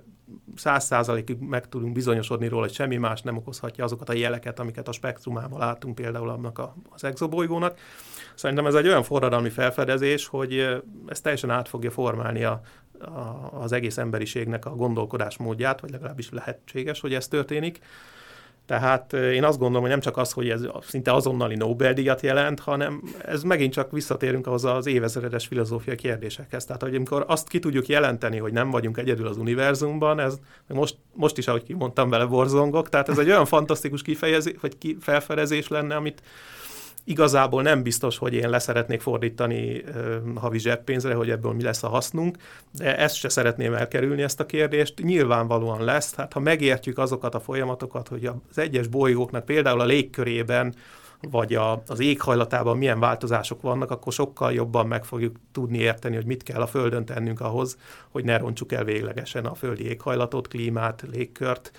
száz 0.56 0.84
százalékig 0.84 1.38
meg 1.38 1.68
tudunk 1.68 1.92
bizonyosodni 1.92 2.48
róla, 2.48 2.62
hogy 2.62 2.72
semmi 2.72 2.96
más 2.96 3.22
nem 3.22 3.36
okozhatja 3.36 3.84
azokat 3.84 4.08
a 4.08 4.12
jeleket, 4.12 4.60
amiket 4.60 4.88
a 4.88 4.92
spektrumában 4.92 5.58
látunk 5.58 5.94
például 5.94 6.28
annak 6.28 6.62
az 6.90 7.04
exobolygónak. 7.04 7.78
Szerintem 8.36 8.66
ez 8.66 8.74
egy 8.74 8.86
olyan 8.86 9.02
forradalmi 9.02 9.48
felfedezés, 9.48 10.26
hogy 10.26 10.82
ez 11.06 11.20
teljesen 11.20 11.50
át 11.50 11.68
fogja 11.68 11.90
formálni 11.90 12.44
a, 12.44 12.60
a, 13.00 13.48
az 13.60 13.72
egész 13.72 13.98
emberiségnek 13.98 14.66
a 14.66 14.74
gondolkodásmódját, 14.74 15.80
vagy 15.80 15.90
legalábbis 15.90 16.30
lehetséges, 16.30 17.00
hogy 17.00 17.14
ez 17.14 17.28
történik. 17.28 17.80
Tehát 18.66 19.12
én 19.12 19.44
azt 19.44 19.58
gondolom, 19.58 19.80
hogy 19.80 19.90
nem 19.90 20.00
csak 20.00 20.16
az, 20.16 20.32
hogy 20.32 20.48
ez 20.48 20.62
szinte 20.80 21.12
azonnali 21.12 21.54
Nobel-díjat 21.54 22.20
jelent, 22.20 22.60
hanem 22.60 23.02
ez 23.24 23.42
megint 23.42 23.72
csak 23.72 23.90
visszatérünk 23.90 24.46
ahhoz 24.46 24.64
az 24.64 24.86
évezredes 24.86 25.46
filozófiai 25.46 25.96
kérdésekhez. 25.96 26.64
Tehát, 26.64 26.82
hogy 26.82 26.94
amikor 26.94 27.24
azt 27.28 27.48
ki 27.48 27.58
tudjuk 27.58 27.86
jelenteni, 27.86 28.38
hogy 28.38 28.52
nem 28.52 28.70
vagyunk 28.70 28.98
egyedül 28.98 29.26
az 29.26 29.36
univerzumban, 29.36 30.20
ez 30.20 30.38
most, 30.66 30.96
most 31.14 31.38
is, 31.38 31.48
ahogy 31.48 31.62
kimondtam, 31.62 32.10
vele 32.10 32.24
borzongok, 32.24 32.88
tehát 32.88 33.08
ez 33.08 33.18
egy 33.18 33.28
olyan 33.28 33.46
fantasztikus 33.46 34.02
kifejezés, 34.02 34.54
vagy 34.60 34.78
ki, 34.78 34.96
felfedezés 35.00 35.68
lenne, 35.68 35.94
amit 35.94 36.22
Igazából 37.08 37.62
nem 37.62 37.82
biztos, 37.82 38.18
hogy 38.18 38.34
én 38.34 38.50
leszeretnék 38.50 39.00
fordítani 39.00 39.78
uh, 39.78 40.16
havi 40.34 40.58
zseppénzre, 40.58 41.14
hogy 41.14 41.30
ebből 41.30 41.52
mi 41.52 41.62
lesz 41.62 41.82
a 41.82 41.88
hasznunk, 41.88 42.36
de 42.72 42.98
ezt 42.98 43.14
se 43.14 43.28
szeretném 43.28 43.74
elkerülni, 43.74 44.22
ezt 44.22 44.40
a 44.40 44.46
kérdést. 44.46 45.02
Nyilvánvalóan 45.02 45.84
lesz, 45.84 46.14
hát 46.14 46.32
ha 46.32 46.40
megértjük 46.40 46.98
azokat 46.98 47.34
a 47.34 47.40
folyamatokat, 47.40 48.08
hogy 48.08 48.26
az 48.50 48.58
egyes 48.58 48.86
bolygóknak 48.86 49.44
például 49.44 49.80
a 49.80 49.84
légkörében 49.84 50.74
vagy 51.20 51.54
a, 51.54 51.82
az 51.86 52.00
éghajlatában 52.00 52.76
milyen 52.76 53.00
változások 53.00 53.60
vannak, 53.60 53.90
akkor 53.90 54.12
sokkal 54.12 54.52
jobban 54.52 54.86
meg 54.86 55.04
fogjuk 55.04 55.36
tudni 55.52 55.78
érteni, 55.78 56.14
hogy 56.14 56.26
mit 56.26 56.42
kell 56.42 56.60
a 56.60 56.66
Földön 56.66 57.04
tennünk 57.04 57.40
ahhoz, 57.40 57.78
hogy 58.08 58.24
ne 58.24 58.36
rontsuk 58.38 58.72
el 58.72 58.84
véglegesen 58.84 59.44
a 59.46 59.54
földi 59.54 59.84
éghajlatot, 59.84 60.48
klímát, 60.48 61.04
légkört. 61.12 61.70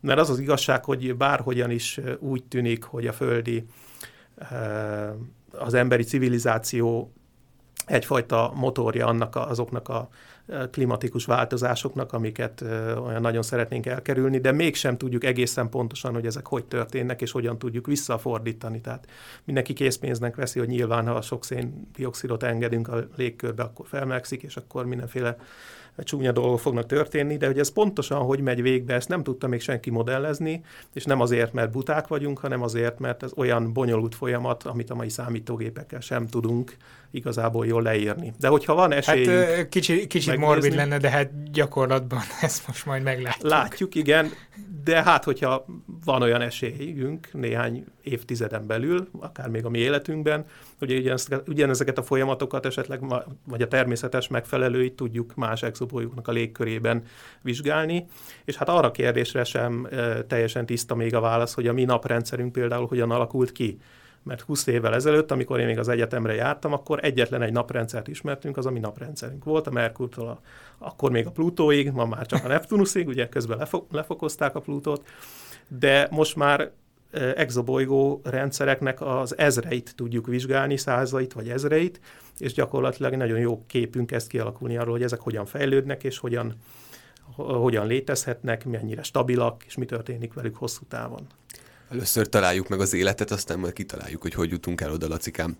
Mert 0.00 0.18
az 0.18 0.30
az 0.30 0.38
igazság, 0.38 0.84
hogy 0.84 1.16
bárhogyan 1.16 1.70
is 1.70 2.00
úgy 2.18 2.44
tűnik, 2.44 2.84
hogy 2.84 3.06
a 3.06 3.12
földi 3.12 3.64
az 5.52 5.74
emberi 5.74 6.02
civilizáció 6.02 7.12
egyfajta 7.86 8.52
motorja 8.54 9.06
annak 9.06 9.36
a, 9.36 9.48
azoknak 9.48 9.88
a 9.88 10.08
klimatikus 10.70 11.24
változásoknak, 11.24 12.12
amiket 12.12 12.60
olyan 13.04 13.20
nagyon 13.20 13.42
szeretnénk 13.42 13.86
elkerülni, 13.86 14.38
de 14.38 14.52
mégsem 14.52 14.96
tudjuk 14.96 15.24
egészen 15.24 15.68
pontosan, 15.68 16.12
hogy 16.12 16.26
ezek 16.26 16.46
hogy 16.46 16.64
történnek, 16.64 17.22
és 17.22 17.30
hogyan 17.30 17.58
tudjuk 17.58 17.86
visszafordítani. 17.86 18.80
Tehát 18.80 19.06
mindenki 19.44 19.72
készpénznek 19.72 20.36
veszi, 20.36 20.58
hogy 20.58 20.68
nyilván, 20.68 21.06
ha 21.06 21.22
sok 21.22 21.44
széndiokszidot 21.44 22.42
engedünk 22.42 22.88
a 22.88 23.06
légkörbe, 23.16 23.62
akkor 23.62 23.86
felmelegszik, 23.88 24.42
és 24.42 24.56
akkor 24.56 24.86
mindenféle 24.86 25.36
csúnya 25.96 26.32
dolgok 26.32 26.60
fognak 26.60 26.86
történni, 26.86 27.36
de 27.36 27.46
hogy 27.46 27.58
ez 27.58 27.72
pontosan 27.72 28.18
hogy 28.18 28.40
megy 28.40 28.62
végbe, 28.62 28.94
ezt 28.94 29.08
nem 29.08 29.22
tudta 29.22 29.46
még 29.46 29.60
senki 29.60 29.90
modellezni, 29.90 30.64
és 30.92 31.04
nem 31.04 31.20
azért, 31.20 31.52
mert 31.52 31.70
buták 31.70 32.06
vagyunk, 32.06 32.38
hanem 32.38 32.62
azért, 32.62 32.98
mert 32.98 33.22
ez 33.22 33.32
olyan 33.36 33.72
bonyolult 33.72 34.14
folyamat, 34.14 34.62
amit 34.62 34.90
a 34.90 34.94
mai 34.94 35.08
számítógépekkel 35.08 36.00
sem 36.00 36.26
tudunk 36.26 36.76
igazából 37.10 37.66
jól 37.66 37.82
leírni. 37.82 38.32
De 38.38 38.48
hogyha 38.48 38.74
van 38.74 38.92
esély. 38.92 39.26
Hát 39.26 39.68
kicsi, 39.68 40.06
kicsit 40.06 40.36
morbid 40.36 40.74
lenne, 40.74 40.98
de 40.98 41.10
hát 41.10 41.52
gyakorlatban 41.52 42.20
ezt 42.40 42.66
most 42.66 42.86
majd 42.86 43.02
meglátjuk. 43.02 43.50
Látjuk, 43.50 43.94
igen, 43.94 44.30
de 44.84 45.02
hát 45.02 45.24
hogyha 45.24 45.64
van 46.04 46.22
olyan 46.22 46.40
esélyünk 46.40 47.28
néhány 47.32 47.84
évtizeden 48.02 48.66
belül, 48.66 49.08
akár 49.20 49.48
még 49.48 49.64
a 49.64 49.68
mi 49.68 49.78
életünkben, 49.78 50.44
hogy 50.78 51.12
ugyanezeket 51.46 51.98
a 51.98 52.02
folyamatokat 52.02 52.66
esetleg, 52.66 53.00
vagy 53.44 53.62
a 53.62 53.68
természetes 53.68 54.28
megfelelőit 54.28 54.92
tudjuk 54.92 55.34
más 55.34 55.62
exobolygóknak 55.62 56.28
a 56.28 56.32
légkörében 56.32 57.02
vizsgálni, 57.42 58.06
és 58.44 58.56
hát 58.56 58.68
arra 58.68 58.90
kérdésre 58.90 59.44
sem 59.44 59.88
teljesen 60.26 60.66
tiszta 60.66 60.94
még 60.94 61.14
a 61.14 61.20
válasz, 61.20 61.54
hogy 61.54 61.66
a 61.66 61.72
mi 61.72 61.84
naprendszerünk 61.84 62.52
például 62.52 62.86
hogyan 62.86 63.10
alakult 63.10 63.52
ki 63.52 63.78
mert 64.30 64.42
20 64.42 64.66
évvel 64.66 64.94
ezelőtt, 64.94 65.30
amikor 65.30 65.60
én 65.60 65.66
még 65.66 65.78
az 65.78 65.88
egyetemre 65.88 66.34
jártam, 66.34 66.72
akkor 66.72 66.98
egyetlen 67.02 67.42
egy 67.42 67.52
naprendszert 67.52 68.08
ismertünk, 68.08 68.56
az 68.56 68.66
a 68.66 68.70
mi 68.70 68.78
naprendszerünk 68.78 69.44
volt, 69.44 69.66
a 69.66 69.70
Merkurtól 69.70 70.28
a, 70.28 70.40
akkor 70.78 71.10
még 71.10 71.26
a 71.26 71.30
Plutóig, 71.30 71.90
ma 71.90 72.04
már 72.04 72.26
csak 72.26 72.44
a 72.44 72.48
Neptunusig, 72.48 73.08
ugye 73.08 73.28
közben 73.28 73.58
lefo- 73.58 73.92
lefokozták 73.92 74.54
a 74.54 74.60
Plutót, 74.60 75.06
de 75.68 76.08
most 76.10 76.36
már 76.36 76.70
exobolygó 77.34 78.20
rendszereknek 78.24 79.00
az 79.00 79.38
ezreit 79.38 79.92
tudjuk 79.96 80.26
vizsgálni, 80.26 80.76
százait 80.76 81.32
vagy 81.32 81.48
ezreit, 81.48 82.00
és 82.38 82.52
gyakorlatilag 82.52 83.14
nagyon 83.14 83.38
jó 83.38 83.64
képünk 83.66 84.06
kezd 84.06 84.28
kialakulni 84.28 84.76
arról, 84.76 84.92
hogy 84.92 85.02
ezek 85.02 85.20
hogyan 85.20 85.46
fejlődnek, 85.46 86.04
és 86.04 86.18
hogyan, 86.18 86.54
hogyan 87.36 87.86
létezhetnek, 87.86 88.64
mennyire 88.64 89.02
stabilak, 89.02 89.64
és 89.66 89.76
mi 89.76 89.84
történik 89.84 90.34
velük 90.34 90.56
hosszú 90.56 90.82
távon. 90.88 91.26
Először 91.90 92.28
találjuk 92.28 92.68
meg 92.68 92.80
az 92.80 92.94
életet, 92.94 93.30
aztán 93.30 93.58
majd 93.58 93.72
kitaláljuk, 93.72 94.22
hogy 94.22 94.34
hogy 94.34 94.50
jutunk 94.50 94.80
el 94.80 94.92
oda, 94.92 95.08
Lacikám. 95.08 95.56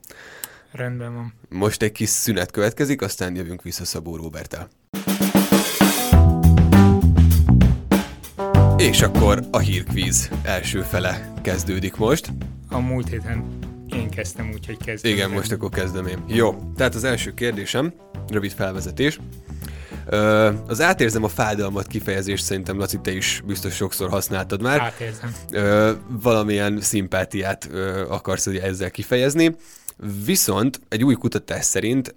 Rendben 0.73 1.15
van. 1.15 1.35
Most 1.49 1.83
egy 1.83 1.93
kis 1.93 2.09
szünet 2.09 2.51
következik, 2.51 3.03
aztán 3.03 3.35
jövünk 3.35 3.63
vissza 3.63 3.85
Szabó 3.85 4.17
Robertel. 4.17 4.69
És 8.77 9.03
akkor 9.03 9.43
a 9.51 9.59
hírkvíz 9.59 10.31
első 10.43 10.83
fele 10.83 11.33
kezdődik 11.43 11.97
most. 11.97 12.33
A 12.69 12.79
múlt 12.79 13.09
héten 13.09 13.59
én 13.93 14.11
kezdtem 14.11 14.51
úgy, 14.53 14.67
hogy 14.67 14.77
kezdem. 14.85 15.13
Igen, 15.13 15.31
most 15.31 15.53
akkor 15.53 15.71
kezdem 15.71 16.07
én. 16.07 16.25
Jó, 16.27 16.73
tehát 16.77 16.95
az 16.95 17.05
első 17.05 17.35
kérdésem, 17.35 17.93
rövid 18.29 18.53
felvezetés. 18.53 19.19
Az 20.67 20.81
átérzem 20.81 21.25
a 21.25 21.29
fájdalmat 21.29 21.87
kifejezést 21.87 22.45
szerintem, 22.45 22.79
Laci, 22.79 22.99
te 23.03 23.13
is 23.13 23.43
biztos 23.47 23.75
sokszor 23.75 24.09
használtad 24.09 24.63
már. 24.63 24.81
Átérzem. 24.81 25.35
Valamilyen 26.23 26.81
szimpátiát 26.81 27.71
akarsz 28.09 28.47
ezzel 28.47 28.91
kifejezni. 28.91 29.57
Viszont 30.25 30.81
egy 30.89 31.05
új 31.05 31.15
kutatás 31.15 31.65
szerint 31.65 32.15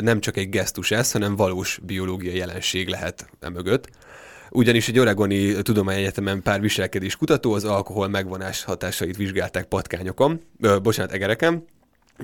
nem 0.00 0.20
csak 0.20 0.36
egy 0.36 0.48
gesztus 0.48 0.90
ez, 0.90 1.12
hanem 1.12 1.36
valós 1.36 1.80
biológiai 1.82 2.36
jelenség 2.36 2.88
lehet 2.88 3.30
emögött. 3.40 3.88
Ugyanis 4.50 4.88
egy 4.88 4.98
Oregoni 4.98 5.62
Tudományegyetemen 5.62 6.42
pár 6.42 6.60
viselkedés 6.60 7.16
kutató 7.16 7.52
az 7.52 7.64
alkohol 7.64 8.08
megvonás 8.08 8.64
hatásait 8.64 9.16
vizsgálták 9.16 9.64
patkányokon, 9.64 10.40
ö, 10.60 10.78
bocsánat, 10.78 11.12
egereken, 11.12 11.64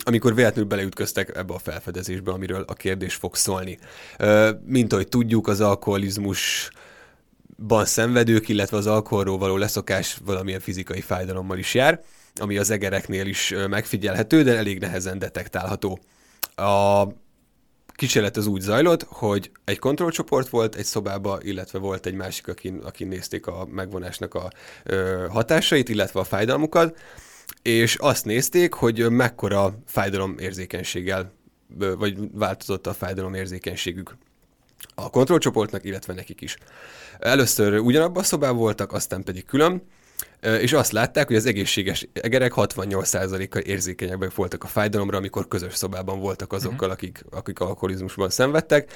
amikor 0.02 0.34
véletlenül 0.34 0.68
beleütköztek 0.68 1.36
ebbe 1.36 1.54
a 1.54 1.58
felfedezésbe, 1.58 2.32
amiről 2.32 2.64
a 2.66 2.74
kérdés 2.74 3.14
fog 3.14 3.36
szólni. 3.36 3.78
Mint 4.64 4.92
ahogy 4.92 5.08
tudjuk, 5.08 5.48
az 5.48 5.60
alkoholizmus 5.60 6.70
ban 7.66 7.84
szenvedők, 7.84 8.48
illetve 8.48 8.76
az 8.76 8.86
alkoholról 8.86 9.38
való 9.38 9.56
leszokás 9.56 10.18
valamilyen 10.24 10.60
fizikai 10.60 11.00
fájdalommal 11.00 11.58
is 11.58 11.74
jár, 11.74 12.02
ami 12.34 12.58
az 12.58 12.70
egereknél 12.70 13.26
is 13.26 13.54
megfigyelhető, 13.68 14.42
de 14.42 14.56
elég 14.56 14.80
nehezen 14.80 15.18
detektálható. 15.18 15.98
A 16.54 17.06
kísérlet 17.94 18.36
az 18.36 18.46
úgy 18.46 18.60
zajlott, 18.60 19.02
hogy 19.02 19.50
egy 19.64 19.78
kontrollcsoport 19.78 20.48
volt 20.48 20.74
egy 20.74 20.84
szobába, 20.84 21.38
illetve 21.42 21.78
volt 21.78 22.06
egy 22.06 22.14
másik, 22.14 22.48
akin, 22.48 22.80
akin 22.84 23.08
nézték 23.08 23.46
a 23.46 23.66
megvonásnak 23.70 24.34
a 24.34 24.50
ö, 24.84 25.26
hatásait, 25.30 25.88
illetve 25.88 26.20
a 26.20 26.24
fájdalmukat, 26.24 26.98
és 27.64 27.94
azt 27.94 28.24
nézték, 28.24 28.74
hogy 28.74 29.10
mekkora 29.10 29.78
fájdalom 29.86 30.38
érzékenységgel, 30.38 31.32
vagy 31.98 32.18
változott 32.32 32.86
a 32.86 32.92
fájdalom 32.92 33.34
érzékenységük 33.34 34.16
a 34.94 35.10
kontrollcsoportnak, 35.10 35.84
illetve 35.84 36.14
nekik 36.14 36.40
is. 36.40 36.56
Először 37.18 37.78
ugyanabban 37.78 38.22
a 38.22 38.26
szobában 38.26 38.56
voltak, 38.56 38.92
aztán 38.92 39.22
pedig 39.22 39.44
külön, 39.44 39.82
és 40.40 40.72
azt 40.72 40.92
látták, 40.92 41.26
hogy 41.26 41.36
az 41.36 41.46
egészséges 41.46 42.08
egerek 42.12 42.52
68%-kal 42.56 43.62
érzékenyebbek 43.62 44.34
voltak 44.34 44.64
a 44.64 44.66
fájdalomra, 44.66 45.16
amikor 45.16 45.48
közös 45.48 45.74
szobában 45.74 46.20
voltak 46.20 46.52
azokkal, 46.52 46.88
mhm. 46.88 46.96
akik, 46.96 47.24
akik 47.30 47.60
alkoholizmusban 47.60 48.30
szenvedtek. 48.30 48.92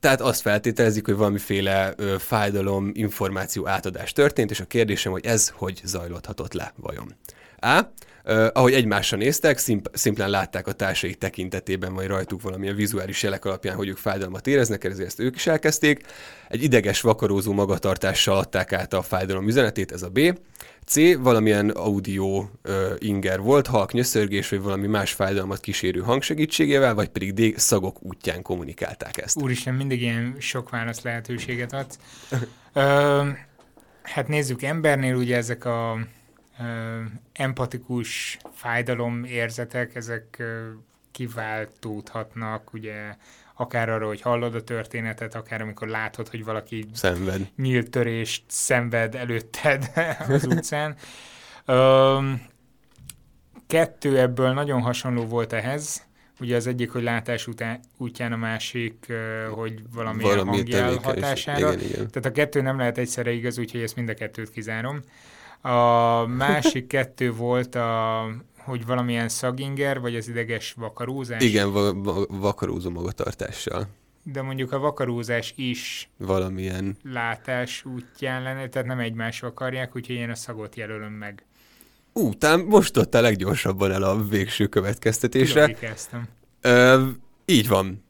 Tehát 0.00 0.20
azt 0.20 0.40
feltételezik, 0.40 1.04
hogy 1.04 1.14
valamiféle 1.14 1.92
ö, 1.96 2.14
fájdalom, 2.18 2.90
információ 2.92 3.68
átadás 3.68 4.12
történt, 4.12 4.50
és 4.50 4.60
a 4.60 4.64
kérdésem, 4.64 5.12
hogy 5.12 5.26
ez 5.26 5.48
hogy 5.48 5.80
zajlódhatott 5.84 6.52
le 6.52 6.72
vajon. 6.76 7.14
A. 7.62 7.80
Uh, 8.24 8.46
ahogy 8.52 8.72
egymásra 8.72 9.16
néztek, 9.16 9.58
szimp- 9.58 9.90
szimplán 9.92 10.30
látták 10.30 10.66
a 10.66 10.72
társaik 10.72 11.18
tekintetében, 11.18 11.94
vagy 11.94 12.06
rajtuk 12.06 12.42
valamilyen 12.42 12.76
vizuális 12.76 13.22
jelek 13.22 13.44
alapján, 13.44 13.76
hogy 13.76 13.88
ők 13.88 13.96
fájdalmat 13.96 14.46
éreznek, 14.46 14.84
ezért 14.84 15.06
ezt 15.06 15.20
ők 15.20 15.34
is 15.34 15.46
elkezdték. 15.46 16.04
Egy 16.48 16.62
ideges, 16.62 17.00
vakarózó 17.00 17.52
magatartással 17.52 18.36
adták 18.38 18.72
át 18.72 18.92
a 18.92 19.02
fájdalom 19.02 19.48
üzenetét, 19.48 19.92
ez 19.92 20.02
a 20.02 20.08
B. 20.08 20.38
C. 20.86 21.16
Valamilyen 21.18 21.68
audio 21.68 22.38
uh, 22.38 22.46
inger 22.98 23.40
volt, 23.40 23.66
halk 23.66 23.92
nyöszörgés, 23.92 24.48
vagy 24.48 24.60
valami 24.60 24.86
más 24.86 25.12
fájdalmat 25.12 25.60
kísérő 25.60 26.00
hang 26.00 26.22
segítségével, 26.22 26.94
vagy 26.94 27.08
pedig 27.08 27.32
D. 27.32 27.58
Szagok 27.58 28.02
útján 28.02 28.42
kommunikálták 28.42 29.22
ezt. 29.22 29.42
Úristen, 29.42 29.74
mindig 29.74 30.02
ilyen 30.02 30.36
sok 30.38 30.70
válasz 30.70 31.02
lehetőséget 31.02 31.72
adsz. 31.72 31.98
Ö, 32.72 33.28
hát 34.02 34.28
nézzük, 34.28 34.62
embernél 34.62 35.14
ugye 35.14 35.36
ezek 35.36 35.64
a 35.64 35.98
empatikus 37.32 38.38
fájdalom 38.52 39.24
érzetek, 39.24 39.94
ezek 39.94 40.42
kiváltódhatnak, 41.10 42.72
ugye 42.72 43.16
akár 43.54 43.88
arra, 43.88 44.06
hogy 44.06 44.20
hallod 44.20 44.54
a 44.54 44.64
történetet, 44.64 45.34
akár 45.34 45.60
amikor 45.60 45.88
látod, 45.88 46.28
hogy 46.28 46.44
valaki 46.44 46.86
szenved. 46.92 47.50
nyílt 47.56 47.90
törést 47.90 48.42
szenved 48.46 49.14
előtted 49.14 49.90
az 50.28 50.44
utcán. 50.44 50.96
Kettő 53.66 54.18
ebből 54.18 54.52
nagyon 54.52 54.80
hasonló 54.80 55.24
volt 55.24 55.52
ehhez. 55.52 56.06
Ugye 56.40 56.56
az 56.56 56.66
egyik, 56.66 56.90
hogy 56.90 57.02
látás 57.02 57.46
után, 57.46 57.80
útján, 57.96 58.32
a 58.32 58.36
másik, 58.36 59.06
hogy 59.50 59.82
valamilyen 59.94 60.36
Valami 60.36 60.56
hangjel 60.56 60.96
hatására. 60.96 61.72
Igen, 61.72 61.84
igen. 61.84 62.10
Tehát 62.10 62.24
a 62.24 62.32
kettő 62.32 62.60
nem 62.60 62.78
lehet 62.78 62.98
egyszerre 62.98 63.30
igaz, 63.30 63.58
úgyhogy 63.58 63.80
ezt 63.80 63.96
mind 63.96 64.08
a 64.08 64.14
kettőt 64.14 64.50
kizárom. 64.50 65.00
A 65.62 66.26
másik 66.26 66.86
kettő 66.86 67.32
volt 67.32 67.74
a 67.74 68.22
hogy 68.58 68.86
valamilyen 68.86 69.28
szaginger, 69.28 70.00
vagy 70.00 70.16
az 70.16 70.28
ideges 70.28 70.72
vakarózás? 70.72 71.42
Igen, 71.42 71.72
va- 71.72 71.94
va- 72.04 72.28
vakarózó 72.30 72.90
magatartással. 72.90 73.86
De 74.24 74.42
mondjuk 74.42 74.72
a 74.72 74.78
vakarózás 74.78 75.52
is 75.56 76.10
valamilyen 76.16 76.96
látás 77.02 77.84
útján 77.84 78.42
lenne, 78.42 78.68
tehát 78.68 78.88
nem 78.88 78.98
egymás 78.98 79.42
akarják, 79.42 79.96
úgyhogy 79.96 80.16
én 80.16 80.30
a 80.30 80.34
szagot 80.34 80.76
jelölöm 80.76 81.12
meg. 81.12 81.44
Ú, 82.12 82.34
talán 82.34 82.60
most 82.60 82.96
ott 82.96 83.14
a 83.14 83.20
leggyorsabban 83.20 83.92
el 83.92 84.02
a 84.02 84.24
végső 84.24 84.66
következtetésre. 84.66 85.72
Kezdtem. 85.72 86.28
Ö, 86.60 87.08
így 87.44 87.68
van. 87.68 88.04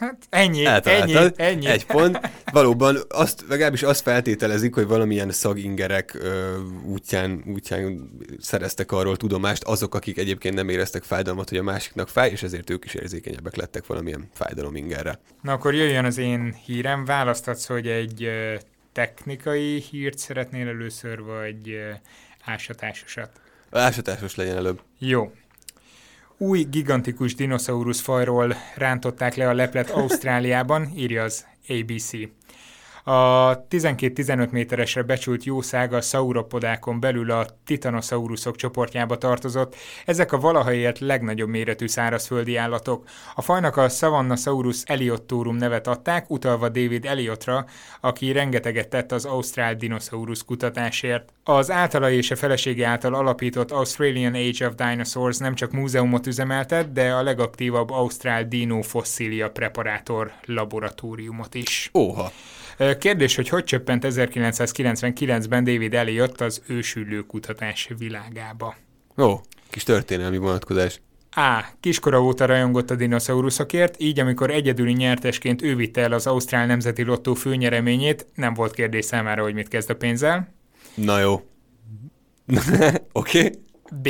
Hát 0.00 0.26
ennyi, 0.30 0.64
ennyi, 0.82 1.30
ennyi. 1.36 1.66
Egy 1.66 1.86
pont. 1.86 2.20
Valóban 2.52 2.98
azt, 3.08 3.44
legalábbis 3.48 3.82
azt 3.82 4.02
feltételezik, 4.02 4.74
hogy 4.74 4.86
valamilyen 4.86 5.30
szagingerek 5.30 6.14
ö, 6.14 6.58
útján, 6.84 7.44
útján 7.46 8.10
szereztek 8.38 8.92
arról 8.92 9.16
tudomást 9.16 9.62
azok, 9.62 9.94
akik 9.94 10.18
egyébként 10.18 10.54
nem 10.54 10.68
éreztek 10.68 11.02
fájdalmat, 11.02 11.48
hogy 11.48 11.58
a 11.58 11.62
másiknak 11.62 12.08
fáj, 12.08 12.30
és 12.30 12.42
ezért 12.42 12.70
ők 12.70 12.84
is 12.84 12.94
érzékenyebbek 12.94 13.56
lettek 13.56 13.86
valamilyen 13.86 14.28
fájdalomingerre. 14.34 15.18
Na 15.42 15.52
akkor 15.52 15.74
jöjjön 15.74 16.04
az 16.04 16.18
én 16.18 16.54
hírem. 16.64 17.04
Választatsz, 17.04 17.66
hogy 17.66 17.86
egy 17.86 18.24
ö, 18.24 18.54
technikai 18.92 19.80
hírt 19.90 20.18
szeretnél 20.18 20.68
először, 20.68 21.22
vagy 21.22 21.70
ö, 21.70 21.90
ásatásosat? 22.44 23.30
Ásatásos 23.70 24.34
legyen 24.34 24.56
előbb. 24.56 24.80
Jó 24.98 25.32
új 26.40 26.62
gigantikus 26.70 27.34
dinoszaurusz 27.34 28.00
fajról 28.00 28.54
rántották 28.76 29.34
le 29.34 29.48
a 29.48 29.54
leplet 29.54 29.90
Ausztráliában, 29.90 30.92
írja 30.96 31.22
az 31.22 31.46
ABC. 31.68 32.10
A 33.10 33.66
12-15 33.70 34.50
méteresre 34.50 35.02
becsült 35.02 35.44
jószág 35.44 35.92
a 35.92 36.00
szauropodákon 36.00 37.00
belül 37.00 37.30
a 37.30 37.46
titanosaurusok 37.66 38.56
csoportjába 38.56 39.18
tartozott. 39.18 39.76
Ezek 40.04 40.32
a 40.32 40.38
valaha 40.38 40.72
élt 40.72 40.98
legnagyobb 40.98 41.48
méretű 41.48 41.86
szárazföldi 41.86 42.56
állatok. 42.56 43.08
A 43.34 43.42
fajnak 43.42 43.76
a 43.76 43.88
Savannasaurus 43.88 44.82
eliottorum 44.84 45.56
nevet 45.56 45.86
adták, 45.86 46.30
utalva 46.30 46.68
David 46.68 47.04
Eliotra, 47.04 47.64
aki 48.00 48.32
rengeteget 48.32 48.88
tett 48.88 49.12
az 49.12 49.24
Ausztrál 49.24 49.74
dinoszaurusz 49.74 50.42
kutatásért. 50.42 51.32
Az 51.44 51.70
általa 51.70 52.10
és 52.10 52.30
a 52.30 52.36
felesége 52.36 52.86
által 52.86 53.14
alapított 53.14 53.70
Australian 53.70 54.34
Age 54.34 54.66
of 54.66 54.74
Dinosaurs 54.74 55.38
nem 55.38 55.54
csak 55.54 55.72
múzeumot 55.72 56.26
üzemeltet, 56.26 56.92
de 56.92 57.12
a 57.12 57.22
legaktívabb 57.22 57.90
Ausztrál 57.90 58.44
Dino 58.44 58.80
Fossilia 58.80 59.50
Preparátor 59.50 60.32
laboratóriumot 60.44 61.54
is. 61.54 61.90
Óha! 61.94 62.32
Kérdés, 62.98 63.36
hogy 63.36 63.48
hogy 63.48 63.64
csöppent 63.64 64.04
1999-ben 64.08 65.64
David 65.64 65.94
Elliot 65.94 66.40
az 66.40 66.62
ősülő 66.66 67.20
kutatás 67.20 67.90
világába? 67.98 68.76
Ó, 69.18 69.40
kis 69.70 69.82
történelmi 69.82 70.36
vonatkozás. 70.36 71.00
A. 71.30 71.64
Kiskora 71.80 72.22
óta 72.22 72.44
rajongott 72.46 72.90
a 72.90 72.94
dinoszauruszokért, 72.94 73.94
így 73.98 74.20
amikor 74.20 74.50
egyedüli 74.50 74.92
nyertesként 74.92 75.62
ő 75.62 75.76
vitte 75.76 76.00
el 76.00 76.12
az 76.12 76.26
Ausztrál 76.26 76.66
Nemzeti 76.66 77.02
Lottó 77.02 77.34
főnyereményét, 77.34 78.26
nem 78.34 78.54
volt 78.54 78.74
kérdés 78.74 79.04
számára, 79.04 79.42
hogy 79.42 79.54
mit 79.54 79.68
kezd 79.68 79.90
a 79.90 79.96
pénzzel. 79.96 80.54
Na 80.94 81.18
jó. 81.18 81.32
Oké. 83.12 83.38
okay. 83.38 83.58
B. 83.92 84.08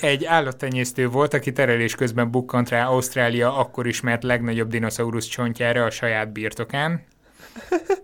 Egy 0.00 0.24
állattenyésztő 0.24 1.08
volt, 1.08 1.34
aki 1.34 1.52
terelés 1.52 1.94
közben 1.94 2.30
bukkant 2.30 2.68
rá 2.68 2.86
Ausztrália 2.86 3.56
akkor 3.56 3.86
ismert 3.86 4.22
legnagyobb 4.22 4.68
dinoszaurusz 4.68 5.26
csontjára 5.26 5.84
a 5.84 5.90
saját 5.90 6.32
birtokán. 6.32 7.04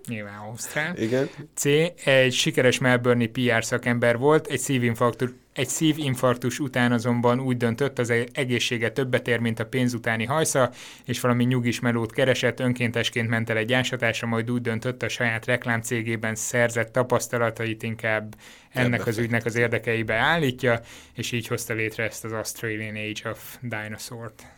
Nyilván 0.09 0.39
Ausztrál. 0.39 0.97
Igen. 0.97 1.29
C. 1.55 1.65
Egy 2.05 2.33
sikeres 2.33 2.79
Melbourne 2.79 3.27
PR 3.27 3.65
szakember 3.65 4.19
volt, 4.19 4.47
egy 4.47 4.59
szívinfarktus, 4.59 5.31
egy 5.53 5.69
szívinfarktus 5.69 6.59
után 6.59 6.93
azonban 6.93 7.41
úgy 7.41 7.57
döntött, 7.57 7.99
az 7.99 8.13
egészsége 8.33 8.91
többet 8.91 9.29
ér, 9.29 9.39
mint 9.39 9.61
a 9.61 9.67
pénz 9.67 9.95
utáni 9.95 10.25
hajsza, 10.25 10.71
és 11.05 11.21
valami 11.21 11.45
nyugis 11.45 11.81
melót 11.81 12.13
keresett, 12.13 12.61
önkéntesként 12.61 13.29
ment 13.29 13.51
el 13.51 13.57
egy 13.57 13.73
ásatásra, 13.73 14.27
majd 14.27 14.51
úgy 14.51 14.63
döntött 14.63 15.03
a 15.03 15.09
saját 15.09 15.47
reklámcégében 15.47 16.35
szerzett 16.35 16.93
tapasztalatait 16.93 17.83
inkább 17.83 18.35
ennek 18.73 19.07
az 19.07 19.19
ügynek 19.19 19.45
az 19.45 19.57
érdekeibe 19.57 20.15
állítja, 20.15 20.81
és 21.15 21.33
így 21.33 21.47
hozta 21.47 21.75
létre 21.75 22.05
ezt 22.05 22.25
az 22.25 22.33
Australian 22.33 22.97
Age 22.97 23.31
of 23.31 23.57
Dinosaur-t. 23.61 24.58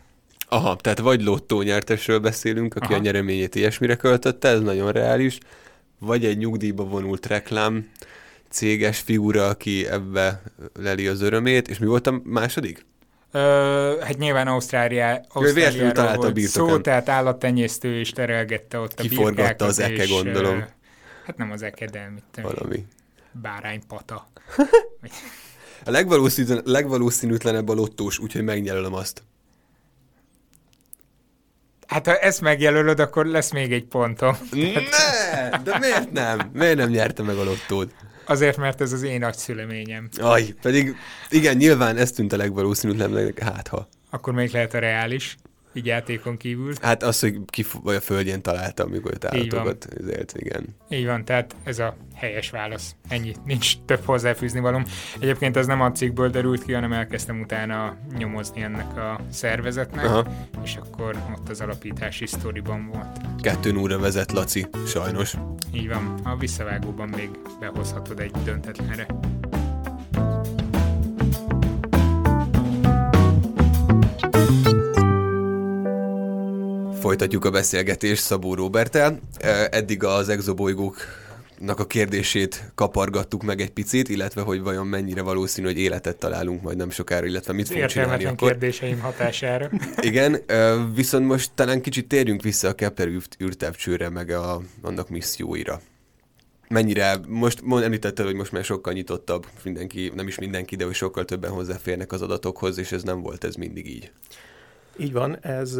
Aha, 0.53 0.75
tehát 0.75 0.99
vagy 0.99 1.21
lottó 1.21 1.61
nyertesről 1.61 2.19
beszélünk, 2.19 2.75
aki 2.75 2.85
Aha. 2.85 2.95
a 2.95 2.97
nyereményét 2.97 3.55
ilyesmire 3.55 3.95
költötte, 3.95 4.47
ez 4.47 4.61
nagyon 4.61 4.91
reális, 4.91 5.37
vagy 5.99 6.25
egy 6.25 6.37
nyugdíjba 6.37 6.83
vonult 6.83 7.25
reklám 7.25 7.91
céges 8.49 8.99
figura, 8.99 9.47
aki 9.47 9.87
ebbe 9.87 10.41
leli 10.79 11.07
az 11.07 11.21
örömét, 11.21 11.67
és 11.67 11.77
mi 11.79 11.85
volt 11.85 12.07
a 12.07 12.21
második? 12.23 12.85
Ö, 13.31 13.97
hát 14.01 14.17
nyilván 14.17 14.47
Ausztrália, 14.47 15.21
Ausztráliáról 15.27 16.15
volt 16.15 16.37
a 16.37 16.41
szó, 16.41 16.77
tehát 16.77 17.09
állattenyésztő 17.09 17.99
és 17.99 18.09
terelgette 18.09 18.79
ott 18.79 18.99
a 18.99 19.01
Kiforgatta 19.01 19.65
az 19.65 19.79
eke, 19.79 20.05
gondolom. 20.05 20.65
Hát 21.25 21.37
nem 21.37 21.51
az 21.51 21.61
eke, 21.61 21.85
de 21.85 22.11
mit 22.13 22.45
Valami. 22.53 22.85
Báránypata. 23.31 24.27
a 25.85 25.91
legvalószínűtlen, 25.91 26.61
legvalószínűtlenebb 26.65 27.69
a 27.69 27.73
lottós, 27.73 28.19
úgyhogy 28.19 28.43
megnyelölöm 28.43 28.93
azt. 28.93 29.23
Hát 31.91 32.07
ha 32.07 32.17
ezt 32.17 32.41
megjelölöd, 32.41 32.99
akkor 32.99 33.25
lesz 33.25 33.51
még 33.51 33.73
egy 33.73 33.83
pontom. 33.83 34.35
Ne! 34.51 35.57
De 35.63 35.77
miért 35.79 36.11
nem? 36.11 36.49
Miért 36.53 36.77
nem 36.77 36.89
nyerte 36.89 37.23
meg 37.23 37.35
a 37.35 37.43
lottót? 37.43 37.93
Azért, 38.25 38.57
mert 38.57 38.81
ez 38.81 38.91
az 38.91 39.03
én 39.03 39.19
nagyszüleményem. 39.19 40.09
Aj, 40.19 40.53
pedig 40.61 40.95
igen, 41.29 41.57
nyilván 41.57 41.97
ez 41.97 42.11
tűnt 42.11 42.33
a 42.33 42.37
legvalószínűtlenebbnek, 42.37 43.39
hát 43.39 43.67
ha. 43.67 43.87
Akkor 44.09 44.33
még 44.33 44.51
lehet 44.51 44.73
a 44.73 44.79
reális 44.79 45.37
így 45.73 45.85
játékon 45.85 46.37
kívül. 46.37 46.73
Hát 46.81 47.03
az, 47.03 47.19
hogy 47.19 47.39
ki 47.45 47.65
vagy 47.83 47.95
a 47.95 48.01
földjén 48.01 48.41
találta, 48.41 48.83
amikor 48.83 49.11
ott 49.13 49.25
állatokat 49.25 49.87
ezért, 49.99 50.33
igen. 50.37 50.75
Így 50.89 51.05
van, 51.05 51.25
tehát 51.25 51.55
ez 51.63 51.79
a 51.79 51.97
helyes 52.15 52.49
válasz. 52.49 52.95
Ennyi, 53.07 53.33
nincs 53.45 53.77
több 53.85 54.05
hozzáfűzni 54.05 54.59
valóm. 54.59 54.83
Egyébként 55.19 55.57
ez 55.57 55.65
nem 55.65 55.81
a 55.81 55.91
cikkből 55.91 56.29
derült 56.29 56.63
ki, 56.63 56.73
hanem 56.73 56.93
elkezdtem 56.93 57.39
utána 57.39 57.97
nyomozni 58.17 58.61
ennek 58.61 58.97
a 58.97 59.19
szervezetnek, 59.29 60.05
Aha. 60.05 60.25
és 60.63 60.75
akkor 60.75 61.15
ott 61.35 61.49
az 61.49 61.61
alapítási 61.61 62.25
sztoriban 62.25 62.89
volt. 62.93 63.19
Kettő 63.41 63.77
óra 63.77 63.99
vezet 63.99 64.31
Laci, 64.31 64.65
sajnos. 64.87 65.33
Így 65.73 65.87
van, 65.87 66.19
a 66.23 66.37
visszavágóban 66.37 67.09
még 67.09 67.29
behozhatod 67.59 68.19
egy 68.19 68.31
döntetlenre. 68.43 69.07
Folytatjuk 77.01 77.45
a 77.45 77.49
beszélgetést 77.49 78.23
Szabó 78.23 78.53
Robertel. 78.53 79.19
Eddig 79.69 80.03
az 80.03 80.29
exobolygók 80.29 80.95
a 81.67 81.87
kérdését 81.87 82.71
kapargattuk 82.75 83.43
meg 83.43 83.61
egy 83.61 83.71
picit, 83.71 84.09
illetve 84.09 84.41
hogy 84.41 84.61
vajon 84.61 84.87
mennyire 84.87 85.21
valószínű, 85.21 85.67
hogy 85.67 85.77
életet 85.77 86.17
találunk 86.17 86.61
majd 86.61 86.77
nem 86.77 86.89
sokára, 86.89 87.25
illetve 87.25 87.53
mit 87.53 87.67
fogunk 87.67 87.85
csinálni 87.85 88.25
akkor. 88.25 88.49
kérdéseim 88.49 88.99
hatására. 88.99 89.69
Igen, 90.01 90.37
viszont 90.95 91.25
most 91.25 91.51
talán 91.55 91.81
kicsit 91.81 92.07
térjünk 92.07 92.41
vissza 92.41 92.67
a 92.67 92.73
Kepler 92.73 93.09
űrtávcsőre, 93.43 94.09
meg 94.09 94.29
a, 94.29 94.61
annak 94.81 95.09
misszióira 95.09 95.81
mennyire, 96.67 97.19
most 97.27 97.61
említetted, 97.69 98.25
hogy 98.25 98.35
most 98.35 98.51
már 98.51 98.63
sokkal 98.63 98.93
nyitottabb, 98.93 99.45
mindenki, 99.63 100.11
nem 100.15 100.27
is 100.27 100.39
mindenki, 100.39 100.75
de 100.75 100.85
hogy 100.85 100.93
sokkal 100.93 101.25
többen 101.25 101.51
hozzáférnek 101.51 102.11
az 102.11 102.21
adatokhoz, 102.21 102.77
és 102.77 102.91
ez 102.91 103.03
nem 103.03 103.21
volt 103.21 103.43
ez 103.43 103.55
mindig 103.55 103.87
így. 103.87 104.11
Így 104.97 105.11
van, 105.11 105.37
ez 105.41 105.77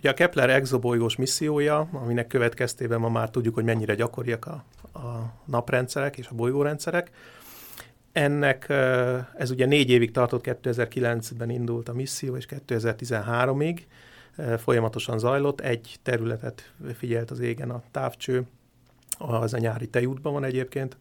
ugye 0.00 0.10
a 0.10 0.14
Kepler 0.14 0.50
exobolygós 0.50 1.16
missziója, 1.16 1.88
aminek 1.92 2.26
következtében 2.26 3.00
ma 3.00 3.08
már 3.08 3.30
tudjuk, 3.30 3.54
hogy 3.54 3.64
mennyire 3.64 3.94
gyakoriak 3.94 4.46
a, 4.46 4.64
a 4.98 5.32
naprendszerek 5.44 6.18
és 6.18 6.28
a 6.28 6.34
bolygórendszerek. 6.34 7.10
Ennek 8.12 8.68
ez 9.36 9.50
ugye 9.50 9.66
négy 9.66 9.90
évig 9.90 10.10
tartott, 10.10 10.44
2009-ben 10.46 11.50
indult 11.50 11.88
a 11.88 11.92
misszió, 11.92 12.36
és 12.36 12.46
2013-ig 12.68 13.78
folyamatosan 14.58 15.18
zajlott. 15.18 15.60
Egy 15.60 15.98
területet 16.02 16.72
figyelt 16.96 17.30
az 17.30 17.40
égen 17.40 17.70
a 17.70 17.82
távcső, 17.90 18.46
az 19.18 19.54
a 19.54 19.58
nyári 19.58 19.88
tejútban 19.88 20.32
van 20.32 20.44
egyébként. 20.44 20.96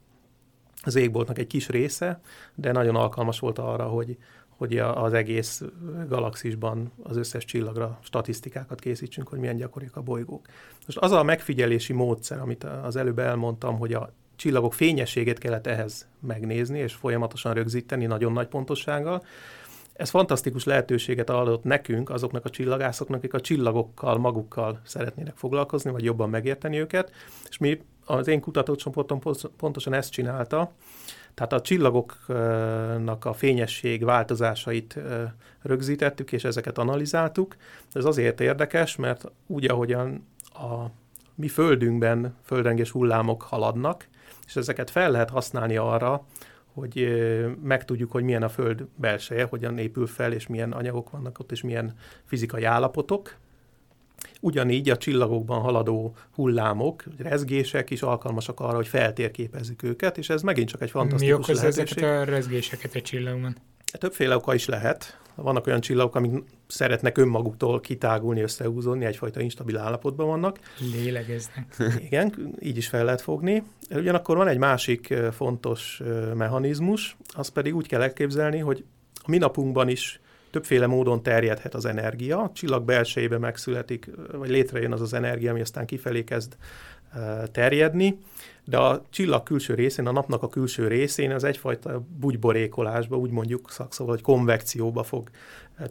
Az 0.83 0.95
égboltnak 0.95 1.37
egy 1.37 1.47
kis 1.47 1.69
része, 1.69 2.21
de 2.55 2.71
nagyon 2.71 2.95
alkalmas 2.95 3.39
volt 3.39 3.59
arra, 3.59 3.87
hogy, 3.87 4.17
hogy 4.59 4.77
az 4.77 5.13
egész 5.13 5.61
galaxisban 6.07 6.91
az 7.03 7.17
összes 7.17 7.45
csillagra 7.45 7.99
statisztikákat 8.03 8.79
készítsünk, 8.79 9.27
hogy 9.27 9.39
milyen 9.39 9.57
gyakoriak 9.57 9.95
a 9.95 10.01
bolygók. 10.01 10.45
Most 10.85 10.97
az 10.97 11.11
a 11.11 11.23
megfigyelési 11.23 11.93
módszer, 11.93 12.39
amit 12.39 12.63
az 12.63 12.95
előbb 12.95 13.19
elmondtam, 13.19 13.77
hogy 13.77 13.93
a 13.93 14.11
csillagok 14.35 14.73
fényességét 14.73 15.37
kellett 15.37 15.67
ehhez 15.67 16.07
megnézni, 16.19 16.79
és 16.79 16.93
folyamatosan 16.93 17.53
rögzíteni 17.53 18.05
nagyon 18.05 18.31
nagy 18.31 18.47
pontossággal, 18.47 19.23
ez 19.93 20.09
fantasztikus 20.09 20.63
lehetőséget 20.63 21.29
adott 21.29 21.63
nekünk, 21.63 22.09
azoknak 22.09 22.45
a 22.45 22.49
csillagászoknak, 22.49 23.17
akik 23.17 23.33
a 23.33 23.41
csillagokkal 23.41 24.17
magukkal 24.17 24.79
szeretnének 24.83 25.35
foglalkozni, 25.35 25.91
vagy 25.91 26.03
jobban 26.03 26.29
megérteni 26.29 26.79
őket, 26.79 27.11
és 27.49 27.57
mi 27.57 27.81
az 28.05 28.27
én 28.27 28.39
kutatócsoportom 28.39 29.19
pontosan 29.57 29.93
ezt 29.93 30.11
csinálta, 30.11 30.71
tehát 31.39 31.53
a 31.53 31.61
csillagoknak 31.61 33.25
a 33.25 33.33
fényesség 33.33 34.03
változásait 34.03 34.99
rögzítettük, 35.61 36.31
és 36.31 36.43
ezeket 36.43 36.77
analizáltuk. 36.77 37.55
Ez 37.91 38.05
azért 38.05 38.41
érdekes, 38.41 38.95
mert 38.95 39.31
úgy, 39.47 39.65
ahogyan 39.65 40.27
a 40.53 40.85
mi 41.35 41.47
földünkben 41.47 42.35
földrengés 42.43 42.91
hullámok 42.91 43.41
haladnak, 43.41 44.07
és 44.47 44.55
ezeket 44.55 44.89
fel 44.89 45.11
lehet 45.11 45.29
használni 45.29 45.77
arra, 45.77 46.25
hogy 46.73 47.07
megtudjuk, 47.63 48.11
hogy 48.11 48.23
milyen 48.23 48.43
a 48.43 48.49
Föld 48.49 48.85
belseje, 48.95 49.43
hogyan 49.43 49.77
épül 49.77 50.07
fel, 50.07 50.31
és 50.31 50.47
milyen 50.47 50.71
anyagok 50.71 51.09
vannak 51.09 51.39
ott, 51.39 51.51
és 51.51 51.61
milyen 51.61 51.95
fizikai 52.25 52.63
állapotok. 52.63 53.35
Ugyanígy 54.41 54.89
a 54.89 54.97
csillagokban 54.97 55.59
haladó 55.59 56.15
hullámok, 56.31 57.03
rezgések 57.17 57.89
is 57.89 58.01
alkalmasak 58.01 58.59
arra, 58.59 58.75
hogy 58.75 58.87
feltérképezzük 58.87 59.83
őket, 59.83 60.17
és 60.17 60.29
ez 60.29 60.41
megint 60.41 60.69
csak 60.69 60.81
egy 60.81 60.91
fantasztikus 60.91 61.37
Mi 61.37 61.43
okoz 61.43 61.63
ezeket 61.63 62.03
a 62.03 62.23
rezgéseket 62.23 62.95
egy 62.95 63.03
csillagban? 63.03 63.55
Többféle 63.91 64.35
oka 64.35 64.53
is 64.53 64.65
lehet. 64.65 65.17
Vannak 65.35 65.67
olyan 65.67 65.81
csillagok, 65.81 66.15
amik 66.15 66.43
szeretnek 66.67 67.17
önmaguktól 67.17 67.79
kitágulni, 67.79 68.41
összehúzódni, 68.41 69.05
egyfajta 69.05 69.41
instabil 69.41 69.77
állapotban 69.77 70.27
vannak. 70.27 70.59
Lélegeznek. 70.93 71.75
Igen, 72.07 72.55
így 72.59 72.77
is 72.77 72.87
fel 72.87 73.03
lehet 73.03 73.21
fogni. 73.21 73.63
Ugyanakkor 73.91 74.37
van 74.37 74.47
egy 74.47 74.57
másik 74.57 75.13
fontos 75.31 76.01
mechanizmus, 76.33 77.17
azt 77.27 77.49
pedig 77.49 77.75
úgy 77.75 77.87
kell 77.87 78.01
elképzelni, 78.01 78.59
hogy 78.59 78.83
a 79.13 79.29
mi 79.29 79.37
napunkban 79.37 79.89
is 79.89 80.19
többféle 80.51 80.87
módon 80.87 81.23
terjedhet 81.23 81.73
az 81.73 81.85
energia. 81.85 82.41
A 82.41 82.51
csillag 82.53 82.83
belsejébe 82.83 83.37
megszületik, 83.37 84.09
vagy 84.31 84.49
létrejön 84.49 84.91
az 84.93 85.01
az 85.01 85.13
energia, 85.13 85.51
ami 85.51 85.61
aztán 85.61 85.85
kifelé 85.85 86.23
kezd 86.23 86.55
terjedni, 87.51 88.17
de 88.65 88.77
a 88.77 89.01
csillag 89.09 89.43
külső 89.43 89.73
részén, 89.73 90.07
a 90.07 90.11
napnak 90.11 90.43
a 90.43 90.49
külső 90.49 90.87
részén 90.87 91.31
az 91.31 91.43
egyfajta 91.43 92.03
bugyborékolásba, 92.19 93.17
úgy 93.17 93.31
mondjuk 93.31 93.71
szakszóval, 93.71 94.13
hogy 94.13 94.23
konvekcióba 94.23 95.03
fog 95.03 95.29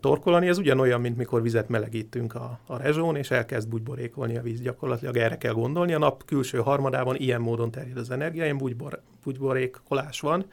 torkolani. 0.01 0.49
Ez 0.49 0.59
ugyanolyan, 0.59 1.01
mint 1.01 1.17
mikor 1.17 1.43
vizet 1.43 1.69
melegítünk 1.69 2.35
a, 2.35 2.59
a 2.67 2.77
rezsón, 2.77 3.17
és 3.17 3.31
elkezd 3.31 3.69
bugyborékolni 3.69 4.37
a 4.37 4.43
víz. 4.43 4.61
Gyakorlatilag 4.61 5.17
erre 5.17 5.39
kell 5.39 5.53
gondolni. 5.53 5.93
A 5.93 5.99
nap 5.99 6.25
külső 6.25 6.59
harmadában 6.59 7.17
ilyen 7.17 7.41
módon 7.41 7.71
terjed 7.71 7.97
az 7.97 8.11
energia, 8.11 8.45
ilyen 8.45 8.59
bugybor, 8.59 9.01
bugyborékolás 9.25 10.21
van 10.21 10.45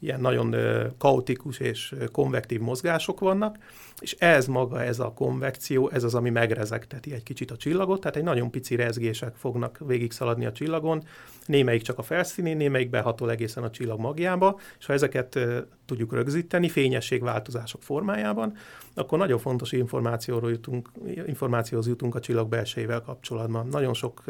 ilyen 0.00 0.20
nagyon 0.20 0.54
kaotikus 0.98 1.58
és 1.58 1.94
konvektív 2.12 2.60
mozgások 2.60 3.20
vannak, 3.20 3.56
és 4.00 4.16
ez 4.18 4.46
maga, 4.46 4.82
ez 4.82 4.98
a 4.98 5.12
konvekció, 5.12 5.90
ez 5.90 6.04
az, 6.04 6.14
ami 6.14 6.30
megrezegteti 6.30 7.12
egy 7.12 7.22
kicsit 7.22 7.50
a 7.50 7.56
csillagot, 7.56 8.00
tehát 8.00 8.16
egy 8.16 8.22
nagyon 8.22 8.50
pici 8.50 8.76
rezgések 8.76 9.34
fognak 9.34 9.78
végigszaladni 9.86 10.46
a 10.46 10.52
csillagon, 10.52 11.02
némelyik 11.46 11.82
csak 11.82 11.98
a 11.98 12.02
felszínén, 12.02 12.56
némelyik 12.56 12.90
behatol 12.90 13.30
egészen 13.30 13.62
a 13.62 13.70
csillag 13.70 13.98
magjába, 13.98 14.58
és 14.78 14.86
ha 14.86 14.92
ezeket 14.92 15.38
tudjuk 15.86 16.12
rögzíteni 16.12 16.68
fényességváltozások 16.68 17.82
formájában, 17.82 18.56
akkor 18.94 19.18
nagyon 19.18 19.38
fontos 19.38 19.72
információról 19.72 20.50
jutunk, 20.50 20.90
információhoz 21.26 21.86
jutunk 21.86 22.14
a 22.14 22.20
csillag 22.20 22.48
belsejével 22.48 23.00
kapcsolatban. 23.00 23.66
Nagyon 23.66 23.94
sok 23.94 24.22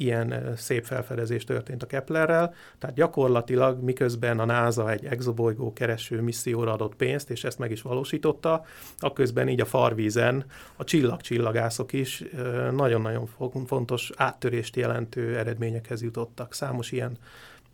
ilyen 0.00 0.52
szép 0.56 0.84
felfedezés 0.84 1.44
történt 1.44 1.82
a 1.82 1.86
Keplerrel, 1.86 2.54
tehát 2.78 2.96
gyakorlatilag 2.96 3.82
miközben 3.82 4.38
a 4.38 4.44
NASA 4.44 4.90
egy 4.90 5.04
exobolygó 5.04 5.72
kereső 5.72 6.20
misszióra 6.20 6.72
adott 6.72 6.94
pénzt, 6.94 7.30
és 7.30 7.44
ezt 7.44 7.58
meg 7.58 7.70
is 7.70 7.82
valósította, 7.82 8.64
akközben 8.98 9.48
így 9.48 9.60
a 9.60 9.64
farvízen 9.64 10.44
a 10.76 10.84
csillagcsillagászok 10.84 11.92
is 11.92 12.24
nagyon-nagyon 12.70 13.28
fontos 13.66 14.10
áttörést 14.16 14.76
jelentő 14.76 15.38
eredményekhez 15.38 16.02
jutottak. 16.02 16.54
Számos 16.54 16.92
ilyen 16.92 17.18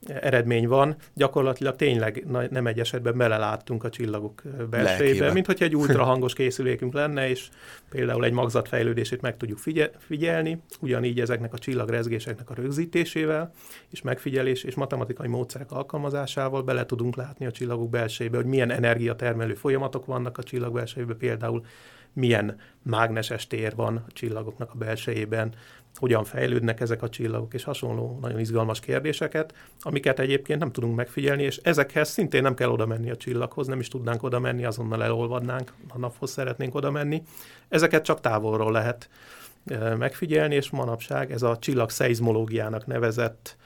eredmény 0.07 0.68
van, 0.68 0.97
gyakorlatilag 1.14 1.76
tényleg 1.76 2.24
nem 2.51 2.66
egy 2.66 2.78
esetben 2.78 3.16
beleláttunk 3.16 3.84
a 3.84 3.88
csillagok 3.88 4.42
belsejébe, 4.70 5.32
mint 5.32 5.47
hogyha 5.47 5.64
egy 5.64 5.76
ultrahangos 5.76 6.34
készülékünk 6.40 6.92
lenne, 6.92 7.28
és 7.28 7.49
például 7.90 8.24
egy 8.24 8.32
magzatfejlődését 8.32 9.20
meg 9.20 9.36
tudjuk 9.36 9.59
figyelni, 9.99 10.61
ugyanígy 10.80 11.20
ezeknek 11.20 11.53
a 11.53 11.59
csillagrezgéseknek 11.59 12.51
a 12.51 12.55
rögzítésével, 12.55 13.53
és 13.90 14.03
megfigyelés 14.03 14.62
és 14.62 14.74
matematikai 14.74 15.28
módszerek 15.28 15.70
alkalmazásával 15.70 16.62
bele 16.62 16.86
tudunk 16.86 17.16
látni 17.16 17.47
a 17.47 17.51
csillagok 17.51 17.90
belsejébe, 17.90 18.36
hogy 18.36 18.47
milyen 18.47 18.70
energiatermelő 18.70 19.55
folyamatok 19.55 20.07
vannak 20.07 20.38
a 20.38 20.42
csillag 20.42 20.74
belsejébe, 20.74 21.14
például 21.14 21.64
milyen 22.12 22.57
mágneses 22.82 23.47
tér 23.47 23.74
van 23.74 23.97
a 23.97 24.12
csillagoknak 24.12 24.70
a 24.72 24.76
belsejében, 24.78 25.55
hogyan 25.97 26.24
fejlődnek 26.24 26.80
ezek 26.80 27.03
a 27.03 27.09
csillagok, 27.09 27.55
és 27.55 27.64
hasonló 27.64 28.18
nagyon 28.20 28.40
izgalmas 28.40 28.80
kérdéseket, 28.80 29.55
amiket 29.80 30.18
egyébként 30.18 30.59
nem 30.59 30.72
tudunk 30.72 30.97
megfigyelni, 30.97 31.42
és 31.42 31.57
ezekhez 31.57 32.09
szintén 32.09 32.42
nem 32.42 32.55
kell 32.55 32.68
oda 32.68 32.86
menni 32.86 33.11
a 33.11 33.16
csillaghoz, 33.16 33.66
nem 33.66 33.80
is 33.80 33.88
tudnánk 33.88 34.22
oda 34.22 34.38
menni, 34.38 34.64
azonnal 34.64 35.05
elolvadnánk, 35.05 35.72
a 35.88 35.99
naphoz 35.99 36.30
szeretnénk 36.30 36.74
oda 36.74 36.90
menni. 36.90 37.22
Ezeket 37.68 38.05
csak 38.05 38.20
távolról 38.20 38.72
lehet 38.72 39.09
megfigyelni, 39.99 40.55
és 40.55 40.70
manapság 40.70 41.32
ez 41.32 41.42
a 41.42 41.59
csillag 41.59 41.90
szeizmológiának 41.90 42.86
nevezett 42.86 43.57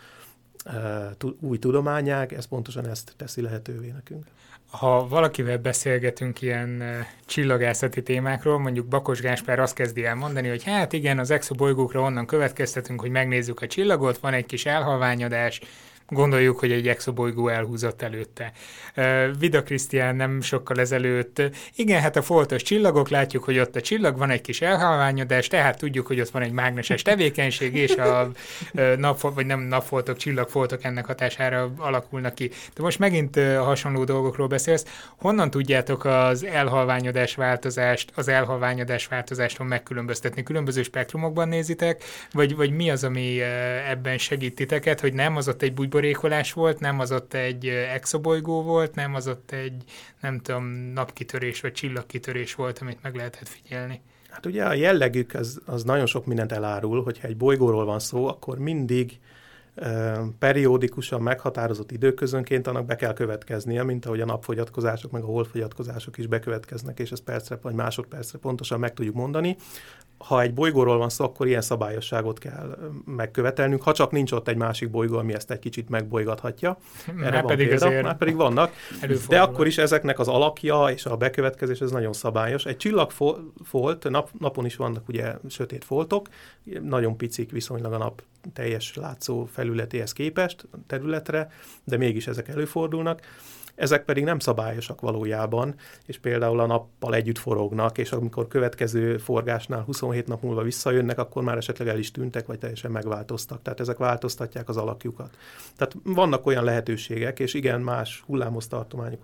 új 1.40 1.58
tudományág, 1.58 2.32
ez 2.32 2.44
pontosan 2.44 2.86
ezt 2.86 3.12
teszi 3.16 3.40
lehetővé 3.40 3.88
nekünk 3.90 4.24
ha 4.70 5.08
valakivel 5.08 5.58
beszélgetünk 5.58 6.40
ilyen 6.40 6.82
csillagászati 7.26 8.02
témákról, 8.02 8.58
mondjuk 8.58 8.86
Bakos 8.86 9.20
Gáspár 9.20 9.58
azt 9.58 9.74
kezdi 9.74 10.04
el 10.04 10.14
mondani, 10.14 10.48
hogy 10.48 10.62
hát 10.62 10.92
igen, 10.92 11.18
az 11.18 11.30
exobolygókra 11.30 12.00
onnan 12.00 12.26
következtetünk, 12.26 13.00
hogy 13.00 13.10
megnézzük 13.10 13.60
a 13.60 13.66
csillagot, 13.66 14.18
van 14.18 14.32
egy 14.32 14.46
kis 14.46 14.66
elhalványodás, 14.66 15.60
Gondoljuk, 16.12 16.58
hogy 16.58 16.72
egy 16.72 16.88
exobolygó 16.88 17.48
elhúzott 17.48 18.02
előtte. 18.02 18.52
Vida 19.38 19.62
Krisztián 19.62 20.16
nem 20.16 20.40
sokkal 20.40 20.80
ezelőtt, 20.80 21.42
igen, 21.74 22.00
hát 22.00 22.16
a 22.16 22.22
foltos 22.22 22.62
csillagok, 22.62 23.08
látjuk, 23.08 23.44
hogy 23.44 23.58
ott 23.58 23.76
a 23.76 23.80
csillag, 23.80 24.18
van 24.18 24.30
egy 24.30 24.40
kis 24.40 24.60
elhalványodás, 24.60 25.46
tehát 25.46 25.78
tudjuk, 25.78 26.06
hogy 26.06 26.20
ott 26.20 26.30
van 26.30 26.42
egy 26.42 26.52
mágneses 26.52 27.02
tevékenység, 27.02 27.74
és 27.74 27.96
a 27.96 28.30
nap, 28.96 29.34
vagy 29.34 29.46
nem 29.46 29.60
napfoltok, 29.60 30.16
csillagfoltok 30.16 30.84
ennek 30.84 31.06
hatására 31.06 31.72
alakulnak 31.76 32.34
ki. 32.34 32.48
De 32.48 32.82
most 32.82 32.98
megint 32.98 33.40
hasonló 33.56 34.04
dolgokról 34.04 34.46
beszélsz. 34.46 34.84
Honnan 35.16 35.50
tudjátok 35.50 36.04
az 36.04 36.44
elhalványodás 36.44 37.34
változást, 37.34 38.12
az 38.14 38.28
elhalványodás 38.28 39.06
változástól 39.06 39.66
megkülönböztetni? 39.66 40.42
Különböző 40.42 40.82
spektrumokban 40.82 41.48
nézitek, 41.48 42.04
vagy, 42.32 42.56
vagy 42.56 42.70
mi 42.70 42.90
az, 42.90 43.04
ami 43.04 43.40
ebben 43.88 44.18
segít 44.18 44.54
titeket, 44.54 45.00
hogy 45.00 45.12
nem 45.12 45.36
az 45.36 45.48
ott 45.48 45.62
egy 45.62 45.74
bújból 45.74 45.99
buborékolás 46.00 46.52
volt, 46.52 46.80
nem 46.80 47.00
az 47.00 47.12
ott 47.12 47.34
egy 47.34 47.66
exobolygó 47.68 48.62
volt, 48.62 48.94
nem 48.94 49.14
az 49.14 49.28
ott 49.28 49.50
egy, 49.50 49.84
nem 50.20 50.38
tudom, 50.38 50.64
napkitörés 50.94 51.60
vagy 51.60 51.72
csillagkitörés 51.72 52.54
volt, 52.54 52.78
amit 52.78 53.02
meg 53.02 53.14
lehetett 53.14 53.48
figyelni. 53.48 54.00
Hát 54.28 54.46
ugye 54.46 54.64
a 54.64 54.72
jellegük 54.72 55.34
az, 55.34 55.60
az 55.66 55.84
nagyon 55.84 56.06
sok 56.06 56.26
mindent 56.26 56.52
elárul, 56.52 57.02
hogyha 57.02 57.28
egy 57.28 57.36
bolygóról 57.36 57.84
van 57.84 57.98
szó, 57.98 58.26
akkor 58.26 58.58
mindig 58.58 59.18
periódikusan 60.38 61.22
meghatározott 61.22 61.90
időközönként 61.90 62.66
annak 62.66 62.86
be 62.86 62.96
kell 62.96 63.12
következnie, 63.12 63.82
mint 63.82 64.06
ahogy 64.06 64.20
a 64.20 64.24
napfogyatkozások, 64.24 65.10
meg 65.10 65.22
a 65.22 65.26
holdfogyatkozások 65.26 66.18
is 66.18 66.26
bekövetkeznek, 66.26 66.98
és 66.98 67.12
ezt 67.12 67.22
percre 67.22 67.58
vagy 67.62 67.74
másodpercre 67.74 68.38
pontosan 68.38 68.78
meg 68.78 68.94
tudjuk 68.94 69.14
mondani 69.14 69.56
ha 70.24 70.40
egy 70.40 70.54
bolygóról 70.54 70.98
van 70.98 71.08
szó, 71.08 71.24
akkor 71.24 71.46
ilyen 71.46 71.60
szabályosságot 71.60 72.38
kell 72.38 72.78
megkövetelnünk, 73.04 73.82
ha 73.82 73.92
csak 73.92 74.10
nincs 74.10 74.32
ott 74.32 74.48
egy 74.48 74.56
másik 74.56 74.90
bolygó, 74.90 75.18
ami 75.18 75.34
ezt 75.34 75.50
egy 75.50 75.58
kicsit 75.58 75.88
megbolygathatja. 75.88 76.78
Erre 77.06 77.30
már 77.30 77.32
van 77.32 77.46
pedig 77.46 77.68
példa, 77.68 77.86
azért 77.86 78.02
már 78.02 78.16
pedig 78.16 78.36
vannak. 78.36 78.72
De 79.28 79.40
akkor 79.40 79.66
is 79.66 79.78
ezeknek 79.78 80.18
az 80.18 80.28
alakja 80.28 80.86
és 80.86 81.06
a 81.06 81.16
bekövetkezés 81.16 81.80
ez 81.80 81.90
nagyon 81.90 82.12
szabályos. 82.12 82.64
Egy 82.64 82.76
csillagfolt, 82.76 84.08
nap, 84.08 84.30
napon 84.38 84.64
is 84.64 84.76
vannak 84.76 85.08
ugye 85.08 85.34
sötét 85.48 85.84
foltok, 85.84 86.28
nagyon 86.82 87.16
picik 87.16 87.50
viszonylag 87.50 87.92
a 87.92 87.98
nap 87.98 88.22
teljes 88.52 88.94
látszó 88.94 89.44
felületéhez 89.44 90.12
képest 90.12 90.68
területre, 90.86 91.50
de 91.84 91.96
mégis 91.96 92.26
ezek 92.26 92.48
előfordulnak 92.48 93.20
ezek 93.80 94.04
pedig 94.04 94.24
nem 94.24 94.38
szabályosak 94.38 95.00
valójában, 95.00 95.74
és 96.06 96.18
például 96.18 96.60
a 96.60 96.66
nappal 96.66 97.14
együtt 97.14 97.38
forognak, 97.38 97.98
és 97.98 98.12
amikor 98.12 98.48
következő 98.48 99.18
forgásnál 99.18 99.82
27 99.82 100.26
nap 100.26 100.42
múlva 100.42 100.62
visszajönnek, 100.62 101.18
akkor 101.18 101.42
már 101.42 101.56
esetleg 101.56 101.88
el 101.88 101.98
is 101.98 102.10
tűntek, 102.10 102.46
vagy 102.46 102.58
teljesen 102.58 102.90
megváltoztak. 102.90 103.62
Tehát 103.62 103.80
ezek 103.80 103.96
változtatják 103.96 104.68
az 104.68 104.76
alakjukat. 104.76 105.36
Tehát 105.76 105.96
vannak 106.04 106.46
olyan 106.46 106.64
lehetőségek, 106.64 107.38
és 107.38 107.54
igen, 107.54 107.80
más 107.80 108.22
hullámos 108.26 108.66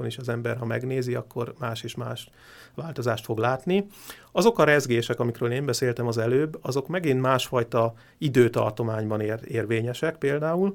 is 0.04 0.18
az 0.18 0.28
ember, 0.28 0.56
ha 0.56 0.64
megnézi, 0.64 1.14
akkor 1.14 1.54
más 1.58 1.82
és 1.82 1.94
más 1.94 2.30
változást 2.74 3.24
fog 3.24 3.38
látni. 3.38 3.86
Azok 4.32 4.58
a 4.58 4.64
rezgések, 4.64 5.20
amikről 5.20 5.52
én 5.52 5.64
beszéltem 5.64 6.06
az 6.06 6.18
előbb, 6.18 6.58
azok 6.62 6.88
megint 6.88 7.20
másfajta 7.20 7.94
időtartományban 8.18 9.20
ér, 9.20 9.40
érvényesek 9.44 10.16
például, 10.16 10.74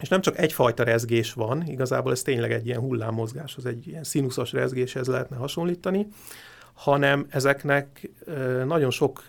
és 0.00 0.08
nem 0.08 0.20
csak 0.20 0.38
egyfajta 0.38 0.82
rezgés 0.82 1.32
van, 1.32 1.66
igazából 1.66 2.12
ez 2.12 2.22
tényleg 2.22 2.52
egy 2.52 2.66
ilyen 2.66 2.80
hullámmozgás, 2.80 3.56
az 3.56 3.66
egy 3.66 3.86
ilyen 3.86 4.04
színuszos 4.04 4.52
rezgéshez 4.52 5.06
lehetne 5.06 5.36
hasonlítani, 5.36 6.06
hanem 6.72 7.26
ezeknek 7.28 8.10
nagyon 8.64 8.90
sok 8.90 9.24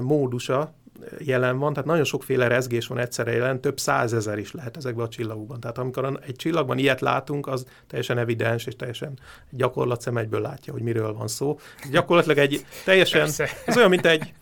módusa 0.00 0.74
jelen 1.18 1.58
van, 1.58 1.72
tehát 1.72 1.88
nagyon 1.88 2.04
sokféle 2.04 2.48
rezgés 2.48 2.86
van 2.86 2.98
egyszerre 2.98 3.32
jelen, 3.32 3.60
több 3.60 3.78
százezer 3.78 4.38
is 4.38 4.52
lehet 4.52 4.76
ezekben 4.76 5.04
a 5.04 5.08
csillagokban. 5.08 5.60
Tehát 5.60 5.78
amikor 5.78 6.20
egy 6.26 6.36
csillagban 6.36 6.78
ilyet 6.78 7.00
látunk, 7.00 7.46
az 7.46 7.66
teljesen 7.86 8.18
evidens, 8.18 8.66
és 8.66 8.76
teljesen 8.76 9.18
gyakorlat 9.50 10.10
egyből 10.14 10.40
látja, 10.40 10.72
hogy 10.72 10.82
miről 10.82 11.12
van 11.12 11.28
szó. 11.28 11.58
Gyakorlatilag 11.90 12.38
egy 12.38 12.64
teljesen, 12.84 13.28
ez 13.66 13.76
olyan, 13.76 13.88
mint 13.88 14.06
egy, 14.06 14.32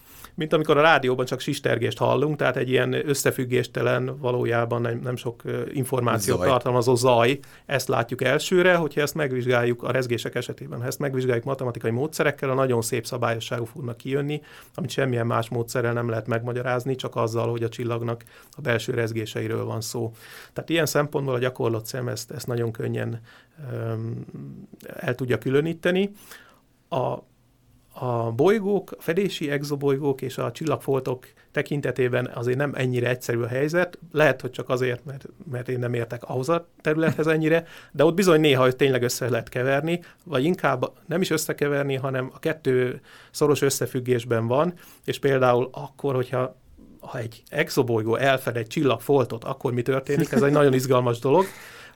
mint 0.40 0.52
amikor 0.52 0.76
a 0.76 0.80
rádióban 0.80 1.24
csak 1.24 1.40
sistergést 1.40 1.98
hallunk, 1.98 2.36
tehát 2.36 2.56
egy 2.56 2.68
ilyen 2.68 3.08
összefüggéstelen, 3.08 4.18
valójában 4.18 4.80
nem, 4.80 5.00
nem 5.02 5.16
sok 5.16 5.42
információt 5.72 6.38
zaj. 6.38 6.48
tartalmazó 6.48 6.94
zaj, 6.94 7.38
ezt 7.66 7.88
látjuk 7.88 8.22
elsőre, 8.22 8.74
hogyha 8.74 9.00
ezt 9.00 9.14
megvizsgáljuk 9.14 9.82
a 9.82 9.90
rezgések 9.90 10.34
esetében, 10.34 10.80
ha 10.80 10.86
ezt 10.86 10.98
megvizsgáljuk 10.98 11.44
matematikai 11.44 11.90
módszerekkel, 11.90 12.50
a 12.50 12.54
nagyon 12.54 12.82
szép 12.82 13.06
szabályosságú 13.06 13.64
fognak 13.64 13.96
kijönni, 13.96 14.40
amit 14.74 14.90
semmilyen 14.90 15.26
más 15.26 15.48
módszerrel 15.48 15.92
nem 15.92 16.08
lehet 16.08 16.26
megmagyarázni, 16.26 16.94
csak 16.94 17.16
azzal, 17.16 17.50
hogy 17.50 17.62
a 17.62 17.68
csillagnak 17.68 18.24
a 18.50 18.60
belső 18.60 18.92
rezgéseiről 18.92 19.64
van 19.64 19.80
szó. 19.80 20.12
Tehát 20.52 20.70
ilyen 20.70 20.86
szempontból 20.86 21.34
a 21.34 21.38
gyakorlat 21.38 21.86
szem 21.86 22.08
ezt, 22.08 22.30
ezt 22.30 22.46
nagyon 22.46 22.72
könnyen 22.72 23.20
um, 23.72 24.26
el 24.96 25.14
tudja 25.14 25.38
különíteni. 25.38 26.10
A 26.88 27.18
a 27.92 28.30
bolygók, 28.32 28.92
a 28.98 29.02
fedési 29.02 29.50
exobolygók 29.50 30.22
és 30.22 30.38
a 30.38 30.52
csillagfoltok 30.52 31.26
tekintetében 31.52 32.30
azért 32.34 32.58
nem 32.58 32.72
ennyire 32.74 33.08
egyszerű 33.08 33.40
a 33.40 33.46
helyzet. 33.46 33.98
Lehet, 34.12 34.40
hogy 34.40 34.50
csak 34.50 34.68
azért, 34.68 35.04
mert, 35.04 35.28
mert 35.50 35.68
én 35.68 35.78
nem 35.78 35.94
értek 35.94 36.22
ahhoz 36.24 36.48
a 36.48 36.68
területhez 36.80 37.26
ennyire, 37.26 37.64
de 37.92 38.04
ott 38.04 38.14
bizony 38.14 38.40
néha 38.40 38.72
tényleg 38.72 39.02
össze 39.02 39.28
lehet 39.28 39.48
keverni, 39.48 40.00
vagy 40.24 40.44
inkább 40.44 40.90
nem 41.06 41.20
is 41.20 41.30
összekeverni, 41.30 41.94
hanem 41.94 42.30
a 42.34 42.38
kettő 42.38 43.00
szoros 43.30 43.62
összefüggésben 43.62 44.46
van, 44.46 44.74
és 45.04 45.18
például 45.18 45.68
akkor, 45.72 46.14
hogyha 46.14 46.58
ha 47.00 47.18
egy 47.18 47.42
exobolygó 47.48 48.14
elfed 48.16 48.56
egy 48.56 48.66
csillagfoltot, 48.66 49.44
akkor 49.44 49.72
mi 49.72 49.82
történik? 49.82 50.32
Ez 50.32 50.42
egy 50.42 50.52
nagyon 50.52 50.74
izgalmas 50.74 51.18
dolog 51.18 51.44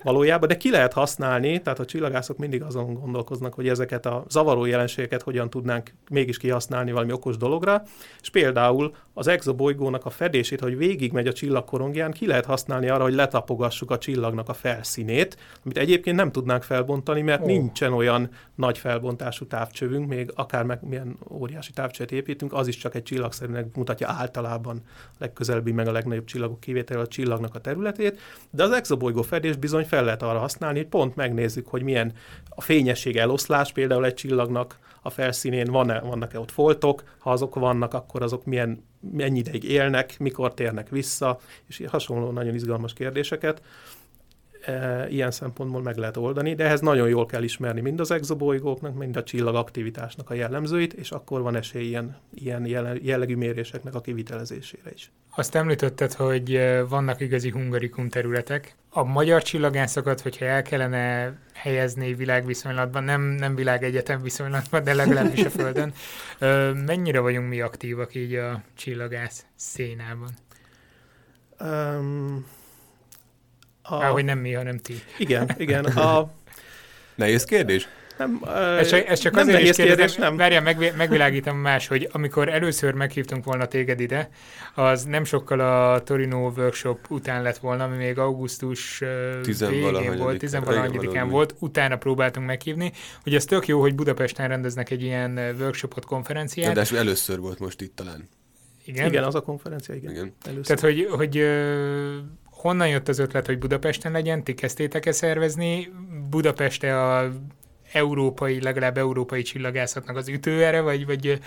valójában, 0.04 0.48
de 0.48 0.56
ki 0.56 0.70
lehet 0.70 0.92
használni, 0.92 1.62
tehát 1.62 1.78
a 1.78 1.84
csillagászok 1.84 2.38
mindig 2.38 2.62
azon 2.62 2.94
gondolkoznak, 2.94 3.54
hogy 3.54 3.68
ezeket 3.68 4.06
a 4.06 4.24
zavaró 4.28 4.64
jelenségeket 4.64 5.22
hogyan 5.22 5.50
tudnánk 5.50 5.90
mégis 6.10 6.36
kihasználni 6.36 6.92
valami 6.92 7.12
okos 7.12 7.36
dologra, 7.36 7.82
és 8.20 8.30
például 8.30 8.94
az 9.14 9.26
exobolygónak 9.26 10.04
a 10.04 10.10
fedését, 10.10 10.60
hogy 10.60 10.76
végigmegy 10.76 11.26
a 11.26 11.32
csillagkorongján, 11.32 12.12
ki 12.12 12.26
lehet 12.26 12.44
használni 12.44 12.88
arra, 12.88 13.02
hogy 13.02 13.14
letapogassuk 13.14 13.90
a 13.90 13.98
csillagnak 13.98 14.48
a 14.48 14.52
felszínét, 14.52 15.36
amit 15.64 15.78
egyébként 15.78 16.16
nem 16.16 16.32
tudnánk 16.32 16.62
felbontani, 16.62 17.22
mert 17.22 17.40
oh. 17.40 17.46
nincsen 17.46 17.92
olyan 17.92 18.30
nagy 18.54 18.78
felbontású 18.78 19.46
távcsövünk, 19.46 20.08
még 20.08 20.30
akár 20.34 20.64
meg 20.64 20.78
milyen 20.82 21.18
óriási 21.30 21.72
távcsövet 21.72 22.12
építünk, 22.12 22.52
az 22.52 22.68
is 22.68 22.76
csak 22.76 22.94
egy 22.94 23.02
csillagszerűnek 23.02 23.76
mutatja 23.76 24.08
általában 24.08 24.82
a 24.86 25.16
legközelebbi 25.18 25.72
meg 25.72 25.88
a 25.88 25.92
legnagyobb 25.92 26.24
csillagok 26.24 26.60
kivétel 26.60 27.00
a 27.00 27.06
csillagnak 27.06 27.54
a 27.54 27.60
területét, 27.60 28.20
de 28.50 28.62
az 28.62 28.70
exobolygó 28.70 29.22
fedés 29.22 29.56
bizony 29.56 29.84
fel 29.84 30.04
lehet 30.04 30.22
arra 30.22 30.38
használni, 30.38 30.78
hogy 30.78 30.88
pont 30.88 31.16
megnézzük, 31.16 31.66
hogy 31.66 31.82
milyen 31.82 32.12
a 32.48 32.60
fényesség 32.60 33.16
eloszlás 33.16 33.72
például 33.72 34.04
egy 34.04 34.14
csillagnak 34.14 34.78
a 35.02 35.10
felszínén, 35.10 35.70
van-e, 35.70 36.00
vannak-e 36.00 36.38
ott 36.38 36.50
foltok, 36.50 37.02
ha 37.18 37.30
azok 37.30 37.54
vannak, 37.54 37.94
akkor 37.94 38.22
azok 38.22 38.44
milyen, 38.44 38.84
mennyi 39.12 39.38
ideig 39.38 39.64
élnek, 39.64 40.18
mikor 40.18 40.54
térnek 40.54 40.88
vissza, 40.88 41.40
és 41.66 41.82
hasonló 41.88 42.30
nagyon 42.30 42.54
izgalmas 42.54 42.92
kérdéseket 42.92 43.62
e, 44.66 45.06
ilyen 45.08 45.30
szempontból 45.30 45.82
meg 45.82 45.96
lehet 45.96 46.16
oldani, 46.16 46.54
de 46.54 46.64
ehhez 46.64 46.80
nagyon 46.80 47.08
jól 47.08 47.26
kell 47.26 47.42
ismerni 47.42 47.80
mind 47.80 48.00
az 48.00 48.10
exobolygóknak, 48.10 48.94
mind 48.94 49.16
a 49.16 49.22
csillag 49.22 49.54
aktivitásnak 49.54 50.30
a 50.30 50.34
jellemzőit, 50.34 50.92
és 50.92 51.10
akkor 51.10 51.42
van 51.42 51.56
esély 51.56 51.86
ilyen, 51.86 52.16
ilyen 52.34 52.66
jellegű 53.02 53.36
méréseknek 53.36 53.94
a 53.94 54.00
kivitelezésére 54.00 54.90
is. 54.94 55.10
Azt 55.36 55.54
említetted, 55.54 56.12
hogy 56.12 56.54
e, 56.54 56.84
vannak 56.84 57.20
igazi 57.20 57.50
hungarikum 57.50 58.08
területek. 58.08 58.76
A 58.90 59.04
magyar 59.04 59.42
csillagászokat, 59.42 60.20
hogyha 60.20 60.44
el 60.44 60.62
kellene 60.62 61.34
helyezni 61.52 62.14
világviszonylatban, 62.14 63.04
nem, 63.04 63.22
nem 63.22 63.54
világegyetem 63.54 64.22
viszonylatban, 64.22 64.84
de 64.84 64.94
legalábbis 64.94 65.44
a 65.44 65.50
Földön, 65.50 65.92
mennyire 66.86 67.20
vagyunk 67.20 67.48
mi 67.48 67.60
aktívak 67.60 68.14
így 68.14 68.34
a 68.34 68.62
csillagász 68.74 69.44
szénában? 69.56 70.30
Um, 71.60 72.46
a... 73.86 73.98
Már, 73.98 74.10
hogy 74.10 74.24
nem 74.24 74.38
mi, 74.38 74.52
hanem 74.52 74.78
ti. 74.78 74.94
Igen, 75.18 75.50
igen. 75.56 75.84
A... 76.08 76.30
Nehéz 77.14 77.44
kérdés? 77.44 77.88
Nem, 78.18 78.42
ez 78.78 78.88
csak, 78.88 79.06
ez 79.06 79.18
csak 79.18 79.34
nem 79.34 79.46
azért 79.46 79.62
is 79.62 79.76
kérdezem, 79.76 79.96
kérdés, 79.96 80.16
nem. 80.16 80.36
várjál, 80.36 80.62
meg, 80.62 80.94
megvilágítom 80.96 81.56
más, 81.56 81.86
hogy 81.86 82.08
amikor 82.12 82.48
először 82.48 82.92
meghívtunk 82.94 83.44
volna 83.44 83.66
téged 83.66 84.00
ide, 84.00 84.28
az 84.74 85.04
nem 85.04 85.24
sokkal 85.24 85.60
a 85.60 86.02
Torino 86.02 86.52
workshop 86.56 86.98
után 87.08 87.42
lett 87.42 87.58
volna, 87.58 87.84
ami 87.84 87.96
még 87.96 88.18
augusztus 88.18 89.02
végén 89.68 90.16
volt, 90.16 90.38
tizenvalahanyadikán 90.38 91.28
volt, 91.28 91.54
utána 91.58 91.96
próbáltunk 91.96 92.46
meghívni. 92.46 92.92
Ugye 93.26 93.36
ez 93.36 93.44
tök 93.44 93.66
jó, 93.66 93.80
hogy 93.80 93.94
Budapesten 93.94 94.48
rendeznek 94.48 94.90
egy 94.90 95.02
ilyen 95.02 95.54
workshopot, 95.58 96.04
konferenciát. 96.04 96.74
De 96.74 96.96
először 96.96 97.38
volt 97.38 97.58
most 97.58 97.80
itt 97.80 97.96
talán. 97.96 98.28
Igen, 98.84 99.06
igen 99.06 99.24
az 99.24 99.34
a 99.34 99.40
konferencia, 99.40 99.94
igen. 99.94 100.10
igen. 100.10 100.34
Először. 100.44 100.76
Tehát, 100.76 100.94
hogy, 100.94 101.08
hogy 101.10 101.36
honnan 102.64 102.88
jött 102.88 103.08
az 103.08 103.18
ötlet, 103.18 103.46
hogy 103.46 103.58
Budapesten 103.58 104.12
legyen? 104.12 104.44
Ti 104.44 104.54
kezdtétek-e 104.54 105.12
szervezni? 105.12 105.92
Budapeste 106.30 107.02
a 107.02 107.32
európai, 107.92 108.62
legalább 108.62 108.98
európai 108.98 109.42
csillagászatnak 109.42 110.16
az 110.16 110.28
ütőere, 110.28 110.80
vagy, 110.80 111.06
vagy 111.06 111.38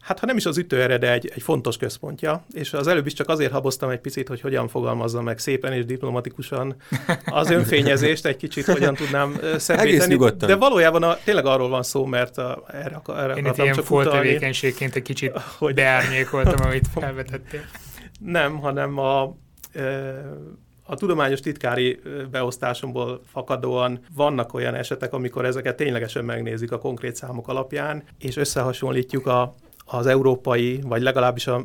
Hát 0.00 0.18
ha 0.18 0.26
nem 0.26 0.36
is 0.36 0.46
az 0.46 0.58
ütőere, 0.58 0.98
de 0.98 1.12
egy, 1.12 1.30
egy 1.34 1.42
fontos 1.42 1.76
központja, 1.76 2.44
és 2.52 2.72
az 2.72 2.86
előbb 2.86 3.06
is 3.06 3.12
csak 3.12 3.28
azért 3.28 3.52
haboztam 3.52 3.90
egy 3.90 3.98
picit, 3.98 4.28
hogy 4.28 4.40
hogyan 4.40 4.68
fogalmazza 4.68 5.22
meg 5.22 5.38
szépen 5.38 5.72
és 5.72 5.84
diplomatikusan 5.84 6.76
az 7.24 7.50
önfényezést, 7.58 8.26
egy 8.26 8.36
kicsit 8.36 8.64
hogyan 8.64 8.94
tudnám 8.94 9.40
szebbíteni. 9.56 10.16
De 10.38 10.56
valójában 10.56 11.02
a, 11.02 11.16
tényleg 11.24 11.46
arról 11.46 11.68
van 11.68 11.82
szó, 11.82 12.04
mert 12.04 12.38
a, 12.38 12.64
erre, 12.72 13.00
erre 13.06 13.34
Én 13.34 13.46
itt 13.46 13.56
ilyen 13.56 13.74
csak 13.74 14.10
tevékenységként 14.10 14.94
egy 14.94 15.02
kicsit 15.02 15.38
hogy... 15.58 15.74
beárnyékoltam, 15.74 16.66
amit 16.66 16.88
felvetettél. 16.94 17.62
Nem, 18.18 18.58
hanem 18.58 18.98
a, 18.98 19.36
a 20.82 20.94
tudományos 20.94 21.40
titkári 21.40 22.00
beosztásomból 22.30 23.20
fakadóan 23.26 24.00
vannak 24.14 24.54
olyan 24.54 24.74
esetek, 24.74 25.12
amikor 25.12 25.44
ezeket 25.44 25.76
ténylegesen 25.76 26.24
megnézik 26.24 26.72
a 26.72 26.78
konkrét 26.78 27.16
számok 27.16 27.48
alapján, 27.48 28.02
és 28.18 28.36
összehasonlítjuk 28.36 29.26
a, 29.26 29.54
az 29.84 30.06
európai, 30.06 30.80
vagy 30.82 31.02
legalábbis 31.02 31.46
a 31.46 31.64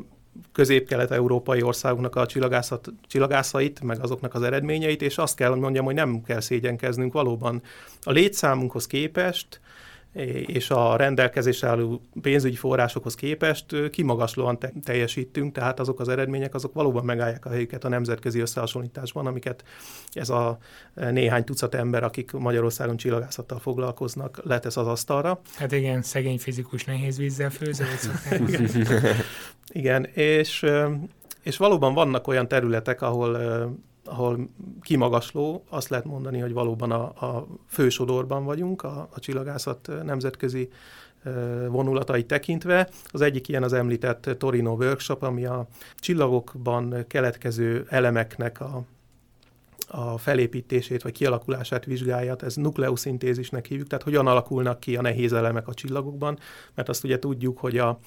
közép-kelet-európai 0.52 1.62
országoknak 1.62 2.16
a 2.16 2.26
csillagászat, 2.26 2.94
csillagászait, 3.08 3.82
meg 3.82 4.00
azoknak 4.02 4.34
az 4.34 4.42
eredményeit, 4.42 5.02
és 5.02 5.18
azt 5.18 5.36
kell, 5.36 5.56
mondjam, 5.56 5.86
hogy 5.86 5.96
nem 5.96 6.22
kell 6.22 6.40
szégyenkeznünk 6.40 7.14
valóban. 7.14 7.62
A 8.04 8.12
létszámunkhoz 8.12 8.88
képest 8.88 9.60
és 10.46 10.70
a 10.70 10.96
rendelkezésre 10.96 11.68
álló 11.68 12.02
pénzügyi 12.22 12.56
forrásokhoz 12.56 13.16
képest 13.16 13.90
kimagaslóan 13.90 14.60
te- 14.60 14.74
teljesítünk, 14.84 15.54
tehát 15.54 15.80
azok 15.80 16.00
az 16.00 16.10
eredmények 16.10 16.54
azok 16.54 16.74
valóban 16.74 17.06
megállják 17.06 17.46
a 17.46 17.50
helyüket 17.50 17.84
a 17.84 17.90
nemzetközi 17.90 18.40
összehasonlításban, 18.40 19.26
amiket 19.26 19.64
ez 20.14 20.30
a 20.30 20.58
néhány 20.94 21.44
tucat 21.44 21.76
ember, 21.76 22.04
akik 22.04 22.32
Magyarországon 22.32 22.98
csillagászattal 22.98 23.60
foglalkoznak, 23.60 24.42
letesz 24.44 24.78
az 24.78 24.88
asztalra. 24.88 25.42
Hát 25.56 25.72
igen, 25.72 26.02
szegény 26.02 26.40
fizikus 26.40 26.84
nehéz 26.84 27.18
vízzel 27.18 27.50
főző, 27.50 27.86
Igen, 29.68 30.06
és, 30.06 30.66
és 31.44 31.58
valóban 31.58 31.94
vannak 31.94 32.28
olyan 32.28 32.48
területek, 32.48 33.02
ahol 33.02 33.38
ahol 34.06 34.50
kimagasló, 34.82 35.64
azt 35.70 35.90
lehet 35.90 36.06
mondani, 36.06 36.40
hogy 36.40 36.54
valóban 36.54 36.92
a, 36.92 37.04
a 37.04 37.48
fősodorban 37.68 38.44
vagyunk, 38.46 38.84
a, 38.84 39.08
a 39.12 39.20
csillagászat 39.20 39.90
nemzetközi 40.04 40.70
vonulatai 41.68 42.26
tekintve. 42.26 42.90
Az 43.06 43.22
egyik 43.22 43.48
ilyen 43.48 43.64
az 43.64 43.74
említett 43.74 44.30
Torino 44.38 44.74
Workshop, 44.74 45.24
ami 45.24 45.46
a 45.46 45.68
csillagokban 45.96 47.06
keletkező 47.08 47.86
elemeknek 47.90 48.62
a, 48.62 48.84
a 49.88 50.18
felépítését 50.18 51.02
vagy 51.02 51.12
kialakulását 51.12 51.86
vizsgálja, 51.86 52.36
ez 52.40 52.56
nukleuszintézisnek 52.56 53.66
hívjuk, 53.66 53.88
tehát 53.88 54.04
hogyan 54.04 54.28
alakulnak 54.28 54.80
ki 54.80 54.96
a 54.96 55.02
nehéz 55.02 55.34
elemek 55.34 55.68
a 55.68 55.74
csillagokban, 55.74 56.40
mert 56.74 56.90
azt 56.90 57.04
ugye 57.04 57.20
tudjuk, 57.20 57.58
hogy 57.58 57.78
a, 57.78 58.00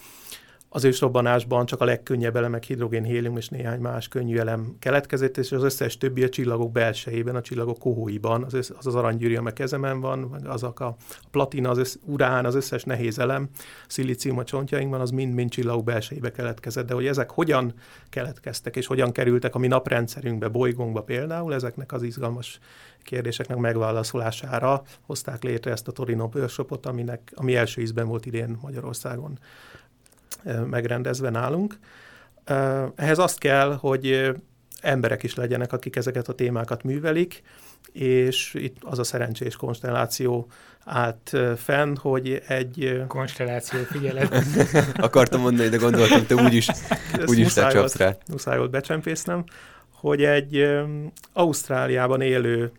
az 0.70 0.84
ősrobbanásban 0.84 1.66
csak 1.66 1.80
a 1.80 1.84
legkönnyebb 1.84 2.36
elemek, 2.36 2.64
hidrogén, 2.64 3.04
hélium 3.04 3.36
és 3.36 3.48
néhány 3.48 3.80
más 3.80 4.08
könnyű 4.08 4.38
elem 4.38 4.76
keletkezett, 4.78 5.36
és 5.36 5.52
az 5.52 5.62
összes 5.62 5.96
többi 5.96 6.22
a 6.22 6.28
csillagok 6.28 6.72
belsejében, 6.72 7.36
a 7.36 7.40
csillagok 7.40 7.78
kohóiban, 7.78 8.44
az 8.44 8.54
az, 8.54 8.72
az 8.82 8.94
aranygyűrű, 8.94 9.36
amely 9.36 9.52
kezemen 9.52 10.00
van, 10.00 10.18
meg 10.18 10.46
azok 10.46 10.80
a, 10.80 10.86
a 10.86 11.28
platina, 11.30 11.70
az 11.70 11.78
össz, 11.78 11.96
urán, 12.04 12.44
az 12.44 12.54
összes 12.54 12.84
nehéz 12.84 13.18
elem, 13.18 13.48
szilícium 13.86 14.38
a 14.38 14.44
csontjainkban, 14.44 15.00
az 15.00 15.10
mind-mind 15.10 15.50
csillagok 15.50 15.84
belsejébe 15.84 16.30
keletkezett. 16.30 16.86
De 16.86 16.94
hogy 16.94 17.06
ezek 17.06 17.30
hogyan 17.30 17.72
keletkeztek, 18.10 18.76
és 18.76 18.86
hogyan 18.86 19.12
kerültek 19.12 19.54
a 19.54 19.58
mi 19.58 19.66
naprendszerünkbe, 19.66 20.48
bolygónkba 20.48 21.02
például, 21.02 21.54
ezeknek 21.54 21.92
az 21.92 22.02
izgalmas 22.02 22.58
kérdéseknek 23.02 23.58
megválaszolására 23.58 24.82
hozták 25.00 25.42
létre 25.42 25.70
ezt 25.70 25.88
a 25.88 25.92
Torino 25.92 26.28
workshopot, 26.34 26.86
aminek, 26.86 27.32
ami 27.34 27.56
első 27.56 27.80
ízben 27.80 28.06
volt 28.06 28.26
idén 28.26 28.58
Magyarországon 28.62 29.38
megrendezve 30.70 31.30
nálunk. 31.30 31.78
Ehhez 32.94 33.18
azt 33.18 33.38
kell, 33.38 33.76
hogy 33.80 34.32
emberek 34.80 35.22
is 35.22 35.34
legyenek, 35.34 35.72
akik 35.72 35.96
ezeket 35.96 36.28
a 36.28 36.32
témákat 36.32 36.82
művelik, 36.82 37.42
és 37.92 38.54
itt 38.54 38.76
az 38.80 38.98
a 38.98 39.04
szerencsés 39.04 39.56
konstelláció 39.56 40.46
állt 40.84 41.36
fenn, 41.56 41.96
hogy 41.96 42.42
egy... 42.46 43.02
Konstelláció, 43.06 43.80
figyelet. 43.80 44.44
Akartam 44.96 45.40
mondani, 45.40 45.68
de 45.68 45.76
gondoltam, 45.76 46.26
te 46.26 46.34
úgyis, 46.34 46.68
úgyis 47.26 47.52
te 47.52 47.68
csapsz 47.68 47.96
rá. 47.96 48.16
Muszáj 48.30 48.58
volt 48.58 48.70
becsempésznem, 48.70 49.44
hogy 49.90 50.24
egy 50.24 50.68
Ausztráliában 51.32 52.20
élő 52.20 52.72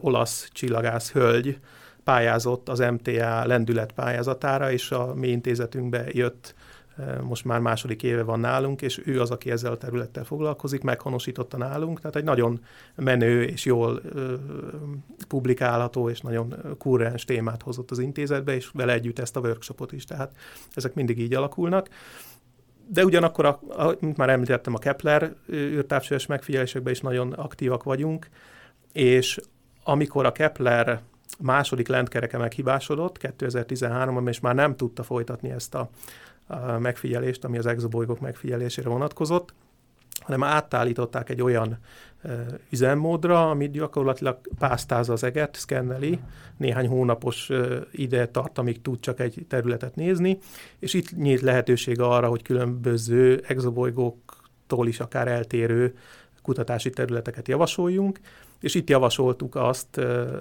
olasz 0.00 0.48
csillagász 0.52 1.12
hölgy 1.12 1.58
pályázott 2.04 2.68
az 2.68 2.78
MTA 2.78 3.46
lendület 3.46 3.92
pályázatára, 3.92 4.72
és 4.72 4.90
a 4.90 5.14
mi 5.14 5.28
intézetünkbe 5.28 6.04
jött 6.08 6.54
most 7.22 7.44
már 7.44 7.60
második 7.60 8.02
éve 8.02 8.22
van 8.22 8.40
nálunk, 8.40 8.82
és 8.82 9.02
ő 9.04 9.20
az, 9.20 9.30
aki 9.30 9.50
ezzel 9.50 9.72
a 9.72 9.76
területtel 9.76 10.24
foglalkozik, 10.24 10.82
meghonosította 10.82 11.56
nálunk, 11.56 12.00
tehát 12.00 12.16
egy 12.16 12.24
nagyon 12.24 12.60
menő 12.94 13.42
és 13.42 13.64
jól 13.64 14.00
publikálható 15.28 16.10
és 16.10 16.20
nagyon 16.20 16.54
kurrens 16.78 17.24
témát 17.24 17.62
hozott 17.62 17.90
az 17.90 17.98
intézetbe, 17.98 18.54
és 18.54 18.70
vele 18.72 18.92
együtt 18.92 19.18
ezt 19.18 19.36
a 19.36 19.40
workshopot 19.40 19.92
is, 19.92 20.04
tehát 20.04 20.36
ezek 20.74 20.94
mindig 20.94 21.18
így 21.18 21.34
alakulnak. 21.34 21.88
De 22.88 23.04
ugyanakkor, 23.04 23.58
mint 24.00 24.16
már 24.16 24.28
említettem, 24.28 24.74
a 24.74 24.78
Kepler 24.78 25.34
űrtávcsöves 25.50 26.26
megfigyelésekben 26.26 26.92
is 26.92 27.00
nagyon 27.00 27.32
aktívak 27.32 27.82
vagyunk, 27.82 28.28
és 28.92 29.40
amikor 29.84 30.26
a 30.26 30.32
Kepler 30.32 31.00
második 31.38 31.88
lentkereke 31.88 32.38
meghibásodott 32.38 33.18
2013-ban, 33.20 34.28
és 34.28 34.40
már 34.40 34.54
nem 34.54 34.76
tudta 34.76 35.02
folytatni 35.02 35.50
ezt 35.50 35.74
a 35.74 35.90
megfigyelést, 36.78 37.44
ami 37.44 37.58
az 37.58 37.66
exobolygók 37.66 38.20
megfigyelésére 38.20 38.88
vonatkozott, 38.88 39.54
hanem 40.20 40.42
átállították 40.42 41.30
egy 41.30 41.42
olyan 41.42 41.78
üzemmódra, 42.70 43.50
amit 43.50 43.70
gyakorlatilag 43.70 44.38
pásztázza 44.58 45.12
az 45.12 45.24
eget, 45.24 45.54
szkenneli, 45.54 46.20
néhány 46.56 46.88
hónapos 46.88 47.50
ide 47.90 48.28
tart, 48.28 48.58
amíg 48.58 48.82
tud 48.82 49.00
csak 49.00 49.20
egy 49.20 49.46
területet 49.48 49.94
nézni, 49.94 50.38
és 50.78 50.94
itt 50.94 51.16
nyílt 51.16 51.40
lehetőség 51.40 52.00
arra, 52.00 52.28
hogy 52.28 52.42
különböző 52.42 53.44
exobolygóktól 53.46 54.88
is 54.88 55.00
akár 55.00 55.28
eltérő 55.28 55.94
kutatási 56.42 56.90
területeket 56.90 57.48
javasoljunk, 57.48 58.20
és 58.66 58.74
itt 58.74 58.88
javasoltuk 58.88 59.54
azt, 59.54 59.98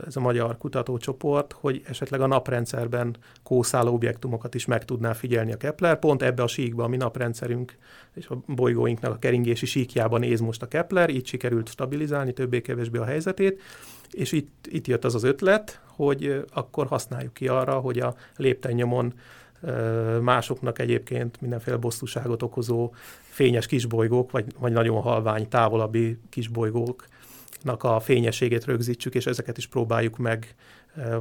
ez 0.08 0.16
a 0.16 0.20
magyar 0.20 0.58
kutatócsoport, 0.58 1.54
hogy 1.54 1.82
esetleg 1.88 2.22
a 2.22 2.28
naprendszerben 2.28 3.16
kószáló 3.44 3.94
objektumokat 3.94 4.56
is 4.56 4.66
meg 4.66 4.86
tudná 4.86 5.14
figyelni 5.14 5.52
a 5.52 5.58
Kepler. 5.58 6.00
Pont 6.00 6.22
ebbe 6.22 6.44
a 6.44 6.48
síkba, 6.48 6.88
mi 6.88 6.98
naprendszerünk 6.98 7.78
és 8.14 8.28
a 8.28 8.38
bolygóinknak 8.46 9.14
a 9.14 9.18
keringési 9.18 9.66
síkjában 9.66 10.20
néz 10.20 10.40
most 10.40 10.62
a 10.62 10.68
Kepler, 10.68 11.10
így 11.10 11.26
sikerült 11.26 11.70
stabilizálni 11.70 12.34
többé-kevésbé 12.34 12.98
a 12.98 13.06
helyzetét, 13.06 13.62
és 14.12 14.32
itt, 14.32 14.68
itt 14.70 14.88
jött 14.88 15.06
az 15.06 15.16
az 15.16 15.24
ötlet, 15.24 15.82
hogy 15.86 16.44
akkor 16.54 16.88
használjuk 16.88 17.34
ki 17.34 17.48
arra, 17.48 17.80
hogy 17.80 18.00
a 18.00 18.16
léptennyomon 18.36 19.14
másoknak 20.22 20.80
egyébként 20.80 21.42
mindenféle 21.42 21.78
bosszúságot 21.78 22.44
okozó 22.44 22.94
fényes 23.22 23.66
kisbolygók, 23.66 24.32
vagy, 24.32 24.46
vagy 24.60 24.72
nagyon 24.72 25.02
halvány, 25.02 25.48
távolabbi 25.48 26.18
kisbolygók 26.30 27.06
a 27.66 28.00
fényességét 28.00 28.66
rögzítsük, 28.66 29.16
és 29.16 29.26
ezeket 29.26 29.58
is 29.58 29.68
próbáljuk 29.68 30.18
meg 30.18 30.56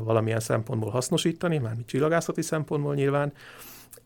valamilyen 0.01 0.41
szempontból 0.41 0.91
hasznosítani, 0.91 1.59
mármint 1.59 1.87
csillagászati 1.87 2.43
szempontból 2.43 2.95
nyilván, 2.95 3.33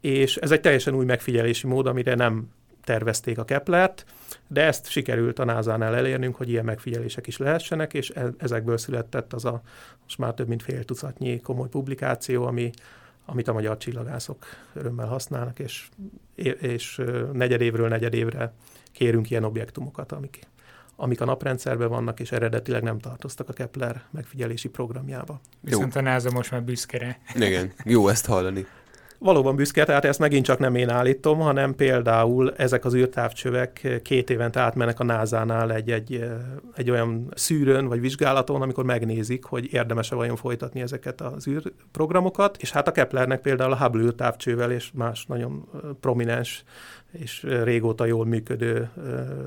és 0.00 0.36
ez 0.36 0.50
egy 0.50 0.60
teljesen 0.60 0.94
új 0.94 1.04
megfigyelési 1.04 1.66
mód, 1.66 1.86
amire 1.86 2.14
nem 2.14 2.48
tervezték 2.84 3.38
a 3.38 3.44
Keplert, 3.44 4.04
de 4.46 4.64
ezt 4.64 4.90
sikerült 4.90 5.38
a 5.38 5.44
NASA-nál 5.44 5.94
elérnünk, 5.96 6.36
hogy 6.36 6.48
ilyen 6.48 6.64
megfigyelések 6.64 7.26
is 7.26 7.36
lehessenek, 7.36 7.94
és 7.94 8.10
e, 8.10 8.30
ezekből 8.38 8.78
született 8.78 9.32
az 9.32 9.44
a 9.44 9.62
most 10.02 10.18
már 10.18 10.34
több 10.34 10.48
mint 10.48 10.62
fél 10.62 10.84
tucatnyi 10.84 11.40
komoly 11.40 11.68
publikáció, 11.68 12.46
ami, 12.46 12.70
amit 13.24 13.48
a 13.48 13.52
magyar 13.52 13.76
csillagászok 13.76 14.46
örömmel 14.72 15.06
használnak, 15.06 15.58
és, 15.58 15.88
és 16.60 17.02
negyedévről 17.32 17.88
negyedévre 17.88 18.52
kérünk 18.92 19.30
ilyen 19.30 19.44
objektumokat, 19.44 20.12
amik 20.12 20.47
amik 21.00 21.20
a 21.20 21.24
naprendszerben 21.24 21.88
vannak, 21.88 22.20
és 22.20 22.32
eredetileg 22.32 22.82
nem 22.82 22.98
tartoztak 22.98 23.48
a 23.48 23.52
Kepler 23.52 24.02
megfigyelési 24.10 24.68
programjába. 24.68 25.40
Viszont 25.60 25.94
Jó. 25.94 26.00
a 26.00 26.04
NASA 26.04 26.30
most 26.30 26.50
már 26.50 26.62
büszkere. 26.62 27.20
Igen, 27.34 27.72
jó 27.84 28.08
ezt 28.08 28.26
hallani. 28.26 28.66
Valóban 29.20 29.56
büszke, 29.56 29.84
tehát 29.84 30.04
ezt 30.04 30.18
megint 30.18 30.44
csak 30.44 30.58
nem 30.58 30.74
én 30.74 30.88
állítom, 30.88 31.38
hanem 31.38 31.74
például 31.74 32.54
ezek 32.56 32.84
az 32.84 32.94
űrtávcsövek 32.94 34.00
két 34.02 34.30
évente 34.30 34.60
átmennek 34.60 35.00
a 35.00 35.04
NASA-nál 35.04 35.72
egy, 35.72 35.90
egy, 35.90 36.24
egy 36.74 36.90
olyan 36.90 37.32
szűrőn 37.34 37.86
vagy 37.86 38.00
vizsgálaton, 38.00 38.62
amikor 38.62 38.84
megnézik, 38.84 39.44
hogy 39.44 39.72
érdemes-e 39.72 40.14
vajon 40.14 40.36
folytatni 40.36 40.80
ezeket 40.80 41.20
az 41.20 41.46
űrprogramokat, 41.46 42.56
és 42.60 42.70
hát 42.70 42.88
a 42.88 42.92
Keplernek 42.92 43.40
például 43.40 43.72
a 43.72 43.76
Hubble 43.76 44.02
űrtávcsővel 44.02 44.72
és 44.72 44.90
más 44.94 45.26
nagyon 45.26 45.68
prominens 46.00 46.64
és 47.12 47.42
régóta 47.42 48.04
jól 48.04 48.24
működő 48.24 48.90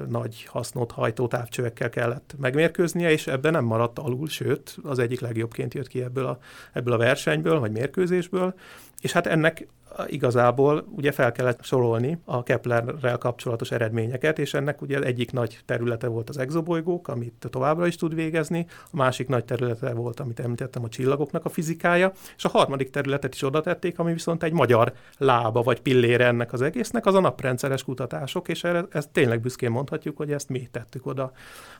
nagy 0.09 0.43
hasznot 0.43 0.91
hajtó 0.91 1.27
távcsövekkel 1.27 1.89
kellett 1.89 2.35
megmérkőznie, 2.39 3.11
és 3.11 3.27
ebben 3.27 3.51
nem 3.51 3.65
maradt 3.65 3.99
alul, 3.99 4.27
sőt, 4.27 4.77
az 4.83 4.99
egyik 4.99 5.19
legjobbként 5.19 5.73
jött 5.73 5.87
ki 5.87 6.01
ebből 6.01 6.25
a, 6.25 6.39
ebből 6.73 6.93
a 6.93 6.97
versenyből, 6.97 7.59
vagy 7.59 7.71
mérkőzésből, 7.71 8.53
és 9.01 9.11
hát 9.11 9.27
ennek 9.27 9.67
igazából 10.07 10.85
ugye 10.95 11.11
fel 11.11 11.31
kellett 11.31 11.63
sorolni 11.63 12.17
a 12.25 12.43
Keplerrel 12.43 13.17
kapcsolatos 13.17 13.71
eredményeket, 13.71 14.39
és 14.39 14.53
ennek 14.53 14.81
ugye 14.81 14.99
egyik 14.99 15.31
nagy 15.31 15.59
területe 15.65 16.07
volt 16.07 16.29
az 16.29 16.37
exobolygók, 16.37 17.07
amit 17.07 17.47
továbbra 17.49 17.87
is 17.87 17.95
tud 17.95 18.15
végezni, 18.15 18.65
a 18.91 18.95
másik 18.95 19.27
nagy 19.27 19.45
területe 19.45 19.93
volt, 19.93 20.19
amit 20.19 20.39
említettem, 20.39 20.83
a 20.83 20.89
csillagoknak 20.89 21.45
a 21.45 21.49
fizikája, 21.49 22.11
és 22.37 22.45
a 22.45 22.49
harmadik 22.49 22.89
területet 22.89 23.33
is 23.33 23.43
oda 23.43 23.61
tették, 23.61 23.99
ami 23.99 24.13
viszont 24.13 24.43
egy 24.43 24.53
magyar 24.53 24.93
lába 25.17 25.61
vagy 25.61 25.81
pillére 25.81 26.25
ennek 26.25 26.53
az 26.53 26.61
egésznek, 26.61 27.05
az 27.05 27.13
a 27.13 27.19
naprendszeres 27.19 27.83
kutatások, 27.83 28.47
és 28.47 28.63
erre 28.63 28.85
ezt 28.91 29.09
tényleg 29.09 29.41
büszkén 29.41 29.71
mondhatjuk, 29.71 30.17
hogy 30.17 30.31
ezt 30.31 30.49
mi 30.49 30.67
tettük 30.71 31.05
oda 31.05 31.23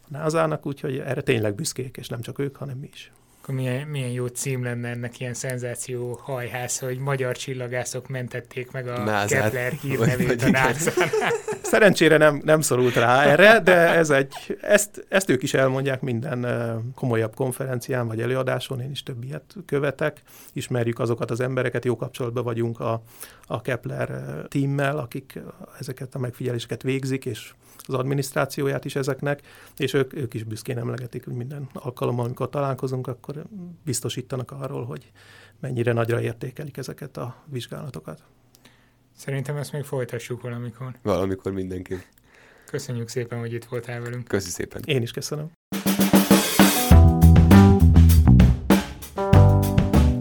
a 0.02 0.08
NASA-nak, 0.08 0.66
úgyhogy 0.66 0.98
erre 0.98 1.22
tényleg 1.22 1.56
büszkék, 1.56 1.98
és 1.98 2.08
nem 2.08 2.22
csak 2.22 2.40
ők, 2.40 2.56
hanem 2.56 2.78
mi 2.78 2.90
is. 2.92 3.12
Akkor 3.42 3.56
milyen, 3.56 3.88
milyen 3.88 4.10
jó 4.10 4.28
cím 4.28 4.64
lenne 4.64 4.90
ennek 4.90 5.20
ilyen 5.20 5.34
szenzáció 5.34 6.20
hajház, 6.24 6.80
hogy 6.80 6.98
magyar 6.98 7.38
csillagászok 7.38 8.08
mentették 8.08 8.72
meg 8.72 8.88
a 8.88 9.04
Názát. 9.04 9.42
Kepler 9.42 9.72
hírnevét 9.72 10.44
a 10.44 10.50
nasa 10.50 10.92
Szerencsére 11.62 12.18
nem, 12.18 12.42
nem 12.44 12.62
szorult 12.62 12.96
rá 12.96 13.24
erre, 13.24 13.60
de 13.60 13.76
ez 13.76 14.10
egy, 14.10 14.58
ezt, 14.62 15.06
ezt 15.10 15.30
ők 15.30 15.44
is 15.44 15.54
elmondják 15.54 16.02
minden 16.02 16.48
komolyabb 16.96 17.36
konferencián 17.36 18.08
vagy 18.08 18.22
előadáson, 18.22 18.82
én 18.82 18.92
is 18.92 19.04
több 19.04 19.24
ilyet 19.24 19.56
követek, 19.66 20.22
ismerjük 20.54 21.00
azokat 21.00 21.32
az 21.32 21.40
embereket, 21.40 21.86
jó 21.86 21.96
kapcsolatban 21.96 22.44
vagyunk 22.44 22.80
a, 22.80 23.02
a 23.48 23.62
Kepler 23.62 24.24
teammel, 24.48 24.98
akik 24.98 25.40
ezeket 25.80 26.16
a 26.16 26.20
megfigyeléseket 26.20 26.82
végzik, 26.82 27.26
és 27.26 27.54
az 27.88 27.94
adminisztrációját 27.94 28.86
is 28.86 28.96
ezeknek, 28.96 29.42
és 29.78 29.94
ők, 29.94 30.14
ők 30.16 30.34
is 30.34 30.44
büszkén 30.44 30.78
emlegetik, 30.78 31.26
hogy 31.26 31.34
minden 31.34 31.70
alkalommal, 31.74 32.26
amikor 32.26 32.50
találkozunk, 32.50 33.08
akkor 33.08 33.44
biztosítanak 33.84 34.52
arról, 34.52 34.86
hogy 34.86 35.12
mennyire 35.60 35.94
nagyra 35.94 36.22
értékelik 36.22 36.78
ezeket 36.78 37.18
a 37.18 37.36
vizsgálatokat. 37.46 38.24
Szerintem 39.18 39.56
ezt 39.56 39.72
még 39.72 39.84
folytassuk 39.84 40.42
valamikor. 40.42 40.96
Valamikor 41.02 41.52
mindenki. 41.52 41.96
Köszönjük 42.66 43.08
szépen, 43.08 43.40
hogy 43.40 43.54
itt 43.54 43.66
voltál 43.66 44.02
velünk. 44.02 44.28
Köszi 44.28 44.50
szépen. 44.50 44.82
Én 44.86 45.02
is 45.02 45.12
köszönöm. 45.12 45.52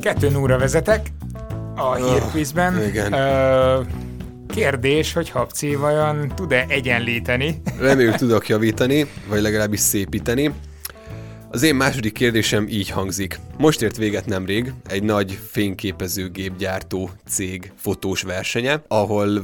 Kettő 0.00 0.36
óra 0.36 0.58
vezetek 0.58 1.06
a 1.76 1.82
oh, 1.82 1.96
hírquizben. 1.96 2.82
Igen. 2.82 3.12
Uh, 3.12 4.09
Kérdés, 4.50 5.12
hogy 5.12 5.30
Habci 5.30 5.74
vajon 5.74 6.32
tud-e 6.34 6.64
egyenlíteni? 6.68 7.62
Reméljük 7.78 8.14
tudok 8.14 8.48
javítani, 8.48 9.06
vagy 9.28 9.40
legalábbis 9.40 9.80
szépíteni. 9.80 10.54
Az 11.50 11.62
én 11.62 11.74
második 11.74 12.12
kérdésem 12.12 12.66
így 12.68 12.90
hangzik. 12.90 13.38
Most 13.58 13.82
ért 13.82 13.96
véget 13.96 14.26
nemrég 14.26 14.72
egy 14.88 15.02
nagy 15.02 15.38
fényképezőgépgyártó 15.50 17.10
cég 17.28 17.72
fotós 17.76 18.22
versenye, 18.22 18.82
ahol 18.88 19.42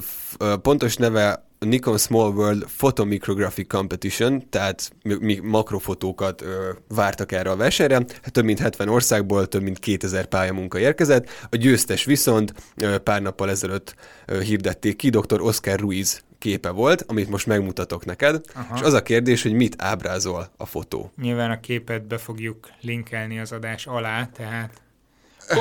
pontos 0.62 0.96
neve 0.96 1.45
Nikon 1.68 1.98
Small 1.98 2.32
World 2.32 2.64
Photomicrographic 2.76 3.68
Competition, 3.68 4.48
tehát 4.50 4.92
mi 5.02 5.38
makrofotókat 5.42 6.42
ö, 6.42 6.70
vártak 6.88 7.32
erre 7.32 7.50
a 7.50 7.56
versenyre, 7.56 7.94
hát 7.94 8.32
több 8.32 8.44
mint 8.44 8.58
70 8.58 8.88
országból 8.88 9.46
több 9.46 9.62
mint 9.62 9.78
2000 9.78 10.26
pályamunka 10.26 10.78
érkezett, 10.78 11.30
a 11.50 11.56
győztes 11.56 12.04
viszont 12.04 12.54
ö, 12.76 12.98
pár 12.98 13.22
nappal 13.22 13.50
ezelőtt 13.50 13.94
ö, 14.26 14.40
hirdették 14.40 14.96
ki, 14.96 15.10
dr. 15.10 15.40
Oscar 15.40 15.78
Ruiz 15.78 16.24
képe 16.38 16.70
volt, 16.70 17.04
amit 17.06 17.30
most 17.30 17.46
megmutatok 17.46 18.04
neked, 18.04 18.40
Aha. 18.54 18.74
és 18.76 18.80
az 18.82 18.92
a 18.92 19.02
kérdés, 19.02 19.42
hogy 19.42 19.52
mit 19.52 19.74
ábrázol 19.78 20.48
a 20.56 20.66
fotó. 20.66 21.12
Nyilván 21.22 21.50
a 21.50 21.60
képet 21.60 22.06
be 22.06 22.18
fogjuk 22.18 22.68
linkelni 22.80 23.38
az 23.38 23.52
adás 23.52 23.86
alá, 23.86 24.26
tehát... 24.26 24.80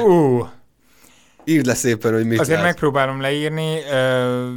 Uh. 0.03 0.47
Írd 1.43 1.65
le 1.65 1.73
szépen, 1.73 2.13
hogy 2.13 2.25
mit 2.25 2.39
Azért 2.39 2.57
lát. 2.57 2.65
megpróbálom 2.65 3.21
leírni. 3.21 3.81
Ö 3.91 4.49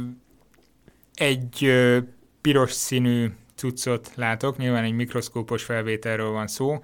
egy 1.19 1.65
ö, 1.65 1.97
piros 2.41 2.71
színű 2.71 3.31
cuccot 3.55 4.11
látok, 4.15 4.57
nyilván 4.57 4.83
egy 4.83 4.93
mikroszkópos 4.93 5.63
felvételről 5.63 6.29
van 6.29 6.47
szó, 6.47 6.79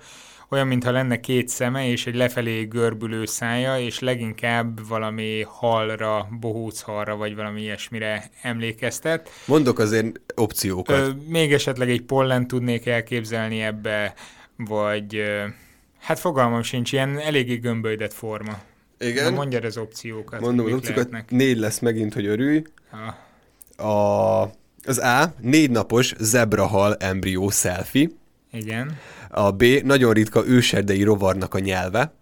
olyan, 0.50 0.68
mintha 0.68 0.92
lenne 0.92 1.20
két 1.20 1.48
szeme 1.48 1.88
és 1.88 2.08
egy 2.08 2.16
lefelé 2.16 2.64
görbülő 2.64 3.26
szája, 3.26 3.80
és 3.80 4.00
leginkább 4.00 4.88
valami 4.88 5.42
halra, 5.48 6.28
bohóchalra, 6.40 7.16
vagy 7.16 7.36
valami 7.36 7.62
ilyesmire 7.62 8.30
emlékeztet. 8.42 9.30
Mondok 9.46 9.80
azért 9.80 10.20
opciókat. 10.36 10.98
Ö, 10.98 11.10
még 11.28 11.54
esetleg 11.54 11.90
egy 11.90 12.02
pollen 12.02 12.48
tudnék 12.48 12.86
elképzelni 12.86 13.62
ebbe, 13.62 14.14
vagy 14.56 15.16
ö, 15.16 15.44
hát 16.00 16.20
fogalmam 16.20 16.64
sincs, 16.64 16.92
ilyen 16.92 17.20
eléggé 17.20 17.56
gömbölydett 17.56 18.14
forma. 18.14 18.60
Igen. 19.00 19.24
Na 19.24 19.38
mondjad 19.38 19.66
az 19.66 19.78
opciókat. 19.78 20.40
Mondom 20.40 20.66
az 20.66 20.72
opciókat, 20.72 21.12
lehetnek. 21.12 21.32
négy 21.32 21.58
lesz 21.58 21.80
megint, 21.80 22.14
hogy 22.14 22.26
örülj. 22.26 22.62
Ha 22.90 23.25
a, 23.78 24.42
az 24.84 24.98
A, 24.98 25.34
négy 25.40 25.72
napos 25.72 26.14
zebrahal 26.20 26.96
embrió 26.96 27.50
selfie. 27.50 28.10
Igen. 28.52 28.98
A 29.30 29.52
B, 29.52 29.64
nagyon 29.84 30.14
ritka 30.14 30.46
őserdei 30.48 31.04
rovarnak 31.04 31.54
a 31.54 31.60
nyelve. 31.60 32.14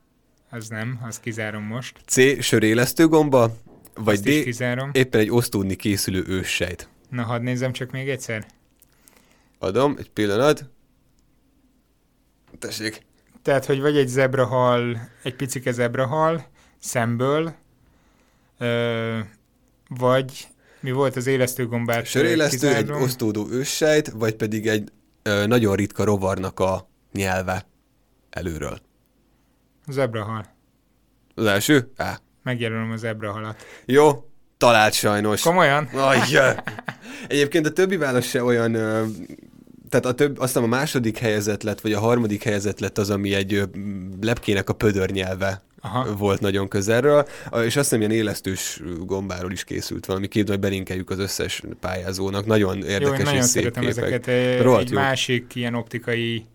Az 0.49 0.67
nem, 0.67 0.99
az 1.07 1.19
kizárom 1.19 1.63
most. 1.63 1.99
C, 2.05 2.41
sörélesztő 2.43 3.07
gomba. 3.07 3.55
Vagy 3.95 4.13
Azt 4.13 4.23
D, 4.23 4.43
kizárom. 4.43 4.89
éppen 4.93 5.19
egy 5.21 5.29
osztódni 5.31 5.75
készülő 5.75 6.23
őssejt. 6.27 6.89
Na, 7.09 7.23
hadd 7.23 7.41
nézzem 7.41 7.71
csak 7.71 7.91
még 7.91 8.09
egyszer. 8.09 8.45
Adom, 9.59 9.95
egy 9.97 10.09
pillanat. 10.09 10.69
Tessék. 12.59 13.01
Tehát, 13.41 13.65
hogy 13.65 13.81
vagy 13.81 13.97
egy 13.97 14.07
zebrahal, 14.07 15.09
egy 15.23 15.35
picike 15.35 15.71
zebrahal 15.71 16.45
szemből, 16.79 17.53
ö, 18.57 19.19
vagy 19.87 20.47
mi 20.83 20.91
volt 20.91 21.15
az 21.15 21.27
élesztőgombát? 21.27 22.05
Sörélesztő, 22.05 22.75
egy 22.75 22.91
osztódó 22.91 23.47
őssejt, 23.51 24.09
vagy 24.09 24.35
pedig 24.35 24.67
egy 24.67 24.91
ö, 25.23 25.47
nagyon 25.47 25.75
ritka 25.75 26.03
rovarnak 26.03 26.59
a 26.59 26.89
nyelve 27.13 27.65
előről. 28.29 28.79
Zebrahal. 29.87 30.45
Az 31.35 31.45
első? 31.45 31.91
Á. 31.97 32.19
Megjelölöm 32.43 32.91
a 32.91 32.97
zebrahalat. 32.97 33.65
Jó, 33.85 34.29
talált 34.57 34.93
sajnos. 34.93 35.41
Komolyan? 35.41 35.85
Ajja. 35.85 36.63
Egyébként 37.27 37.65
a 37.65 37.71
többi 37.71 37.97
válasz 37.97 38.25
se 38.25 38.43
olyan 38.43 38.73
ö, 38.73 39.05
tehát 39.89 40.05
a 40.05 40.13
több, 40.13 40.39
aztán 40.39 40.63
a 40.63 40.67
második 40.67 41.17
helyezett 41.17 41.63
lett, 41.63 41.81
vagy 41.81 41.93
a 41.93 41.99
harmadik 41.99 42.43
helyezett 42.43 42.79
lett 42.79 42.97
az, 42.97 43.09
ami 43.09 43.33
egy 43.33 43.63
lepkének 44.21 44.69
a 44.69 44.73
pödör 44.73 45.09
nyelve 45.09 45.63
Aha. 45.85 46.15
volt 46.15 46.39
nagyon 46.39 46.67
közelről, 46.67 47.27
és 47.45 47.75
azt 47.75 47.75
hiszem 47.75 47.99
ilyen 47.99 48.11
élesztős 48.11 48.81
gombáról 48.99 49.51
is 49.51 49.63
készült 49.63 50.05
valami 50.05 50.27
két, 50.27 50.47
majd 50.47 50.59
belinkeljük 50.59 51.09
az 51.09 51.19
összes 51.19 51.63
pályázónak. 51.79 52.45
Nagyon 52.45 52.83
érdekes 52.83 53.17
jó, 53.17 53.23
nagyon 53.23 53.41
és 53.41 53.45
szép 53.45 53.63
képek. 53.63 53.83
ezeket. 53.83 54.61
Rohadt 54.61 54.81
egy 54.81 54.91
jó. 54.91 54.99
másik 54.99 55.55
ilyen 55.55 55.75
optikai 55.75 56.45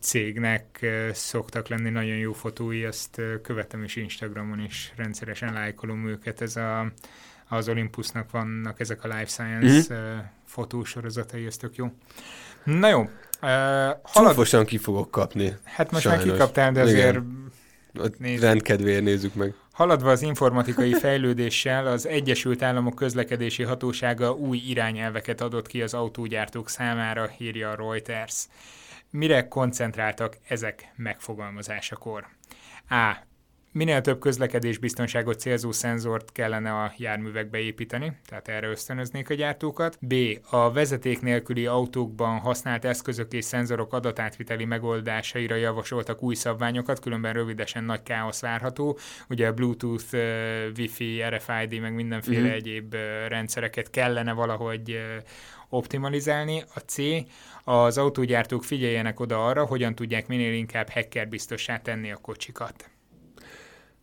cégnek 0.00 0.86
szoktak 1.12 1.68
lenni 1.68 1.90
nagyon 1.90 2.16
jó 2.16 2.32
fotói, 2.32 2.84
ezt 2.84 3.20
követem 3.42 3.82
is 3.84 3.96
Instagramon 3.96 4.60
is, 4.60 4.92
rendszeresen 4.96 5.52
lájkolom 5.52 6.06
őket. 6.06 6.40
Ez 6.40 6.56
a, 6.56 6.92
az 7.48 7.68
Olympusnak 7.68 8.30
vannak 8.30 8.80
ezek 8.80 9.04
a 9.04 9.08
Life 9.08 9.26
Science 9.26 9.94
mm-hmm. 9.94 10.18
fotósorozatai, 10.46 11.46
ez 11.46 11.56
tök 11.56 11.76
jó. 11.76 11.92
Na 12.64 12.88
jó. 12.88 13.00
Uh, 13.00 13.08
halad... 14.02 14.64
ki 14.64 14.78
fogok 14.78 15.10
kapni. 15.10 15.56
Hát 15.64 15.90
most 15.90 16.02
Sajnos. 16.04 16.24
már 16.24 16.32
kikaptál, 16.32 16.72
de 16.72 16.80
azért 16.80 17.14
Igen 17.14 17.50
rendkedvéért 18.40 19.02
nézzük 19.02 19.34
meg. 19.34 19.54
Haladva 19.72 20.10
az 20.10 20.22
informatikai 20.22 20.92
fejlődéssel, 20.92 21.86
az 21.86 22.06
Egyesült 22.06 22.62
Államok 22.62 22.94
közlekedési 22.94 23.62
hatósága 23.62 24.32
új 24.32 24.58
irányelveket 24.58 25.40
adott 25.40 25.66
ki 25.66 25.82
az 25.82 25.94
autógyártók 25.94 26.68
számára, 26.68 27.30
írja 27.38 27.70
a 27.70 27.74
Reuters. 27.74 28.46
Mire 29.10 29.48
koncentráltak 29.48 30.36
ezek 30.48 30.92
megfogalmazásakor? 30.96 32.26
A. 32.88 33.30
Minél 33.74 34.00
több 34.00 34.18
közlekedésbiztonságot 34.18 35.38
célzó 35.38 35.72
szenzort 35.72 36.32
kellene 36.32 36.70
a 36.82 36.92
járművekbe 36.96 37.58
építeni, 37.58 38.16
tehát 38.28 38.48
erre 38.48 38.68
ösztönöznék 38.68 39.30
a 39.30 39.34
gyártókat. 39.34 39.98
B. 40.00 40.14
A 40.50 40.72
vezeték 40.72 41.20
nélküli 41.20 41.66
autókban 41.66 42.38
használt 42.38 42.84
eszközök 42.84 43.32
és 43.32 43.44
szenzorok 43.44 43.92
adatátviteli 43.92 44.64
megoldásaira 44.64 45.54
javasoltak 45.54 46.22
új 46.22 46.34
szabványokat, 46.34 47.00
különben 47.00 47.32
rövidesen 47.32 47.84
nagy 47.84 48.02
káosz 48.02 48.40
várható. 48.40 48.98
Ugye 49.28 49.46
a 49.46 49.52
Bluetooth, 49.52 50.14
Wi-Fi, 50.76 51.22
RFID, 51.28 51.80
meg 51.80 51.94
mindenféle 51.94 52.40
mm-hmm. 52.40 52.50
egyéb 52.50 52.94
rendszereket 53.28 53.90
kellene 53.90 54.32
valahogy 54.32 55.00
optimalizálni. 55.68 56.64
A 56.74 56.78
C, 56.78 56.96
az 57.64 57.98
autógyártók 57.98 58.64
figyeljenek 58.64 59.20
oda 59.20 59.46
arra, 59.46 59.64
hogyan 59.64 59.94
tudják 59.94 60.26
minél 60.26 60.52
inkább 60.52 60.88
hacker 60.88 61.28
biztossá 61.28 61.78
tenni 61.78 62.10
a 62.12 62.16
kocsikat. 62.16 62.91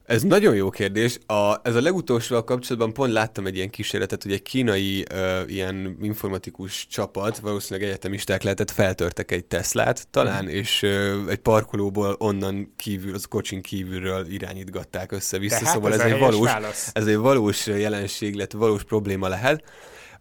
Ez 0.10 0.24
nagyon 0.24 0.55
jó 0.55 0.70
kérdés. 0.70 1.20
A, 1.26 1.55
ez 1.64 1.76
a 1.76 1.82
legutolsóval 1.82 2.43
kapcsolatban 2.43 2.93
pont 2.93 3.12
láttam 3.12 3.45
egy 3.45 3.55
ilyen 3.55 3.70
kísérletet, 3.70 4.24
hogy 4.24 4.32
egy 4.32 4.41
kínai 4.41 5.05
uh, 5.12 5.51
ilyen 5.51 5.97
informatikus 6.01 6.88
csapat, 6.88 7.38
valószínűleg 7.38 7.89
egyetemisták 7.89 8.43
lehetett, 8.43 8.72
feltörtek 8.72 9.32
egy 9.32 9.45
Teslát 9.45 10.07
talán, 10.07 10.43
mm. 10.43 10.47
és 10.47 10.82
uh, 10.82 11.30
egy 11.30 11.38
parkolóból 11.38 12.16
onnan 12.20 12.74
kívül, 12.76 13.14
az 13.14 13.26
kocsin 13.26 13.62
kívülről 13.62 14.28
irányítgatták 14.32 15.12
össze-vissza, 15.12 15.57
Tehát 15.57 15.74
szóval 15.74 15.93
ez, 15.93 15.99
ez 15.99 16.12
egy 16.12 16.20
valós, 16.20 16.49
ez 16.93 17.07
egy 17.07 17.18
valós 17.18 17.68
jelenség, 17.68 18.36
lett, 18.36 18.51
valós 18.51 18.84
probléma 18.84 19.28
lehet. 19.28 19.64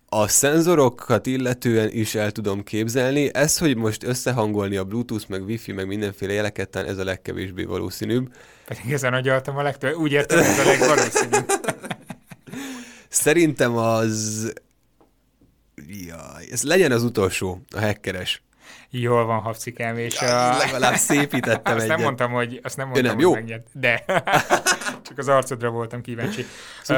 A 0.09 0.29
szenzorokat 0.29 1.27
illetően 1.27 1.89
is 1.93 2.15
el 2.15 2.31
tudom 2.31 2.63
képzelni. 2.63 3.35
Ez, 3.35 3.59
hogy 3.59 3.77
most 3.77 4.05
összehangolni 4.05 4.77
a 4.77 4.85
Bluetooth, 4.85 5.29
meg 5.29 5.43
Wi-Fi, 5.43 5.73
meg 5.73 5.87
mindenféle 5.87 6.33
jeleket, 6.33 6.77
ez 6.77 6.99
a 6.99 7.05
legkevésbé 7.05 7.65
valószínűbb. 7.65 8.29
Pedig 8.69 8.93
ezen 8.93 9.15
agyaltam 9.15 9.57
a 9.57 9.63
legtöbb. 9.63 9.95
Úgy 9.95 10.13
értem, 10.13 10.39
ez 10.39 10.59
a 10.59 10.65
legvalószínűbb. 10.65 11.51
Szerintem 13.09 13.77
az... 13.77 14.53
Jaj, 15.87 16.45
ez 16.51 16.63
legyen 16.63 16.93
az 16.93 17.03
utolsó, 17.03 17.63
a 17.71 17.81
hackeres. 17.81 18.43
Jól 18.91 19.25
van, 19.25 19.41
hapcikám, 19.41 19.97
és 19.97 20.21
ja, 20.21 20.51
a... 20.51 20.57
Legalább 20.57 20.95
szépítettem 20.95 21.75
azt 21.75 21.85
egyet. 21.85 21.97
nem 21.97 22.05
mondtam, 22.05 22.31
hogy, 22.31 22.61
azt 22.63 22.77
nem 22.77 22.89
mondtam, 22.89 23.07
nem, 23.07 23.15
hogy 23.15 23.25
jó? 23.25 23.33
Megnyert, 23.35 23.67
de 23.73 24.05
csak 25.07 25.19
az 25.19 25.29
arcodra 25.29 25.71
voltam 25.71 26.01
kíváncsi. 26.01 26.45
Uh, 26.89 26.97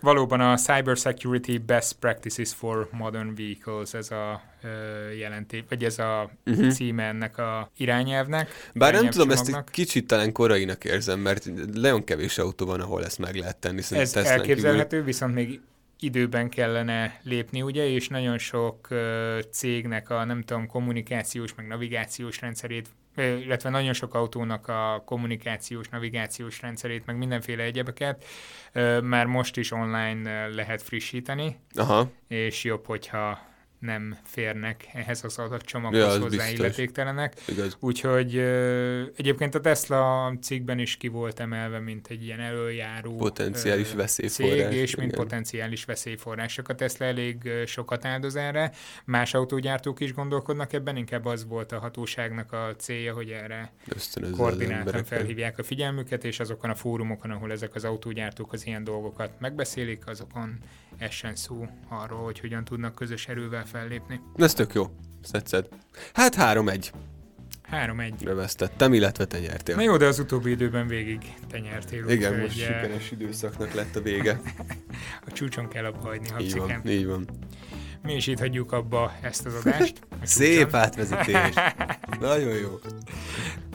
valóban 0.00 0.40
a 0.40 0.56
Cyber 0.56 0.96
Security 0.96 1.58
Best 1.58 1.92
Practices 1.92 2.52
for 2.54 2.88
Modern 2.92 3.34
Vehicles, 3.34 3.94
ez 3.94 4.10
a 4.10 4.42
jelentés, 5.18 5.62
vagy 5.68 5.84
ez 5.84 5.98
a 5.98 6.30
uh-huh. 6.46 6.70
címe 6.70 7.02
ennek 7.02 7.38
a 7.38 7.70
irányelvnek. 7.76 8.70
Bár 8.74 8.92
nem 8.92 9.10
tudom, 9.10 9.30
ezt 9.30 9.48
egy 9.48 9.64
kicsit 9.70 10.06
talán 10.06 10.32
korainak 10.32 10.84
érzem, 10.84 11.20
mert 11.20 11.48
nagyon 11.72 12.04
kevés 12.04 12.38
autó 12.38 12.66
van, 12.66 12.80
ahol 12.80 13.04
ezt 13.04 13.18
meg 13.18 13.34
lehet 13.34 13.56
tenni. 13.56 13.82
Ez 13.90 14.16
elképzelhető, 14.16 14.88
kívül... 14.88 15.04
viszont 15.04 15.34
még 15.34 15.60
időben 16.00 16.48
kellene 16.48 17.20
lépni, 17.22 17.62
ugye, 17.62 17.88
és 17.88 18.08
nagyon 18.08 18.38
sok 18.38 18.88
uh, 18.90 18.98
cégnek 19.50 20.10
a, 20.10 20.24
nem 20.24 20.42
tudom, 20.42 20.66
kommunikációs, 20.66 21.54
meg 21.54 21.66
navigációs 21.66 22.40
rendszerét, 22.40 22.88
illetve 23.16 23.70
nagyon 23.70 23.92
sok 23.92 24.14
autónak 24.14 24.68
a 24.68 25.02
kommunikációs, 25.04 25.88
navigációs 25.88 26.60
rendszerét, 26.60 27.06
meg 27.06 27.16
mindenféle 27.16 27.62
egyebeket 27.62 28.24
már 29.02 29.26
most 29.26 29.56
is 29.56 29.70
online 29.72 30.48
lehet 30.48 30.82
frissíteni, 30.82 31.58
Aha. 31.74 32.10
és 32.28 32.64
jobb, 32.64 32.86
hogyha 32.86 33.49
nem 33.80 34.16
férnek 34.24 34.88
ehhez 34.92 35.24
az 35.24 35.38
adatcsomaghoz 35.38 36.00
ja, 36.00 36.08
hozzá 36.08 36.28
biztos. 36.28 36.52
illetéktelenek. 36.52 37.40
Igaz. 37.48 37.76
Úgyhogy 37.80 38.36
ö, 38.36 39.02
egyébként 39.16 39.54
a 39.54 39.60
Tesla 39.60 40.32
cikkben 40.42 40.78
is 40.78 40.96
ki 40.96 41.08
volt 41.08 41.40
emelve, 41.40 41.78
mint 41.78 42.06
egy 42.06 42.24
ilyen 42.24 42.40
előjáró 42.40 43.16
potenciális 43.16 43.92
veszélyforrás. 43.92 44.72
Cég, 44.72 44.72
és 44.72 44.94
mint 44.94 45.12
igen. 45.12 45.24
potenciális 45.24 45.84
veszélyforrások. 45.84 46.68
A 46.68 46.74
Tesla 46.74 47.06
elég 47.06 47.50
sokat 47.66 48.04
áldoz 48.04 48.36
erre. 48.36 48.72
Más 49.04 49.34
autógyártók 49.34 50.00
is 50.00 50.12
gondolkodnak 50.12 50.72
ebben, 50.72 50.96
inkább 50.96 51.24
az 51.24 51.46
volt 51.46 51.72
a 51.72 51.78
hatóságnak 51.78 52.52
a 52.52 52.74
célja, 52.76 53.14
hogy 53.14 53.30
erre 53.30 53.72
koordináltan 54.36 55.04
felhívják 55.04 55.58
a 55.58 55.62
figyelmüket, 55.62 56.24
és 56.24 56.40
azokon 56.40 56.70
a 56.70 56.74
fórumokon, 56.74 57.30
ahol 57.30 57.52
ezek 57.52 57.74
az 57.74 57.84
autógyártók 57.84 58.52
az 58.52 58.66
ilyen 58.66 58.84
dolgokat 58.84 59.30
megbeszélik, 59.38 60.06
azokon 60.06 60.58
essen 61.00 61.36
szó 61.36 61.68
arról, 61.88 62.24
hogy 62.24 62.40
hogyan 62.40 62.64
tudnak 62.64 62.94
közös 62.94 63.28
erővel 63.28 63.66
fellépni. 63.66 64.20
Ez 64.36 64.54
tök 64.54 64.74
jó. 64.74 64.90
Tetszed. 65.30 65.68
Hát 66.12 66.36
3-1. 66.38 66.90
3-1. 67.72 68.12
Rövesztettem, 68.22 68.94
illetve 68.94 69.24
te 69.24 69.38
nyertél. 69.38 69.74
Na 69.74 69.82
jó, 69.82 69.96
de 69.96 70.06
az 70.06 70.18
utóbbi 70.18 70.50
időben 70.50 70.86
végig 70.86 71.34
te 71.48 71.58
nyertél. 71.58 72.08
Igen, 72.08 72.40
most 72.40 72.56
egy, 72.56 72.60
eh, 72.62 72.82
sikeres 72.82 73.10
időszaknak 73.10 73.72
lett 73.72 73.96
a 73.96 74.02
vége. 74.02 74.40
a 75.26 75.32
csúcson 75.32 75.68
kell 75.68 75.84
abba 75.84 75.98
hagyni, 75.98 76.44
így 76.44 76.56
van, 76.56 76.86
így 76.86 77.06
van. 77.06 77.28
Mi 78.02 78.14
is 78.14 78.26
itt 78.26 78.38
hagyjuk 78.38 78.72
abba 78.72 79.12
ezt 79.20 79.46
az 79.46 79.54
adást. 79.54 80.00
Szép 80.22 80.74
átvezetés. 80.74 81.54
Nagyon 82.20 82.54
jó. 82.54 82.78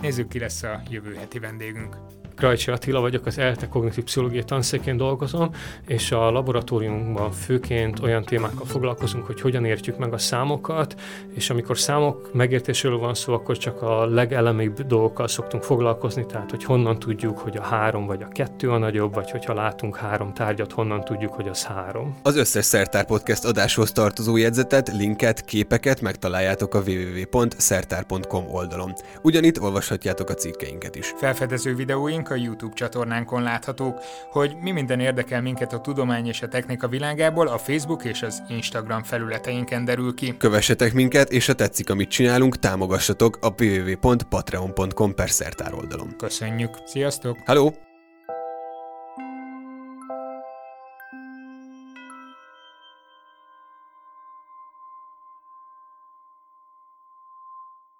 Nézzük, 0.01 0.27
ki 0.27 0.39
lesz 0.39 0.63
a 0.63 0.81
jövő 0.89 1.13
heti 1.13 1.39
vendégünk. 1.39 1.97
Krajcsi 2.35 2.71
Attila 2.71 2.99
vagyok, 2.99 3.25
az 3.25 3.37
ELTE 3.37 3.67
kognitív 3.67 4.03
pszichológiai 4.03 4.43
tanszékén 4.43 4.97
dolgozom, 4.97 5.49
és 5.87 6.11
a 6.11 6.31
laboratóriumban 6.31 7.31
főként 7.31 7.99
olyan 7.99 8.23
témákkal 8.23 8.65
foglalkozunk, 8.65 9.25
hogy 9.25 9.41
hogyan 9.41 9.65
értjük 9.65 9.97
meg 9.97 10.13
a 10.13 10.17
számokat, 10.17 10.95
és 11.33 11.49
amikor 11.49 11.77
számok 11.77 12.33
megértéséről 12.33 12.97
van 12.97 13.13
szó, 13.13 13.33
akkor 13.33 13.57
csak 13.57 13.81
a 13.81 14.05
legelemibb 14.05 14.81
dolgokkal 14.81 15.27
szoktunk 15.27 15.63
foglalkozni, 15.63 16.25
tehát 16.25 16.49
hogy 16.49 16.63
honnan 16.63 16.99
tudjuk, 16.99 17.37
hogy 17.37 17.57
a 17.57 17.61
három 17.61 18.05
vagy 18.05 18.21
a 18.21 18.27
kettő 18.27 18.71
a 18.71 18.77
nagyobb, 18.77 19.13
vagy 19.13 19.31
hogyha 19.31 19.53
látunk 19.53 19.95
három 19.95 20.33
tárgyat, 20.33 20.71
honnan 20.71 21.03
tudjuk, 21.03 21.33
hogy 21.33 21.47
az 21.47 21.63
három. 21.63 22.17
Az 22.23 22.35
összes 22.35 22.65
Szertár 22.65 23.05
Podcast 23.05 23.45
adáshoz 23.45 23.91
tartozó 23.91 24.37
jegyzetet, 24.37 24.91
linket, 24.97 25.45
képeket 25.45 26.01
megtaláljátok 26.01 26.73
a 26.73 26.81
www.szertár.com 26.87 28.45
oldalon. 28.51 28.93
Ugyanitt 29.21 29.61
olvashatjátok 29.61 30.29
a 30.29 30.33
cikkeinket 30.33 30.95
is. 30.95 31.13
Felfedező 31.17 31.75
videóink 31.75 32.24
a 32.29 32.35
YouTube 32.35 32.73
csatornánkon 32.73 33.41
láthatók. 33.41 33.99
Hogy 34.31 34.55
mi 34.61 34.71
minden 34.71 34.99
érdekel 34.99 35.41
minket 35.41 35.73
a 35.73 35.81
tudomány 35.81 36.27
és 36.27 36.41
a 36.41 36.47
technika 36.47 36.87
világából, 36.87 37.47
a 37.47 37.57
Facebook 37.57 38.03
és 38.03 38.21
az 38.21 38.43
Instagram 38.47 39.03
felületeinken 39.03 39.85
derül 39.85 40.13
ki. 40.13 40.37
Kövessetek 40.37 40.93
minket, 40.93 41.31
és 41.31 41.45
ha 41.45 41.53
tetszik, 41.53 41.89
amit 41.89 42.09
csinálunk, 42.09 42.59
támogassatok 42.59 43.37
a 43.41 43.63
www.patreon.com 43.63 45.15
per 45.15 45.73
oldalon. 45.73 46.15
Köszönjük! 46.17 46.69
Sziasztok! 46.85 47.37
Hello! 47.45 47.71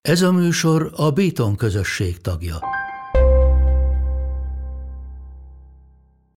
Ez 0.05 0.21
a 0.21 0.31
műsor 0.31 0.91
a 0.95 1.11
Béton 1.11 1.55
közösség 1.55 2.21
tagja. 2.21 2.84